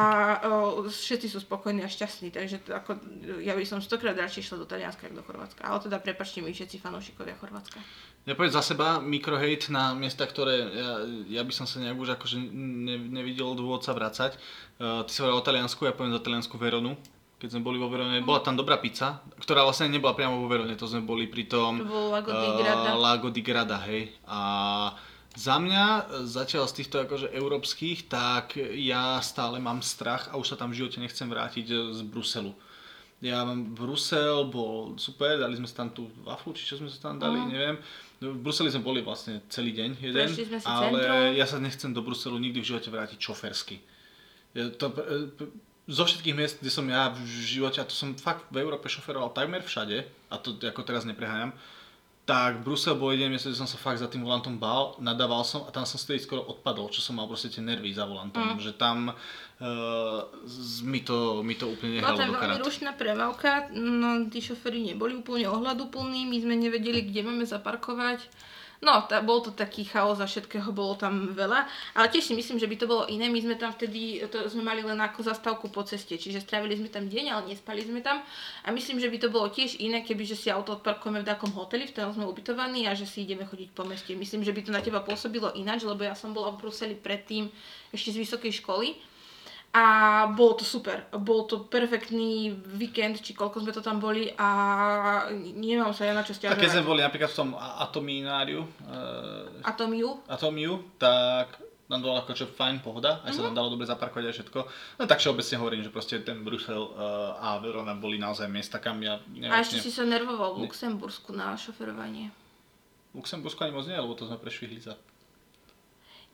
o, 0.50 0.90
všetci 0.90 1.30
sú 1.30 1.38
spokojní 1.38 1.86
a 1.86 1.90
šťastní, 1.90 2.34
takže 2.34 2.66
to 2.66 2.74
ako, 2.74 2.98
ja 3.46 3.54
by 3.54 3.62
som 3.70 3.78
stokrát 3.86 4.18
radšej 4.18 4.50
šla 4.50 4.66
do 4.66 4.68
Talianska, 4.70 5.06
ako 5.06 5.22
do 5.22 5.26
Chorvátska. 5.26 5.62
Ale 5.62 5.78
teda 5.78 6.02
prepačte 6.02 6.42
mi 6.42 6.50
všetci 6.50 6.82
fanúšikovia 6.82 7.38
Chorvátska. 7.38 7.78
Ja 8.26 8.34
za 8.34 8.66
seba, 8.66 8.98
mikrohate 8.98 9.70
na 9.70 9.94
miesta, 9.94 10.26
ktoré 10.26 10.66
ja, 10.74 10.92
ja 11.30 11.42
by 11.46 11.54
som 11.54 11.70
sa 11.70 11.78
nejak 11.78 11.94
už 11.94 12.18
akože 12.18 12.42
ne, 12.42 12.98
nevidel 12.98 13.54
dôvod 13.54 13.86
sa 13.86 13.94
vracať. 13.94 14.34
Uh, 14.82 15.06
ty 15.06 15.14
si 15.14 15.22
hovoril 15.22 15.38
o 15.38 15.46
Taliansku, 15.46 15.86
ja 15.86 15.94
poviem 15.94 16.18
za 16.18 16.26
Taliansku 16.26 16.58
Veronu. 16.58 16.98
Keď 17.38 17.54
sme 17.54 17.62
boli 17.62 17.78
vo 17.78 17.86
Verone, 17.86 18.26
bola 18.26 18.42
tam 18.42 18.58
dobrá 18.58 18.82
pizza, 18.82 19.22
ktorá 19.38 19.62
vlastne 19.62 19.94
nebola 19.94 20.18
priamo 20.18 20.42
vo 20.42 20.50
Verone, 20.50 20.74
to 20.74 20.90
sme 20.90 21.06
boli 21.06 21.30
pri 21.30 21.46
tom 21.46 21.78
To 21.78 21.86
bolo 21.86 22.10
Lago 22.10 22.34
di 22.34 22.50
eh, 22.50 22.58
Grada. 22.58 22.90
Lago 22.98 23.28
di 23.30 23.42
Grada, 23.46 23.78
hej. 23.86 24.10
A 24.26 24.40
za 25.36 25.56
mňa, 25.56 25.86
e, 25.86 26.02
zatiaľ 26.26 26.66
z 26.66 26.78
týchto 26.78 26.98
akože 27.02 27.28
európskych, 27.30 28.08
tak 28.08 28.46
ja 28.74 29.20
stále 29.20 29.58
mám 29.58 29.80
strach 29.82 30.28
a 30.28 30.36
už 30.36 30.48
sa 30.48 30.56
tam 30.56 30.70
v 30.70 30.80
živote 30.80 30.98
nechcem 30.98 31.26
vrátiť 31.26 31.66
e, 31.66 31.76
z 31.92 32.02
Bruselu. 32.04 32.56
Ja 33.20 33.42
mám 33.42 33.74
Brusel, 33.74 34.44
bol 34.46 34.76
super, 34.98 35.36
dali 35.36 35.54
sme 35.54 35.66
sa 35.66 35.76
tam 35.78 35.90
tú 35.90 36.08
waflu, 36.22 36.52
či 36.52 36.64
čo 36.64 36.76
sme 36.76 36.88
sa 36.88 37.00
tam 37.02 37.16
dali, 37.18 37.38
Mhm. 37.38 37.48
neviem. 37.48 37.78
No, 38.18 38.32
V 38.32 38.40
Bruseli 38.42 38.70
sme 38.70 38.80
boli 38.82 39.00
vlastne 39.00 39.44
celý 39.48 39.72
deň 39.72 39.90
jeden, 40.00 40.28
si 40.30 40.44
ale 40.62 41.00
centrom. 41.00 41.32
ja 41.34 41.46
sa 41.46 41.58
nechcem 41.58 41.90
do 41.90 42.00
Bruselu 42.00 42.36
nikdy 42.38 42.60
v 42.60 42.70
živote 42.70 42.88
vrátiť 42.88 43.18
šofersky. 43.18 43.80
Ja 44.54 44.70
To, 44.70 44.88
e, 44.90 45.28
p- 45.30 45.52
zo 45.86 46.02
všetkých 46.02 46.34
miest, 46.34 46.58
kde 46.58 46.72
som 46.72 46.86
ja 46.86 47.10
v 47.10 47.20
živote, 47.24 47.78
a 47.78 47.86
to 47.86 47.94
som 47.94 48.16
fakt 48.16 48.48
v 48.50 48.58
Európe 48.58 48.88
šoferoval 48.88 49.30
takmer 49.32 49.62
všade, 49.62 50.02
a 50.26 50.36
to 50.36 50.56
ako 50.58 50.82
teraz 50.82 51.04
nepreháňam, 51.04 51.52
tak 52.26 52.66
Brusel 52.66 52.98
bol 52.98 53.14
jeden 53.14 53.30
mieste, 53.30 53.54
kde 53.54 53.62
som 53.62 53.70
sa 53.70 53.78
fakt 53.78 54.02
za 54.02 54.10
tým 54.10 54.26
volantom 54.26 54.58
bál, 54.58 54.98
nadával 54.98 55.46
som 55.46 55.62
a 55.62 55.70
tam 55.70 55.86
som 55.86 56.02
vtedy 56.02 56.26
skoro 56.26 56.42
odpadol, 56.50 56.90
čo 56.90 56.98
som 56.98 57.22
mal 57.22 57.30
proste 57.30 57.54
tie 57.54 57.62
nervy 57.62 57.94
za 57.94 58.10
volantom, 58.10 58.58
mm. 58.58 58.66
že 58.66 58.74
tam 58.74 59.14
uh, 59.14 60.20
mi, 60.90 61.06
to, 61.06 61.46
mi 61.46 61.54
to 61.54 61.70
úplne 61.70 62.02
Bola 62.02 62.18
nehralo 62.18 62.18
tam 62.18 62.30
do 62.34 62.42
veľmi 62.42 62.60
rušná 62.66 62.92
premávka, 62.98 63.70
no 63.78 64.26
tí 64.34 64.42
šoféri 64.42 64.82
neboli 64.82 65.14
úplne 65.22 65.46
ohľaduplní, 65.54 66.26
my 66.26 66.38
sme 66.42 66.58
nevedeli, 66.58 67.06
kde 67.06 67.22
máme 67.30 67.46
zaparkovať. 67.46 68.26
No, 68.84 69.08
tá, 69.08 69.24
bol 69.24 69.40
to 69.40 69.56
taký 69.56 69.88
chaos 69.88 70.20
a 70.20 70.28
všetkého 70.28 70.68
bolo 70.76 71.00
tam 71.00 71.32
veľa, 71.32 71.64
ale 71.96 72.08
tiež 72.12 72.28
si 72.28 72.34
myslím, 72.36 72.60
že 72.60 72.68
by 72.68 72.76
to 72.76 72.86
bolo 72.92 73.04
iné. 73.08 73.32
My 73.32 73.40
sme 73.40 73.56
tam 73.56 73.72
vtedy, 73.72 74.20
to 74.28 74.52
sme 74.52 74.68
mali 74.68 74.84
len 74.84 75.00
ako 75.00 75.24
zastávku 75.24 75.72
po 75.72 75.88
ceste, 75.88 76.20
čiže 76.20 76.44
strávili 76.44 76.76
sme 76.76 76.92
tam 76.92 77.08
deň, 77.08 77.26
ale 77.32 77.42
nespali 77.56 77.88
sme 77.88 78.04
tam. 78.04 78.20
A 78.68 78.76
myslím, 78.76 79.00
že 79.00 79.08
by 79.08 79.18
to 79.24 79.32
bolo 79.32 79.48
tiež 79.48 79.80
iné, 79.80 80.04
keby 80.04 80.28
že 80.28 80.36
si 80.36 80.52
auto 80.52 80.76
odparkujeme 80.76 81.24
v 81.24 81.30
takom 81.30 81.56
hoteli, 81.56 81.88
v 81.88 81.96
ktorom 81.96 82.20
sme 82.20 82.26
ubytovaní 82.28 82.84
a 82.86 82.92
že 82.92 83.08
si 83.08 83.24
ideme 83.24 83.48
chodiť 83.48 83.70
po 83.72 83.88
meste. 83.88 84.12
Myslím, 84.12 84.44
že 84.44 84.52
by 84.52 84.62
to 84.62 84.72
na 84.76 84.84
teba 84.84 85.00
pôsobilo 85.00 85.56
ináč, 85.56 85.88
lebo 85.88 86.04
ja 86.04 86.14
som 86.14 86.36
bola 86.36 86.52
v 86.52 86.68
Bruseli 86.68 87.00
predtým 87.00 87.48
ešte 87.96 88.12
z 88.12 88.28
vysokej 88.28 88.60
školy. 88.60 89.15
A 89.76 89.84
bolo 90.30 90.56
to 90.56 90.64
super. 90.64 91.04
Bol 91.12 91.44
to 91.44 91.60
perfektný 91.62 92.48
víkend, 92.74 93.20
či 93.20 93.32
koľko 93.32 93.60
sme 93.60 93.70
to 93.70 93.82
tam 93.82 94.00
boli 94.00 94.32
a 94.34 94.48
nemám 95.52 95.92
sa 95.92 96.06
ja 96.06 96.14
na 96.14 96.24
čo 96.24 96.32
A 96.32 96.40
keď 96.48 96.48
sme 96.48 96.56
stiažovať. 96.56 96.86
boli 96.86 97.00
napríklad 97.02 97.28
v 97.28 97.38
tom 97.38 97.50
atomináriu, 97.58 98.64
uh, 98.86 99.68
Atomiu. 99.68 100.24
Atomiu, 100.26 100.80
tak 100.96 101.60
nám 101.86 102.00
bolo 102.00 102.16
ako 102.16 102.32
čo 102.34 102.46
fajn 102.48 102.80
pohoda, 102.80 103.20
aj 103.22 103.30
sa 103.30 103.38
Mhm. 103.38 103.46
tam 103.46 103.56
dalo 103.58 103.70
dobre 103.70 103.86
zaparkovať 103.86 104.26
aj 104.26 104.36
všetko. 104.38 104.60
No 104.96 105.04
tak 105.04 105.20
všeobecne 105.20 105.56
hovorím, 105.58 105.82
že 105.82 105.92
proste 105.92 106.18
ten 106.20 106.40
Brusel 106.40 106.80
uh, 106.80 107.36
a 107.38 107.60
Verona 107.60 107.94
boli 107.94 108.16
naozaj 108.18 108.48
miesta, 108.48 108.80
kam 108.80 108.98
ja 109.00 109.20
neviem, 109.28 109.52
A 109.52 109.60
ešte 109.60 109.78
si 109.78 109.92
sa 109.92 110.02
nervoval 110.04 110.56
v 110.56 110.58
Ne- 110.58 110.64
Luxembursku 110.66 111.30
na 111.32 111.52
šoferovanie. 111.54 112.32
Luxembursku 113.12 113.60
ani 113.60 113.72
moc 113.72 113.84
nie, 113.84 113.96
lebo 113.96 114.12
to 114.12 114.24
sme 114.24 114.36
prešvihli 114.36 114.80
za 114.80 114.96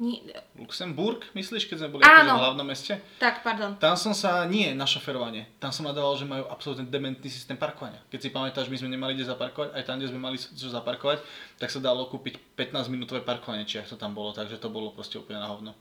Nie, 0.01 0.17
Luxemburg, 0.57 1.29
myslíš, 1.37 1.69
keď 1.69 1.85
sme 1.85 1.93
boli 1.93 2.01
Áno. 2.01 2.25
akože 2.25 2.33
v 2.33 2.41
hlavnom 2.41 2.65
meste? 2.65 2.93
tak, 3.21 3.45
pardon. 3.45 3.77
Tam 3.77 3.93
som 3.93 4.17
sa, 4.17 4.49
nie 4.49 4.73
na 4.73 4.89
šoferovanie, 4.89 5.45
tam 5.61 5.69
som 5.69 5.85
nadával, 5.85 6.17
že 6.17 6.25
majú 6.25 6.49
absolútne 6.49 6.89
dementný 6.89 7.29
systém 7.29 7.53
parkovania. 7.53 8.01
Keď 8.09 8.17
si 8.17 8.29
pamätáš, 8.33 8.65
my 8.65 8.81
sme 8.81 8.89
nemali 8.89 9.13
kde 9.13 9.29
zaparkovať, 9.29 9.77
aj 9.77 9.83
tam, 9.85 10.01
kde 10.01 10.09
sme 10.09 10.17
mali 10.17 10.41
čo 10.41 10.73
zaparkovať, 10.73 11.21
tak 11.61 11.69
sa 11.69 11.77
dalo 11.77 12.09
kúpiť 12.09 12.33
15 12.57 12.89
minútové 12.89 13.21
parkovanie, 13.21 13.61
či 13.69 13.77
ak 13.77 13.93
to 13.93 13.97
tam 14.01 14.17
bolo, 14.17 14.33
takže 14.33 14.57
to 14.57 14.73
bolo 14.73 14.89
proste 14.89 15.21
úplne 15.21 15.37
na 15.37 15.45
hovno. 15.45 15.77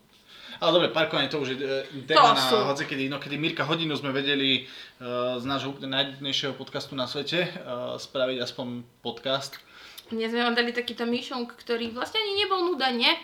Ale 0.61 0.77
dobre, 0.77 0.93
parkovanie 0.93 1.33
to 1.33 1.41
už 1.41 1.57
je 1.57 1.57
e, 1.57 2.05
téma 2.05 2.37
na 2.37 2.45
sú- 2.45 2.61
hocikedy, 2.69 3.09
no 3.09 3.17
kedy 3.17 3.41
Mirka 3.41 3.65
hodinu 3.65 3.97
sme 3.97 4.13
vedeli 4.13 4.51
e, 4.53 4.63
z 5.41 5.45
nášho 5.49 5.73
úplne 5.73 5.97
najdnejšieho 5.97 6.53
podcastu 6.61 6.93
na 6.93 7.09
svete 7.09 7.47
e, 7.47 7.51
spraviť 7.97 8.45
aspoň 8.45 8.85
podcast. 9.01 9.57
Dnes 10.11 10.35
sme 10.35 10.43
vám 10.43 10.59
dali 10.59 10.75
takýto 10.75 11.07
myšunk, 11.07 11.55
ktorý 11.55 11.95
vlastne 11.95 12.19
ani 12.19 12.45
nebol 12.45 12.67
nuda, 12.67 12.91
nie? 12.91 13.15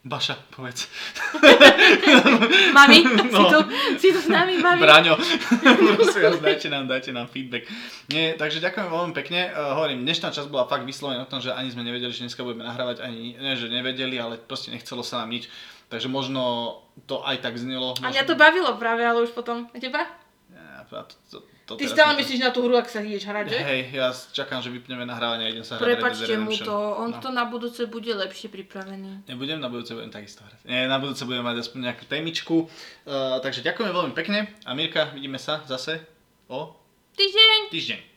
Baša, 0.00 0.32
povedz. 0.56 0.88
Mami, 2.76 3.04
si, 3.04 3.36
No. 3.36 3.52
tu, 3.52 3.58
si 4.00 4.08
tu 4.08 4.20
s 4.24 4.32
nami, 4.32 4.56
mami? 4.56 4.80
Braňo, 4.80 5.12
prosím 6.00 6.22
vás, 6.24 6.40
dajte 6.40 6.72
nám, 6.72 6.88
dajte 6.88 7.12
nám 7.12 7.28
feedback. 7.28 7.68
Nie, 8.08 8.32
takže 8.32 8.64
ďakujem 8.64 8.88
veľmi 8.88 9.12
pekne. 9.12 9.52
Uh, 9.52 9.76
hovorím, 9.76 10.00
dnešná 10.08 10.32
časť 10.32 10.48
bola 10.48 10.64
fakt 10.64 10.88
vyslovená 10.88 11.28
o 11.28 11.28
tom, 11.28 11.44
že 11.44 11.52
ani 11.52 11.68
sme 11.68 11.84
nevedeli, 11.84 12.16
že 12.16 12.24
dneska 12.24 12.40
budeme 12.40 12.64
nahrávať, 12.64 13.04
ani 13.04 13.36
nie, 13.36 13.54
že 13.60 13.68
nevedeli, 13.68 14.16
ale 14.16 14.40
proste 14.40 14.72
nechcelo 14.72 15.04
sa 15.04 15.20
nám 15.20 15.36
nič. 15.36 15.52
Takže 15.92 16.08
možno 16.08 16.80
to 17.04 17.20
aj 17.20 17.44
tak 17.44 17.60
znelo. 17.60 17.92
A 18.00 18.08
Možno... 18.08 18.14
mňa 18.14 18.24
to 18.24 18.40
bavilo 18.40 18.70
práve, 18.80 19.04
ale 19.04 19.20
už 19.20 19.36
potom. 19.36 19.68
A 19.68 19.76
teba? 19.76 20.06
Ja, 20.48 20.86
to, 20.88 20.96
to, 21.28 21.36
to 21.70 21.76
Ty 21.76 21.86
stále 21.86 22.12
to- 22.12 22.18
myslíš 22.18 22.40
na 22.40 22.50
tú 22.50 22.60
hru, 22.60 22.74
ak 22.74 22.86
sa 22.86 22.98
ideš 22.98 23.22
hrať, 23.24 23.46
že? 23.46 23.58
Hej, 23.62 23.80
ja 23.92 24.10
čakám, 24.10 24.58
že 24.58 24.68
vypneme 24.68 25.06
nahrávanie 25.06 25.46
a 25.46 25.50
idem 25.50 25.62
sa 25.62 25.78
hrať 25.78 25.86
Prepačte 25.86 26.34
mu 26.34 26.50
to, 26.50 26.74
on 26.98 27.10
No. 27.10 27.22
to 27.22 27.30
na 27.30 27.46
budúce 27.46 27.86
bude 27.86 28.10
lepšie 28.10 28.50
pripravený. 28.50 29.22
Nebudem, 29.24 29.56
na 29.56 29.70
budúce 29.70 29.94
budem 29.94 30.10
takisto 30.10 30.42
hrať. 30.42 30.66
Nie, 30.66 30.84
na 30.84 30.98
budúce 30.98 31.22
budeme 31.22 31.46
mať 31.46 31.62
aspoň 31.62 31.78
nejakú 31.86 32.04
témičku. 32.04 32.66
Uh, 33.06 33.38
takže 33.38 33.62
ďakujeme 33.62 33.94
veľmi 33.94 34.12
pekne 34.12 34.50
a 34.60 34.74
Mirka, 34.74 35.14
vidíme 35.14 35.38
sa 35.38 35.62
zase 35.64 36.02
o 36.46 36.74
Týždeň! 37.14 37.70
týždeň. 37.70 38.09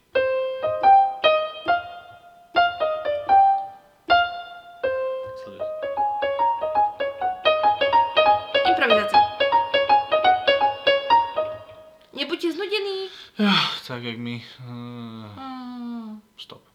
Tak 13.94 14.04
jak 14.04 14.18
my. 14.18 14.42
Uh, 14.60 14.66
Mm. 15.38 16.22
stop. 16.38 16.73